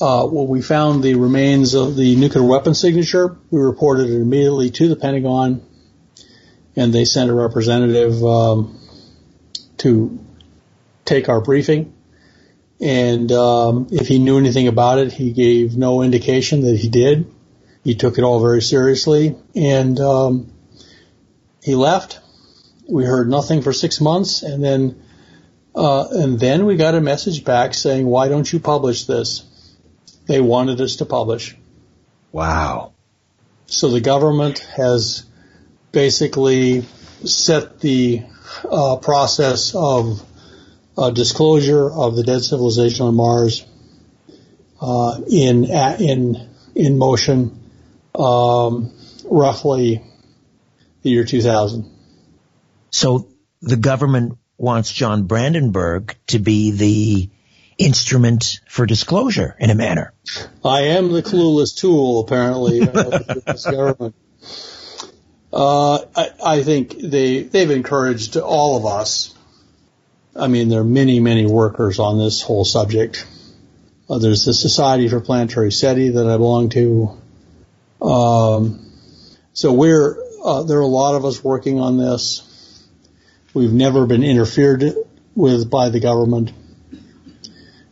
Uh, 0.01 0.31
well, 0.31 0.47
we 0.47 0.63
found 0.63 1.03
the 1.03 1.17
remains 1.17 1.75
of 1.75 1.97
the 1.97 2.15
nuclear 2.15 2.45
weapon 2.45 2.75
signature. 2.75 3.37
We 3.51 3.61
reported 3.61 4.11
it 4.11 4.15
immediately 4.15 4.71
to 4.71 4.89
the 4.89 4.95
Pentagon, 4.95 5.67
and 6.77 6.95
they 6.95 7.05
sent 7.05 7.31
a 7.31 7.35
representative 7.35 8.25
um, 8.25 8.79
to 9.79 10.25
take 11.05 11.29
our 11.29 11.41
briefing. 11.41 11.93
And 12.81 13.33
um, 13.33 13.89
if 13.91 14.07
he 14.07 14.21
knew 14.21 14.39
anything 14.39 14.69
about 14.69 15.01
it, 15.01 15.13
he 15.13 15.33
gave 15.33 15.77
no 15.77 16.03
indication 16.03 16.61
that 16.61 16.77
he 16.77 16.89
did. 16.89 17.27
He 17.83 17.97
took 17.97 18.19
it 18.19 18.23
all 18.23 18.41
very 18.41 18.63
seriously, 18.63 19.35
and 19.57 19.99
um, 19.99 20.53
he 21.61 21.75
left. 21.75 22.21
We 22.89 23.05
heard 23.05 23.29
nothing 23.29 23.63
for 23.63 23.73
six 23.73 24.01
months, 24.01 24.43
and 24.43 24.63
then 24.63 25.03
uh, 25.75 26.09
and 26.11 26.39
then 26.39 26.67
we 26.67 26.77
got 26.77 26.95
a 26.95 27.01
message 27.01 27.45
back 27.45 27.75
saying, 27.75 28.07
"Why 28.07 28.29
don't 28.29 28.51
you 28.53 28.61
publish 28.61 29.07
this?" 29.07 29.45
They 30.27 30.41
wanted 30.41 30.81
us 30.81 30.97
to 30.97 31.07
publish. 31.07 31.57
Wow. 32.31 32.93
So 33.67 33.89
the 33.89 34.01
government 34.01 34.61
has 34.77 35.25
basically 35.93 36.83
set 37.25 37.81
the 37.81 38.23
uh, 38.71 38.97
process 38.97 39.75
of 39.75 40.23
uh, 40.97 41.11
disclosure 41.11 41.91
of 41.91 42.17
the 42.17 42.23
dead 42.23 42.43
civilization 42.43 43.07
on 43.07 43.15
Mars 43.15 43.65
uh, 44.81 45.21
in 45.31 45.65
in 45.65 46.49
in 46.75 46.99
motion, 46.99 47.71
um, 48.15 48.93
roughly 49.25 50.03
the 51.03 51.11
year 51.11 51.25
2000. 51.25 51.89
So 52.93 53.29
the 53.61 53.77
government 53.77 54.39
wants 54.57 54.93
John 54.93 55.25
Brandenburg 55.25 56.17
to 56.29 56.39
be 56.39 56.71
the 56.71 57.31
instrument 57.79 58.61
for 58.69 58.87
disclosure 58.87 59.57
in 59.59 59.71
a 59.71 59.75
manner. 59.75 60.13
I 60.65 60.83
am 60.83 61.11
the 61.11 61.23
clueless 61.23 61.77
tool, 61.77 62.21
apparently, 62.21 62.81
this 62.81 63.65
government. 63.65 64.15
Uh, 65.53 66.05
I, 66.17 66.31
I 66.45 66.63
think 66.63 66.97
they 66.99 67.43
they've 67.43 67.71
encouraged 67.71 68.37
all 68.37 68.77
of 68.77 68.87
us. 68.87 69.35
I 70.35 70.47
mean, 70.47 70.69
there 70.69 70.81
are 70.81 70.85
many, 70.85 71.21
many 71.21 71.45
workers 71.45 71.99
on 71.99 72.19
this 72.19 72.41
whole 72.41 72.65
subject. 72.65 73.27
Uh, 74.09 74.19
there's 74.19 74.45
the 74.45 74.55
Society 74.55 75.09
for 75.09 75.21
Planetary 75.21 75.71
SETI 75.71 76.11
that 76.11 76.27
I 76.27 76.37
belong 76.37 76.71
to. 76.71 77.19
Um, 78.01 78.93
so 79.53 79.73
we're 79.73 80.17
uh, 80.43 80.63
there 80.63 80.79
are 80.79 80.83
a 80.83 80.87
lot 80.87 81.17
of 81.17 81.25
us 81.25 81.43
working 81.43 81.81
on 81.81 81.99
this. 81.99 82.49
We've 83.55 83.73
never 83.73 84.07
been 84.07 84.25
interfered 84.25 84.95
with 85.35 85.71
by 85.71 85.91
the 85.91 86.01
government, 86.01 86.53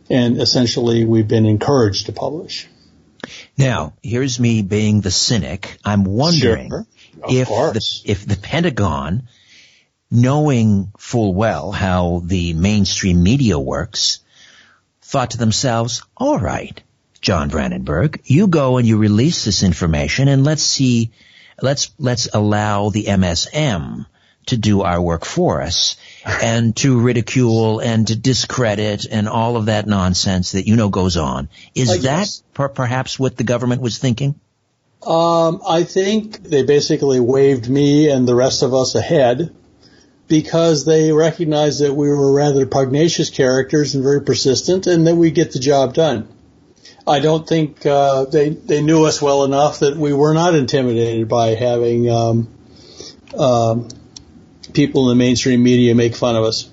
and 0.09 0.41
essentially 0.41 1.05
we've 1.05 1.27
been 1.27 1.45
encouraged 1.45 2.07
to 2.07 2.13
publish. 2.13 2.67
Now, 3.57 3.93
here's 4.01 4.39
me 4.39 4.63
being 4.63 5.01
the 5.01 5.11
cynic. 5.11 5.77
I'm 5.85 6.03
wondering 6.03 6.69
Sure. 6.69 6.85
If 7.27 7.47
the, 7.47 8.01
if 8.05 8.25
the 8.25 8.37
Pentagon, 8.37 9.27
knowing 10.09 10.91
full 10.97 11.33
well 11.33 11.71
how 11.71 12.21
the 12.25 12.53
mainstream 12.53 13.21
media 13.21 13.59
works, 13.59 14.19
thought 15.01 15.31
to 15.31 15.37
themselves, 15.37 16.03
all 16.17 16.39
right, 16.39 16.81
John 17.19 17.49
Brandenburg, 17.49 18.21
you 18.25 18.47
go 18.47 18.77
and 18.77 18.87
you 18.87 18.97
release 18.97 19.45
this 19.45 19.61
information 19.61 20.27
and 20.27 20.43
let's 20.43 20.63
see, 20.63 21.11
let's, 21.61 21.91
let's 21.99 22.29
allow 22.33 22.89
the 22.89 23.05
MSM 23.05 24.05
to 24.47 24.57
do 24.57 24.81
our 24.81 25.01
work 25.01 25.25
for 25.25 25.61
us 25.61 25.97
and 26.25 26.75
to 26.77 26.99
ridicule 26.99 27.79
and 27.79 28.07
to 28.07 28.15
discredit 28.15 29.05
and 29.05 29.29
all 29.29 29.57
of 29.57 29.67
that 29.67 29.87
nonsense 29.87 30.53
that 30.53 30.67
you 30.67 30.75
know 30.75 30.89
goes 30.89 31.17
on. 31.17 31.49
Is 31.75 32.03
that 32.03 32.27
per- 32.53 32.69
perhaps 32.69 33.19
what 33.19 33.37
the 33.37 33.43
government 33.43 33.81
was 33.81 33.97
thinking? 33.97 34.35
Um, 35.05 35.61
I 35.67 35.83
think 35.83 36.43
they 36.43 36.63
basically 36.63 37.19
waved 37.19 37.69
me 37.69 38.09
and 38.09 38.27
the 38.27 38.35
rest 38.35 38.61
of 38.61 38.73
us 38.73 38.93
ahead 38.93 39.53
because 40.27 40.85
they 40.85 41.11
recognized 41.11 41.81
that 41.81 41.93
we 41.93 42.07
were 42.07 42.31
rather 42.31 42.65
pugnacious 42.65 43.29
characters 43.29 43.95
and 43.95 44.03
very 44.03 44.21
persistent 44.21 44.87
and 44.87 45.07
that 45.07 45.15
we 45.15 45.31
get 45.31 45.51
the 45.51 45.59
job 45.59 45.93
done. 45.93 46.27
I 47.07 47.19
don't 47.19 47.47
think 47.47 47.85
uh, 47.85 48.25
they 48.25 48.49
they 48.49 48.81
knew 48.81 49.05
us 49.05 49.21
well 49.21 49.43
enough 49.43 49.79
that 49.79 49.97
we 49.97 50.13
were 50.13 50.33
not 50.33 50.53
intimidated 50.53 51.27
by 51.27 51.55
having 51.55 52.09
um, 52.09 52.47
um, 53.37 53.89
people 54.73 55.09
in 55.09 55.17
the 55.17 55.23
mainstream 55.23 55.63
media 55.63 55.95
make 55.95 56.15
fun 56.15 56.35
of 56.35 56.43
us. 56.43 56.69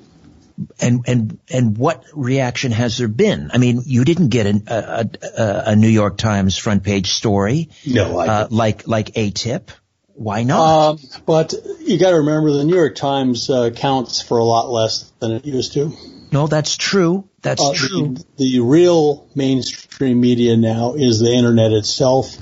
And 0.80 1.04
and 1.06 1.38
and 1.48 1.78
what 1.78 2.04
reaction 2.12 2.72
has 2.72 2.98
there 2.98 3.06
been? 3.06 3.50
I 3.52 3.58
mean, 3.58 3.82
you 3.84 4.04
didn't 4.04 4.28
get 4.28 4.46
a 4.46 5.08
a, 5.22 5.62
a 5.70 5.76
New 5.76 5.88
York 5.88 6.16
Times 6.18 6.58
front 6.58 6.82
page 6.82 7.12
story, 7.12 7.68
no, 7.86 8.18
uh, 8.18 8.48
like 8.50 8.88
like 8.88 9.14
tip. 9.34 9.70
Why 10.14 10.42
not? 10.42 10.90
Um, 10.90 10.98
but 11.26 11.54
you 11.78 11.96
got 11.96 12.10
to 12.10 12.16
remember, 12.16 12.50
the 12.50 12.64
New 12.64 12.74
York 12.74 12.96
Times 12.96 13.48
uh, 13.48 13.70
counts 13.70 14.20
for 14.20 14.38
a 14.38 14.44
lot 14.44 14.68
less 14.68 15.12
than 15.20 15.30
it 15.30 15.46
used 15.46 15.74
to. 15.74 15.92
No, 16.32 16.48
that's 16.48 16.76
true. 16.76 17.28
That's 17.40 17.62
uh, 17.62 17.72
true. 17.72 18.14
The, 18.14 18.24
the 18.36 18.60
real 18.60 19.28
mainstream 19.36 20.20
media 20.20 20.56
now 20.56 20.94
is 20.94 21.20
the 21.20 21.32
internet 21.32 21.70
itself. 21.70 22.36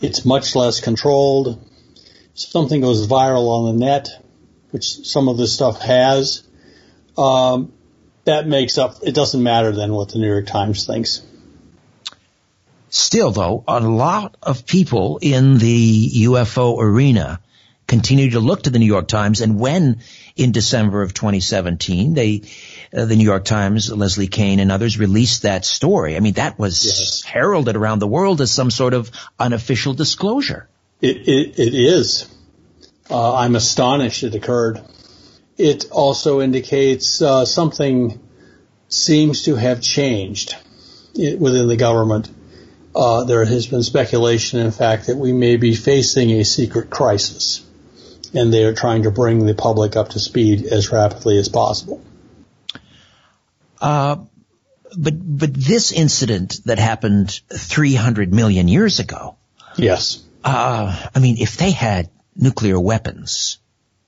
It's 0.00 0.24
much 0.24 0.54
less 0.54 0.80
controlled. 0.80 1.68
Something 2.34 2.82
goes 2.82 3.08
viral 3.08 3.48
on 3.48 3.78
the 3.78 3.84
net, 3.84 4.08
which 4.76 5.06
some 5.06 5.28
of 5.28 5.38
this 5.38 5.54
stuff 5.54 5.80
has. 5.80 6.42
Um, 7.16 7.72
that 8.24 8.46
makes 8.46 8.76
up. 8.76 8.96
It 9.02 9.14
doesn't 9.14 9.42
matter 9.42 9.72
then 9.72 9.94
what 9.94 10.10
the 10.10 10.18
New 10.18 10.26
York 10.26 10.46
Times 10.46 10.86
thinks. 10.86 11.22
Still, 12.90 13.30
though, 13.30 13.64
a 13.66 13.80
lot 13.80 14.36
of 14.42 14.66
people 14.66 15.18
in 15.22 15.56
the 15.56 16.10
UFO 16.26 16.78
arena 16.78 17.40
continue 17.86 18.32
to 18.32 18.40
look 18.40 18.64
to 18.64 18.70
the 18.70 18.78
New 18.78 18.84
York 18.84 19.08
Times, 19.08 19.40
and 19.40 19.58
when 19.58 20.00
in 20.34 20.52
December 20.52 21.00
of 21.00 21.14
2017, 21.14 22.12
they, 22.12 22.42
uh, 22.94 23.06
the 23.06 23.16
New 23.16 23.24
York 23.24 23.46
Times, 23.46 23.90
Leslie 23.90 24.26
Kean 24.26 24.60
and 24.60 24.70
others 24.70 24.98
released 24.98 25.42
that 25.42 25.64
story. 25.64 26.16
I 26.16 26.20
mean, 26.20 26.34
that 26.34 26.58
was 26.58 26.84
yes. 26.84 27.22
heralded 27.22 27.76
around 27.76 28.00
the 28.00 28.06
world 28.06 28.42
as 28.42 28.50
some 28.50 28.70
sort 28.70 28.92
of 28.92 29.10
unofficial 29.38 29.94
disclosure. 29.94 30.68
It, 31.00 31.16
it, 31.28 31.58
it 31.58 31.74
is. 31.74 32.28
Uh, 33.10 33.34
I'm 33.36 33.56
astonished 33.56 34.22
it 34.22 34.34
occurred. 34.34 34.80
It 35.56 35.86
also 35.90 36.40
indicates 36.40 37.22
uh, 37.22 37.44
something 37.44 38.20
seems 38.88 39.44
to 39.44 39.56
have 39.56 39.80
changed 39.80 40.56
within 41.14 41.68
the 41.68 41.76
government. 41.76 42.30
Uh, 42.94 43.24
there 43.24 43.44
has 43.44 43.66
been 43.66 43.82
speculation, 43.82 44.60
in 44.60 44.70
fact, 44.70 45.06
that 45.06 45.16
we 45.16 45.32
may 45.32 45.56
be 45.56 45.74
facing 45.74 46.30
a 46.32 46.44
secret 46.44 46.90
crisis 46.90 47.66
and 48.34 48.52
they 48.52 48.64
are 48.64 48.74
trying 48.74 49.04
to 49.04 49.10
bring 49.10 49.46
the 49.46 49.54
public 49.54 49.96
up 49.96 50.10
to 50.10 50.20
speed 50.20 50.66
as 50.66 50.92
rapidly 50.92 51.38
as 51.38 51.48
possible. 51.48 52.02
Uh, 53.80 54.16
but 54.96 55.14
but 55.38 55.54
this 55.54 55.92
incident 55.92 56.60
that 56.64 56.78
happened 56.78 57.40
300 57.50 58.32
million 58.32 58.68
years 58.68 58.98
ago. 58.98 59.36
Yes. 59.76 60.22
Uh, 60.44 61.08
I 61.14 61.18
mean, 61.18 61.36
if 61.38 61.56
they 61.56 61.70
had 61.70 62.10
nuclear 62.36 62.78
weapons 62.78 63.58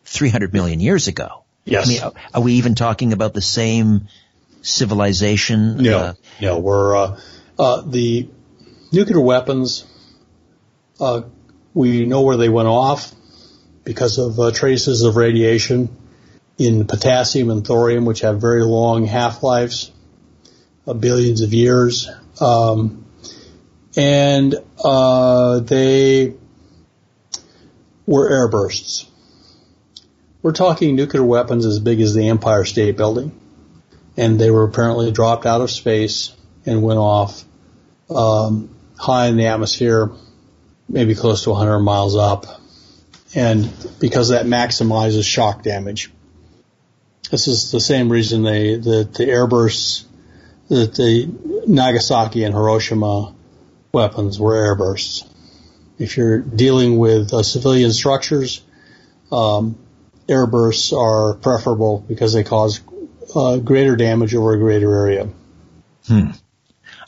300 0.05 0.53
million 0.53 0.81
years 0.81 1.09
ago. 1.09 1.45
Yes. 1.65 1.87
I 1.87 1.89
mean, 1.89 2.13
are 2.35 2.41
we 2.43 2.55
even 2.55 2.75
talking 2.75 3.13
about 3.13 3.35
the 3.35 3.43
same 3.43 4.09
civilization? 4.63 5.79
No. 5.79 5.99
Uh, 5.99 6.13
no, 6.41 6.59
we're 6.59 6.97
uh, 6.97 7.21
uh, 7.59 7.83
the 7.83 8.29
nuclear 8.93 9.21
weapons. 9.21 9.85
Uh, 11.01 11.23
we 11.75 12.07
know 12.07 12.23
where 12.23 12.37
they 12.37 12.49
went 12.49 12.69
off 12.69 13.15
because 13.85 14.19
of 14.19 14.39
uh, 14.41 14.51
traces 14.51 15.03
of 15.03 15.17
radiation 15.17 15.95
in 16.57 16.87
potassium 16.87 17.51
and 17.51 17.67
thorium, 17.67 18.05
which 18.05 18.21
have 18.21 18.41
very 18.41 18.63
long 18.65 19.05
half-lives, 19.05 19.93
billions 20.99 21.41
of 21.43 21.55
years. 21.55 22.09
Um, 22.41 23.07
and 23.97 24.55
uh, 24.83 25.61
they 25.61 26.35
were 28.09 28.31
airbursts. 28.31 29.07
We're 30.41 30.53
talking 30.53 30.97
nuclear 30.97 31.23
weapons 31.23 31.67
as 31.67 31.79
big 31.79 32.01
as 32.01 32.15
the 32.15 32.29
Empire 32.29 32.65
State 32.65 32.97
Building. 32.97 33.39
And 34.17 34.41
they 34.41 34.51
were 34.51 34.65
apparently 34.65 35.13
dropped 35.13 35.45
out 35.45 35.61
of 35.61 35.71
space 35.71 36.35
and 36.65 36.83
went 36.83 36.99
off 36.99 37.45
um, 38.09 38.75
high 38.99 39.27
in 39.27 39.37
the 39.37 39.47
atmosphere, 39.47 40.11
maybe 40.89 41.15
close 41.15 41.45
to 41.45 41.51
100 41.51 41.81
miles 41.81 42.17
up 42.17 42.47
and 43.35 43.71
because 44.01 44.31
that 44.31 44.47
maximizes 44.47 45.25
shock 45.25 45.63
damage. 45.63 46.11
This 47.31 47.47
is 47.47 47.71
the 47.71 47.81
same 47.81 48.11
reason 48.11 48.43
they 48.43 48.77
that 48.77 49.13
the 49.13 49.25
airbursts 49.27 50.05
that 50.69 50.95
the 50.95 51.29
Nagasaki 51.67 52.45
and 52.45 52.55
Hiroshima 52.55 53.35
weapons 53.93 54.41
were 54.41 54.55
airbursts. 54.55 55.28
If 55.99 56.17
you're 56.17 56.39
dealing 56.39 56.99
with 56.99 57.33
uh, 57.33 57.43
civilian 57.43 57.93
structures, 57.93 58.63
um, 59.33 59.79
airbursts 60.29 60.97
are 60.97 61.35
preferable 61.35 62.05
because 62.07 62.33
they 62.33 62.45
cause 62.45 62.81
uh, 63.35 63.57
greater 63.57 63.97
damage 63.97 64.35
over 64.35 64.55
a 64.55 64.59
greater 64.59 64.95
area. 64.95 65.29
Hmm. 66.07 66.31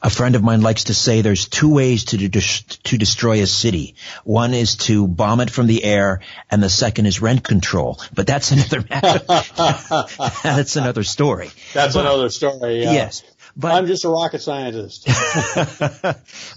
A 0.03 0.09
friend 0.09 0.35
of 0.35 0.43
mine 0.43 0.63
likes 0.63 0.85
to 0.85 0.95
say 0.95 1.21
there's 1.21 1.47
two 1.47 1.75
ways 1.75 2.05
to, 2.07 2.17
de- 2.17 2.41
to 2.41 2.97
destroy 2.97 3.43
a 3.43 3.47
city. 3.47 3.97
One 4.25 4.55
is 4.55 4.77
to 4.77 5.07
bomb 5.07 5.41
it 5.41 5.51
from 5.51 5.67
the 5.67 5.85
air, 5.85 6.21
and 6.51 6.63
the 6.63 6.71
second 6.71 7.05
is 7.05 7.21
rent 7.21 7.45
control. 7.45 8.01
But 8.15 8.27
that's 8.27 8.51
another 8.53 8.83
matter. 8.89 9.19
that's 10.43 10.77
another 10.77 11.05
story. 11.05 11.51
That's 11.75 11.95
but, 11.95 12.01
another 12.01 12.31
story. 12.31 12.83
Yeah. 12.83 12.93
Yes. 12.93 13.23
But 13.57 13.73
I'm 13.73 13.87
just 13.87 14.07
a 14.07 14.09
rocket 14.09 14.41
scientist. 14.41 15.07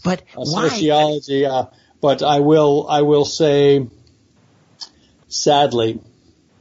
but 0.03 0.21
a 0.37 0.45
sociology. 0.45 1.45
Uh, 1.45 1.65
but 2.03 2.21
I 2.21 2.41
will 2.41 2.85
I 2.89 3.03
will 3.03 3.23
say, 3.23 3.87
sadly, 5.29 6.01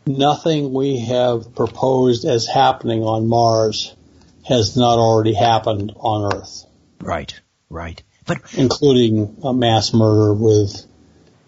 nothing 0.06 0.72
we 0.72 1.00
have 1.00 1.56
proposed 1.56 2.24
as 2.24 2.46
happening 2.46 3.02
on 3.02 3.26
Mars 3.26 3.92
has 4.46 4.76
not 4.76 5.00
already 5.00 5.34
happened 5.34 5.94
on 5.96 6.32
Earth. 6.32 6.64
Right, 7.00 7.40
right. 7.68 8.00
But 8.24 8.54
including 8.54 9.38
a 9.42 9.52
mass 9.52 9.92
murder 9.92 10.32
with, 10.32 10.80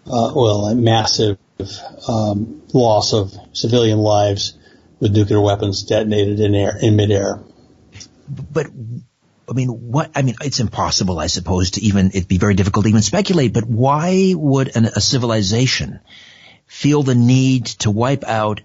uh, 0.05 0.33
well, 0.35 0.65
a 0.65 0.75
massive 0.75 1.37
um, 2.09 2.63
loss 2.73 3.13
of 3.13 3.33
civilian 3.53 3.99
lives 3.99 4.57
with 4.99 5.15
nuclear 5.15 5.39
weapons 5.39 5.83
detonated 5.83 6.41
in 6.41 6.53
air 6.53 6.77
in 6.81 6.97
midair. 6.97 7.39
But 8.27 8.67
I 9.49 9.53
mean, 9.53 9.69
what? 9.69 10.11
I 10.15 10.21
mean, 10.21 10.35
it's 10.41 10.59
impossible, 10.59 11.19
I 11.19 11.27
suppose, 11.27 11.71
to 11.71 11.81
even 11.81 12.07
it'd 12.07 12.27
be 12.27 12.37
very 12.37 12.53
difficult 12.53 12.85
to 12.85 12.89
even 12.89 13.01
speculate. 13.01 13.53
But 13.53 13.65
why 13.65 14.33
would 14.35 14.75
an, 14.75 14.85
a 14.85 15.01
civilization 15.01 15.99
feel 16.67 17.03
the 17.03 17.15
need 17.15 17.65
to 17.65 17.91
wipe 17.91 18.23
out 18.23 18.61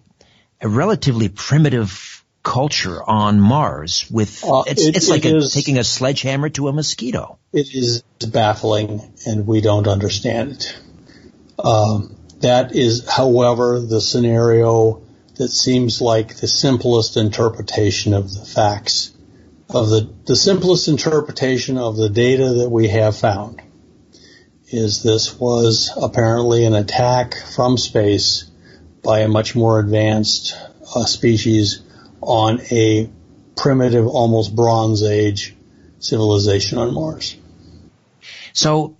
a 0.60 0.68
relatively 0.68 1.28
primitive 1.28 2.24
culture 2.42 3.02
on 3.02 3.40
Mars 3.40 4.10
with 4.10 4.44
uh, 4.44 4.64
it's, 4.66 4.84
it, 4.84 4.96
it's 4.96 5.08
like 5.08 5.24
it 5.24 5.32
a, 5.32 5.36
is, 5.36 5.52
taking 5.52 5.78
a 5.78 5.84
sledgehammer 5.84 6.48
to 6.50 6.68
a 6.68 6.72
mosquito. 6.72 7.38
It 7.52 7.74
is 7.74 8.02
baffling, 8.28 9.00
and 9.26 9.46
we 9.46 9.60
don't 9.60 9.86
understand 9.86 10.52
it. 10.52 10.78
Um, 11.62 12.16
that 12.40 12.74
is, 12.74 13.06
however, 13.08 13.80
the 13.80 14.00
scenario 14.00 15.02
that 15.36 15.48
seems 15.48 16.00
like 16.00 16.36
the 16.36 16.48
simplest 16.48 17.16
interpretation 17.16 18.14
of 18.14 18.32
the 18.32 18.44
facts, 18.44 19.10
of 19.74 19.88
the 19.88 20.12
the 20.26 20.36
simplest 20.36 20.88
interpretation 20.88 21.78
of 21.78 21.96
the 21.96 22.08
data 22.08 22.48
that 22.54 22.68
we 22.70 22.88
have 22.88 23.16
found. 23.16 23.62
Is 24.68 25.02
this 25.02 25.38
was 25.38 25.90
apparently 26.00 26.64
an 26.64 26.74
attack 26.74 27.34
from 27.34 27.76
space 27.76 28.48
by 29.02 29.20
a 29.20 29.28
much 29.28 29.56
more 29.56 29.80
advanced 29.80 30.56
uh, 30.94 31.04
species 31.04 31.82
on 32.20 32.60
a 32.70 33.10
primitive, 33.56 34.06
almost 34.06 34.54
Bronze 34.54 35.02
Age 35.02 35.56
civilization 35.98 36.78
on 36.78 36.94
Mars. 36.94 37.36
So, 38.52 38.96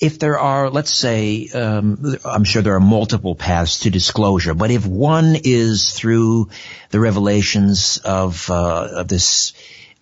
if 0.00 0.18
there 0.18 0.38
are, 0.38 0.70
let's 0.70 0.90
say, 0.90 1.48
um, 1.48 2.16
I'm 2.24 2.44
sure 2.44 2.62
there 2.62 2.74
are 2.74 2.80
multiple 2.80 3.34
paths 3.34 3.80
to 3.80 3.90
disclosure, 3.90 4.54
but 4.54 4.70
if 4.70 4.86
one 4.86 5.36
is 5.44 5.92
through 5.92 6.48
the 6.90 7.00
revelations 7.00 7.98
of, 7.98 8.50
uh, 8.50 8.88
of 8.92 9.08
this 9.08 9.52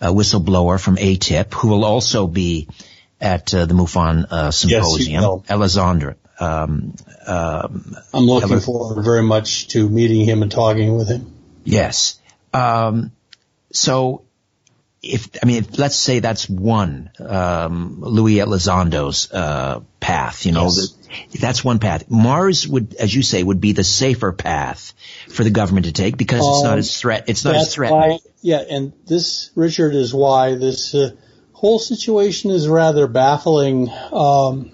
uh, 0.01 0.09
whistleblower 0.13 0.81
from 0.81 0.97
AATIP, 0.97 1.53
who 1.55 1.69
will 1.69 1.85
also 1.85 2.27
be 2.27 2.69
at 3.21 3.53
uh, 3.55 3.67
the 3.67 3.75
MUFON 3.75 4.27
uh, 4.31 4.51
symposium. 4.51 5.23
will. 5.23 5.45
Elizondo. 5.49 6.15
Um, 6.41 6.95
um, 7.27 7.97
I'm 8.15 8.25
looking 8.25 8.53
Ever- 8.53 8.61
forward 8.61 9.03
very 9.03 9.23
much 9.23 9.69
to 9.69 9.89
meeting 9.89 10.25
him 10.25 10.43
and 10.43 10.51
talking 10.53 10.97
with 10.97 11.09
him. 11.09 11.33
yes. 11.65 12.21
Um, 12.55 13.11
so, 13.73 14.23
if 15.03 15.29
I 15.43 15.47
mean, 15.47 15.59
if, 15.65 15.79
let's 15.79 15.97
say 15.97 16.21
that's 16.21 16.49
one 16.49 17.11
um, 17.21 17.99
Luis 18.01 18.39
Elizondo's 18.41 19.31
uh, 19.33 19.81
path. 20.01 20.47
You 20.47 20.53
know, 20.53 20.65
Yes. 20.65 20.95
That- 21.33 21.41
that's 21.41 21.65
one 21.65 21.79
path. 21.79 22.05
Mars 22.11 22.67
would, 22.67 22.95
as 22.99 23.15
you 23.15 23.23
say, 23.23 23.43
would 23.43 23.61
be 23.61 23.73
the 23.73 23.85
safer 23.85 24.33
path 24.33 24.93
for 25.29 25.45
the 25.45 25.51
government 25.51 25.87
to 25.87 25.93
take 25.93 26.17
because 26.17 26.41
it's 26.47 26.63
not 26.63 26.73
Um, 26.75 26.79
as 26.79 26.97
threat. 26.97 27.25
It's 27.29 27.45
not 27.45 27.57
as 27.57 27.73
threatening. 27.75 28.01
why, 28.11 28.19
yeah, 28.43 28.63
and 28.69 28.93
this, 29.07 29.51
Richard, 29.55 29.95
is 29.95 30.13
why 30.15 30.55
this 30.55 30.95
uh, 30.95 31.11
whole 31.53 31.79
situation 31.79 32.51
is 32.51 32.69
rather 32.69 33.07
baffling. 33.07 33.91
Um, 34.13 34.71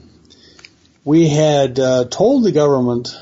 we 1.05 1.29
had 1.29 1.79
uh, 1.79 2.05
told 2.11 2.45
the 2.45 2.53
government 2.53 3.15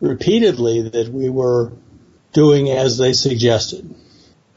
repeatedly 0.00 0.88
that 0.88 1.08
we 1.12 1.28
were 1.28 1.72
doing 2.32 2.70
as 2.70 2.98
they 2.98 3.12
suggested. 3.12 3.94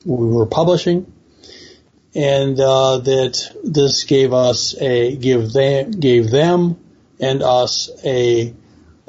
We 0.05 0.28
were 0.28 0.45
publishing, 0.45 1.11
and 2.15 2.59
uh, 2.59 2.97
that 2.97 3.55
this 3.63 4.03
gave 4.03 4.34
us 4.34 4.76
a 4.80 5.15
give 5.15 5.53
them 5.53 5.91
gave 5.91 6.30
them 6.32 6.78
and 7.22 7.43
us 7.43 7.89
a 8.03 8.53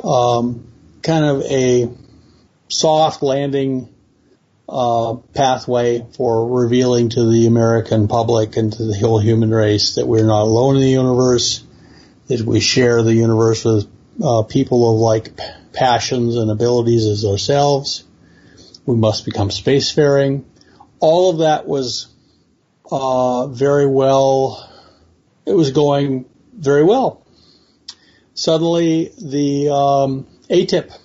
um, 0.05 0.71
kind 1.03 1.25
of 1.25 1.43
a 1.43 1.89
soft 2.69 3.23
landing 3.23 3.93
uh, 4.69 5.15
pathway 5.35 6.07
for 6.17 6.49
revealing 6.49 7.09
to 7.11 7.31
the 7.31 7.47
American 7.47 8.09
public 8.09 8.57
and 8.57 8.73
to 8.73 8.85
the 8.85 8.99
whole 8.99 9.19
human 9.19 9.51
race 9.51 9.97
that 9.97 10.07
we're 10.07 10.27
not 10.27 10.43
alone 10.43 10.77
in 10.77 10.83
the 10.83 10.89
universe, 10.89 11.65
that 12.29 12.41
we 12.43 12.61
share 12.61 13.03
the 13.03 13.15
universe 13.15 13.65
with 13.65 13.89
uh, 14.23 14.43
people 14.43 14.95
of 14.95 15.01
like 15.01 15.39
passions 15.73 16.37
and 16.37 16.51
abilities 16.51 17.07
as 17.07 17.25
ourselves. 17.25 18.05
We 18.87 18.97
must 18.97 19.25
become 19.25 19.49
spacefaring. 19.49 20.45
All 21.01 21.31
of 21.31 21.39
that 21.39 21.67
was 21.67 22.09
uh, 22.91 23.49
very 23.49 23.87
well. 23.87 24.69
It 25.47 25.53
was 25.53 25.71
going 25.71 26.27
very 26.55 26.85
well. 26.85 27.22
Suddenly, 28.35 29.13
the 29.21 29.69
um, 29.71 30.27
AATIP 30.49 30.97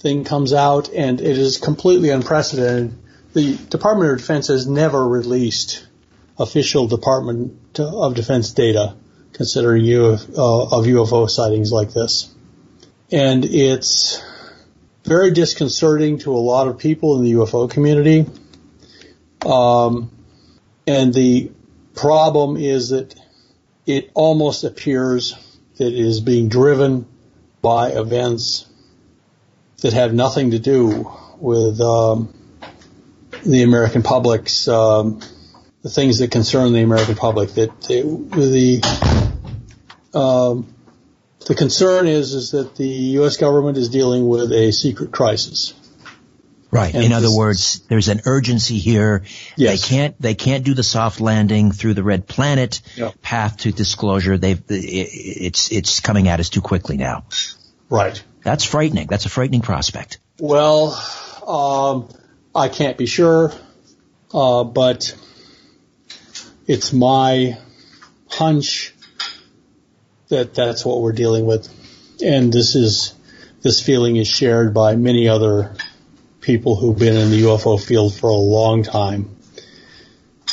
thing 0.00 0.24
comes 0.24 0.52
out 0.52 0.90
and 0.90 1.20
it 1.20 1.38
is 1.38 1.58
completely 1.58 2.10
unprecedented. 2.10 2.98
The 3.32 3.56
Department 3.56 4.12
of 4.12 4.18
Defense 4.18 4.48
has 4.48 4.66
never 4.66 5.06
released 5.06 5.86
official 6.38 6.86
Department 6.88 7.78
of 7.78 8.14
Defense 8.14 8.50
data 8.52 8.96
considering 9.32 9.84
uh, 9.92 10.12
of 10.12 10.84
UFO 10.84 11.28
sightings 11.28 11.72
like 11.72 11.92
this. 11.92 12.32
And 13.10 13.44
it's 13.44 14.22
very 15.04 15.32
disconcerting 15.32 16.18
to 16.20 16.32
a 16.32 16.38
lot 16.38 16.68
of 16.68 16.78
people 16.78 17.18
in 17.18 17.24
the 17.24 17.32
UFO 17.32 17.70
community. 17.70 18.26
Um, 19.44 20.10
and 20.86 21.12
the 21.12 21.50
problem 21.94 22.56
is 22.56 22.90
that 22.90 23.14
it 23.86 24.10
almost 24.14 24.64
appears 24.64 25.34
that 25.76 25.92
is 25.92 26.20
being 26.20 26.48
driven 26.48 27.06
by 27.62 27.90
events 27.90 28.66
that 29.80 29.92
have 29.92 30.14
nothing 30.14 30.52
to 30.52 30.58
do 30.58 31.10
with 31.38 31.80
um, 31.80 32.32
the 33.44 33.62
American 33.62 34.02
public's 34.02 34.68
um, 34.68 35.20
the 35.82 35.90
things 35.90 36.18
that 36.18 36.30
concern 36.30 36.72
the 36.72 36.82
American 36.82 37.14
public. 37.14 37.50
That 37.50 37.80
they, 37.82 38.02
the 38.02 38.80
um, 40.14 40.74
the 41.46 41.54
concern 41.54 42.06
is 42.06 42.32
is 42.34 42.52
that 42.52 42.76
the 42.76 42.88
U.S. 43.18 43.36
government 43.36 43.76
is 43.76 43.88
dealing 43.88 44.28
with 44.28 44.52
a 44.52 44.72
secret 44.72 45.12
crisis. 45.12 45.74
Right. 46.74 46.92
And 46.92 47.04
In 47.04 47.12
other 47.12 47.30
words, 47.30 47.80
there's 47.88 48.08
an 48.08 48.22
urgency 48.26 48.78
here. 48.78 49.22
Yes. 49.56 49.80
They 49.80 49.88
can't 49.88 50.20
they 50.20 50.34
can't 50.34 50.64
do 50.64 50.74
the 50.74 50.82
soft 50.82 51.20
landing 51.20 51.70
through 51.70 51.94
the 51.94 52.02
red 52.02 52.26
planet 52.26 52.82
Yeah. 52.96 53.12
path 53.22 53.58
to 53.58 53.70
disclosure. 53.70 54.36
They've 54.38 54.60
it, 54.68 54.72
it's 54.72 55.70
it's 55.70 56.00
coming 56.00 56.26
at 56.26 56.40
us 56.40 56.48
too 56.48 56.60
quickly 56.60 56.96
now. 56.96 57.26
Right. 57.88 58.20
That's 58.42 58.64
frightening. 58.64 59.06
That's 59.06 59.24
a 59.24 59.28
frightening 59.28 59.60
prospect. 59.60 60.18
Well, 60.40 61.00
um, 61.46 62.08
I 62.52 62.68
can't 62.68 62.98
be 62.98 63.06
sure, 63.06 63.52
uh, 64.32 64.64
but 64.64 65.14
it's 66.66 66.92
my 66.92 67.56
hunch 68.28 68.94
that 70.28 70.54
that's 70.54 70.84
what 70.84 71.00
we're 71.02 71.12
dealing 71.12 71.46
with, 71.46 71.68
and 72.20 72.52
this 72.52 72.74
is 72.74 73.14
this 73.62 73.80
feeling 73.80 74.16
is 74.16 74.26
shared 74.26 74.74
by 74.74 74.96
many 74.96 75.28
other 75.28 75.76
people 76.44 76.76
who've 76.76 76.98
been 76.98 77.16
in 77.16 77.30
the 77.30 77.42
UFO 77.42 77.82
field 77.82 78.14
for 78.14 78.30
a 78.30 78.34
long 78.34 78.82
time. 78.82 79.36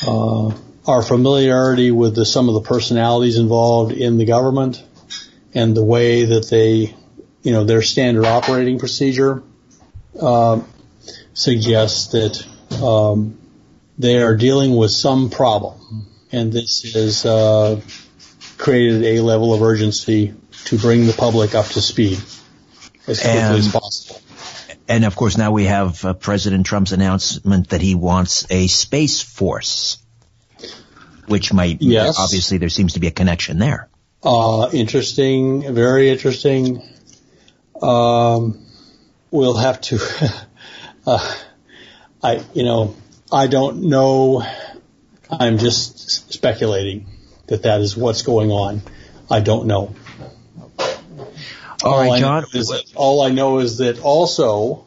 Uh, 0.06 0.54
our 0.88 1.04
familiarity 1.04 1.92
with 1.92 2.16
the, 2.16 2.26
some 2.26 2.48
of 2.48 2.56
the 2.56 2.62
personalities 2.62 3.38
involved 3.38 3.92
in 3.92 4.18
the 4.18 4.26
government 4.26 4.84
and 5.54 5.76
the 5.76 5.84
way 5.84 6.26
that 6.26 6.50
they 6.50 6.96
you 7.44 7.52
know, 7.52 7.64
their 7.64 7.82
standard 7.82 8.26
operating 8.26 8.80
procedure 8.80 9.44
uh, 10.20 10.62
suggests 11.34 12.12
that 12.12 12.46
um, 12.84 13.40
they 13.98 14.22
are 14.22 14.36
dealing 14.36 14.76
with 14.76 14.92
some 14.92 15.30
problem, 15.30 16.08
and 16.32 16.52
this 16.52 16.94
has 16.94 17.26
uh, 17.26 17.82
created 18.58 19.04
a 19.04 19.22
level 19.22 19.54
of 19.54 19.62
urgency 19.62 20.34
to 20.66 20.78
bring 20.78 21.08
the 21.08 21.14
public 21.14 21.56
up 21.56 21.66
to 21.68 21.82
speed 21.82 22.20
as 23.08 23.20
quickly 23.20 23.32
And- 23.32 23.58
as 23.58 23.72
possible. 23.72 24.22
And 24.92 25.06
of 25.06 25.16
course, 25.16 25.38
now 25.38 25.52
we 25.52 25.64
have 25.64 26.04
uh, 26.04 26.14
President 26.14 26.66
Trump's 26.66 26.92
announcement 26.92 27.70
that 27.70 27.80
he 27.80 27.96
wants 27.96 28.46
a 28.50 28.68
space 28.68 29.22
force, 29.22 29.98
which 31.28 31.54
might 31.54 31.82
Yes. 31.82 32.20
obviously 32.20 32.58
there 32.58 32.68
seems 32.68 32.94
to 32.96 33.00
be 33.00 33.08
a 33.08 33.12
connection 33.12 33.58
there. 33.58 33.88
Uh, 34.22 34.70
interesting, 34.74 35.74
very 35.74 36.10
interesting. 36.10 36.84
Um, 37.82 38.66
we'll 39.32 39.56
have 39.56 39.80
to. 39.80 39.98
uh, 41.08 41.36
I, 42.22 42.44
you 42.54 42.64
know, 42.64 42.94
I 43.32 43.48
don't 43.48 43.84
know. 43.84 44.44
I'm 45.30 45.58
just 45.58 46.34
speculating 46.34 47.08
that 47.48 47.64
that 47.64 47.80
is 47.80 47.96
what's 47.96 48.24
going 48.24 48.52
on. 48.52 48.82
I 49.30 49.40
don't 49.40 49.68
know. 49.68 49.96
All 51.84 52.00
I 52.00 52.08
know 52.08 52.20
John. 52.20 52.46
is 52.54 52.68
that- 52.68 52.84
all 52.96 53.22
I 53.22 53.30
know 53.30 53.60
is 53.60 53.78
that 53.78 54.02
also 54.02 54.86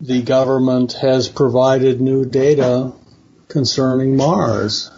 the 0.00 0.22
government 0.22 0.92
has 0.94 1.28
provided 1.28 2.00
new 2.00 2.24
data 2.24 2.92
concerning 3.48 4.16
Mars 4.16 4.90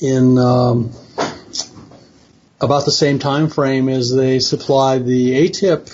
in 0.00 0.38
um, 0.38 0.90
about 2.60 2.84
the 2.84 2.92
same 2.92 3.18
time 3.18 3.48
frame 3.48 3.88
as 3.88 4.14
they 4.14 4.38
supplied 4.38 5.06
the 5.06 5.48
AATIP 5.48 5.90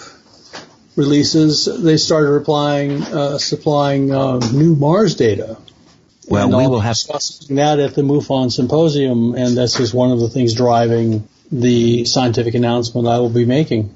releases. 0.96 1.66
They 1.66 1.96
started 1.96 2.30
replying, 2.30 3.02
uh, 3.02 3.38
supplying 3.38 4.12
uh, 4.12 4.38
new 4.52 4.74
Mars 4.74 5.14
data. 5.14 5.56
Well, 6.28 6.48
we 6.48 6.64
I'll 6.64 6.80
have 6.80 6.94
discussing 6.96 7.56
that 7.56 7.78
at 7.80 7.94
the 7.94 8.02
MUFON 8.02 8.50
symposium, 8.50 9.34
and 9.34 9.56
this 9.56 9.78
is 9.78 9.92
one 9.92 10.10
of 10.10 10.20
the 10.20 10.28
things 10.28 10.54
driving 10.54 11.28
the 11.52 12.06
scientific 12.06 12.54
announcement 12.54 13.06
I 13.06 13.18
will 13.18 13.28
be 13.28 13.44
making. 13.44 13.90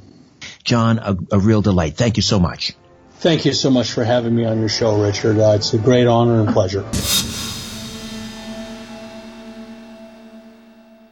John 0.65 0.99
a, 0.99 1.17
a 1.33 1.39
real 1.39 1.63
delight. 1.63 1.97
Thank 1.97 2.17
you 2.17 2.23
so 2.23 2.39
much. 2.39 2.75
Thank 3.21 3.45
you 3.45 3.53
so 3.53 3.71
much 3.71 3.91
for 3.91 4.05
having 4.05 4.35
me 4.35 4.45
on 4.45 4.61
your 4.61 4.69
show, 4.69 5.03
Richard. 5.03 5.39
Uh, 5.39 5.55
it's 5.57 5.75
a 5.75 5.79
great 5.79 6.07
honor 6.07 6.41
and 6.41 6.51
pleasure. 6.51 6.85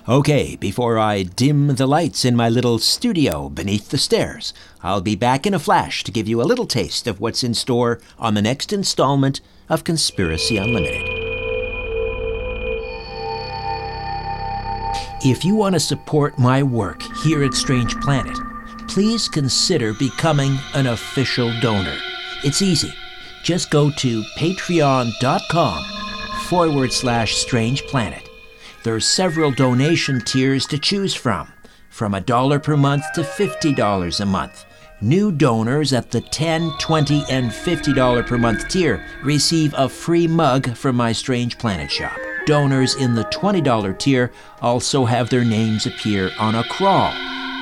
Okay, 0.08 0.54
before 0.54 1.00
I 1.00 1.24
dim 1.24 1.66
the 1.74 1.86
lights 1.88 2.24
in 2.24 2.36
my 2.36 2.48
little 2.48 2.78
studio 2.78 3.48
beneath 3.48 3.88
the 3.88 3.98
stairs, 3.98 4.54
I'll 4.80 5.00
be 5.00 5.16
back 5.16 5.48
in 5.48 5.54
a 5.54 5.58
flash 5.58 6.04
to 6.04 6.12
give 6.12 6.28
you 6.28 6.40
a 6.40 6.44
little 6.46 6.66
taste 6.66 7.08
of 7.08 7.20
what's 7.20 7.42
in 7.42 7.54
store 7.54 8.00
on 8.16 8.34
the 8.34 8.42
next 8.42 8.72
installment 8.72 9.40
of 9.68 9.82
Conspiracy 9.82 10.58
Unlimited. 10.58 11.02
If 15.24 15.44
you 15.44 15.56
want 15.56 15.74
to 15.74 15.80
support 15.80 16.38
my 16.38 16.62
work 16.62 17.02
here 17.24 17.42
at 17.42 17.54
Strange 17.54 17.96
Planet, 17.96 18.38
please 18.88 19.28
consider 19.28 19.92
becoming 19.92 20.58
an 20.74 20.86
official 20.86 21.52
donor. 21.60 21.96
It's 22.44 22.62
easy. 22.62 22.94
Just 23.42 23.70
go 23.70 23.90
to 23.90 24.22
patreon.com 24.38 25.84
forward 26.46 26.92
slash 26.92 27.36
strange 27.36 27.82
planet. 27.84 28.28
There 28.82 28.94
are 28.94 29.00
several 29.00 29.50
donation 29.50 30.20
tiers 30.20 30.66
to 30.66 30.78
choose 30.78 31.14
from, 31.14 31.52
from 31.90 32.14
a 32.14 32.20
dollar 32.20 32.58
per 32.58 32.76
month 32.76 33.04
to 33.14 33.22
$50 33.22 34.20
a 34.20 34.26
month. 34.26 34.64
New 35.00 35.30
donors 35.30 35.92
at 35.92 36.10
the 36.10 36.22
$10, 36.22 36.72
$20, 36.80 37.24
and 37.28 37.50
$50 37.50 38.26
per 38.26 38.38
month 38.38 38.68
tier 38.68 39.04
receive 39.22 39.74
a 39.76 39.88
free 39.88 40.26
mug 40.26 40.74
from 40.76 40.96
my 40.96 41.12
Strange 41.12 41.58
Planet 41.58 41.90
shop. 41.90 42.16
Donors 42.46 42.94
in 42.94 43.14
the 43.14 43.24
$20 43.24 43.98
tier 43.98 44.32
also 44.62 45.04
have 45.04 45.28
their 45.28 45.44
names 45.44 45.84
appear 45.86 46.30
on 46.38 46.54
a 46.54 46.64
crawl 46.64 47.12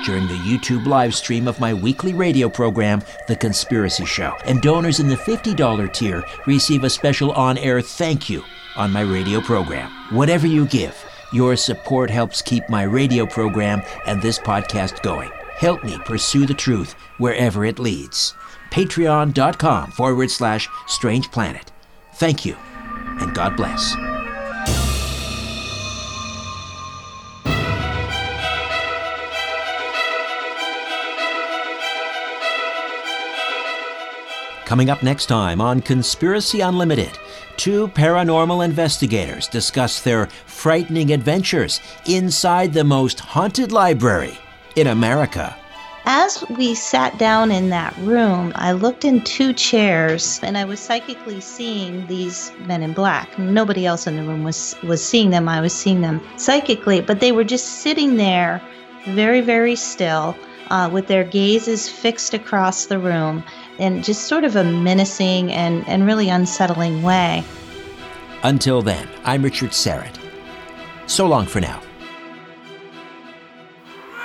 during 0.04 0.26
the 0.26 0.34
YouTube 0.34 0.86
live 0.86 1.14
stream 1.14 1.48
of 1.48 1.58
my 1.60 1.72
weekly 1.72 2.12
radio 2.12 2.48
program, 2.48 3.02
The 3.26 3.36
Conspiracy 3.36 4.04
Show. 4.04 4.36
And 4.44 4.60
donors 4.60 5.00
in 5.00 5.08
the 5.08 5.16
$50 5.16 5.92
tier 5.92 6.22
receive 6.46 6.84
a 6.84 6.90
special 6.90 7.32
on 7.32 7.58
air 7.58 7.80
thank 7.80 8.28
you 8.28 8.42
on 8.76 8.92
my 8.92 9.00
radio 9.00 9.40
program. 9.40 9.90
Whatever 10.14 10.46
you 10.46 10.66
give, 10.66 10.96
your 11.32 11.56
support 11.56 12.10
helps 12.10 12.42
keep 12.42 12.68
my 12.68 12.82
radio 12.82 13.26
program 13.26 13.82
and 14.06 14.20
this 14.20 14.38
podcast 14.38 15.02
going. 15.02 15.30
Help 15.56 15.82
me 15.84 15.98
pursue 16.04 16.46
the 16.46 16.54
truth 16.54 16.92
wherever 17.18 17.64
it 17.64 17.78
leads. 17.78 18.34
Patreon.com 18.70 19.92
forward 19.92 20.30
slash 20.30 20.68
strange 20.86 21.30
planet. 21.30 21.72
Thank 22.14 22.44
you, 22.44 22.56
and 23.20 23.34
God 23.34 23.56
bless. 23.56 24.13
Coming 34.64 34.88
up 34.88 35.02
next 35.02 35.26
time 35.26 35.60
on 35.60 35.82
Conspiracy 35.82 36.62
Unlimited, 36.62 37.18
two 37.58 37.88
paranormal 37.88 38.64
investigators 38.64 39.46
discuss 39.46 40.00
their 40.00 40.26
frightening 40.46 41.12
adventures 41.12 41.80
inside 42.06 42.72
the 42.72 42.82
most 42.82 43.20
haunted 43.20 43.72
library 43.72 44.38
in 44.74 44.86
America. 44.86 45.54
As 46.06 46.42
we 46.48 46.74
sat 46.74 47.18
down 47.18 47.50
in 47.50 47.68
that 47.70 47.94
room, 47.98 48.52
I 48.54 48.72
looked 48.72 49.04
in 49.04 49.20
two 49.20 49.52
chairs 49.52 50.40
and 50.42 50.56
I 50.56 50.64
was 50.64 50.80
psychically 50.80 51.42
seeing 51.42 52.06
these 52.06 52.50
men 52.60 52.82
in 52.82 52.94
black. 52.94 53.38
Nobody 53.38 53.84
else 53.84 54.06
in 54.06 54.16
the 54.16 54.22
room 54.22 54.44
was 54.44 54.76
was 54.82 55.04
seeing 55.04 55.28
them. 55.28 55.46
I 55.46 55.60
was 55.60 55.74
seeing 55.74 56.00
them 56.00 56.22
psychically, 56.36 57.02
but 57.02 57.20
they 57.20 57.32
were 57.32 57.44
just 57.44 57.80
sitting 57.82 58.16
there 58.16 58.62
very 59.08 59.42
very 59.42 59.76
still 59.76 60.34
uh, 60.70 60.88
with 60.90 61.06
their 61.06 61.24
gazes 61.24 61.88
fixed 61.88 62.32
across 62.34 62.86
the 62.86 62.98
room 62.98 63.44
in 63.78 64.02
just 64.02 64.28
sort 64.28 64.44
of 64.44 64.56
a 64.56 64.64
menacing 64.64 65.50
and, 65.52 65.88
and 65.88 66.04
really 66.06 66.28
unsettling 66.28 67.02
way. 67.02 67.42
Until 68.42 68.82
then, 68.82 69.08
I'm 69.24 69.42
Richard 69.42 69.70
Syrett. 69.70 70.18
So 71.06 71.26
long 71.26 71.46
for 71.46 71.60
now. 71.60 71.80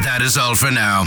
That 0.04 0.20
is 0.22 0.36
all 0.38 0.54
for 0.54 0.70
now. 0.70 1.06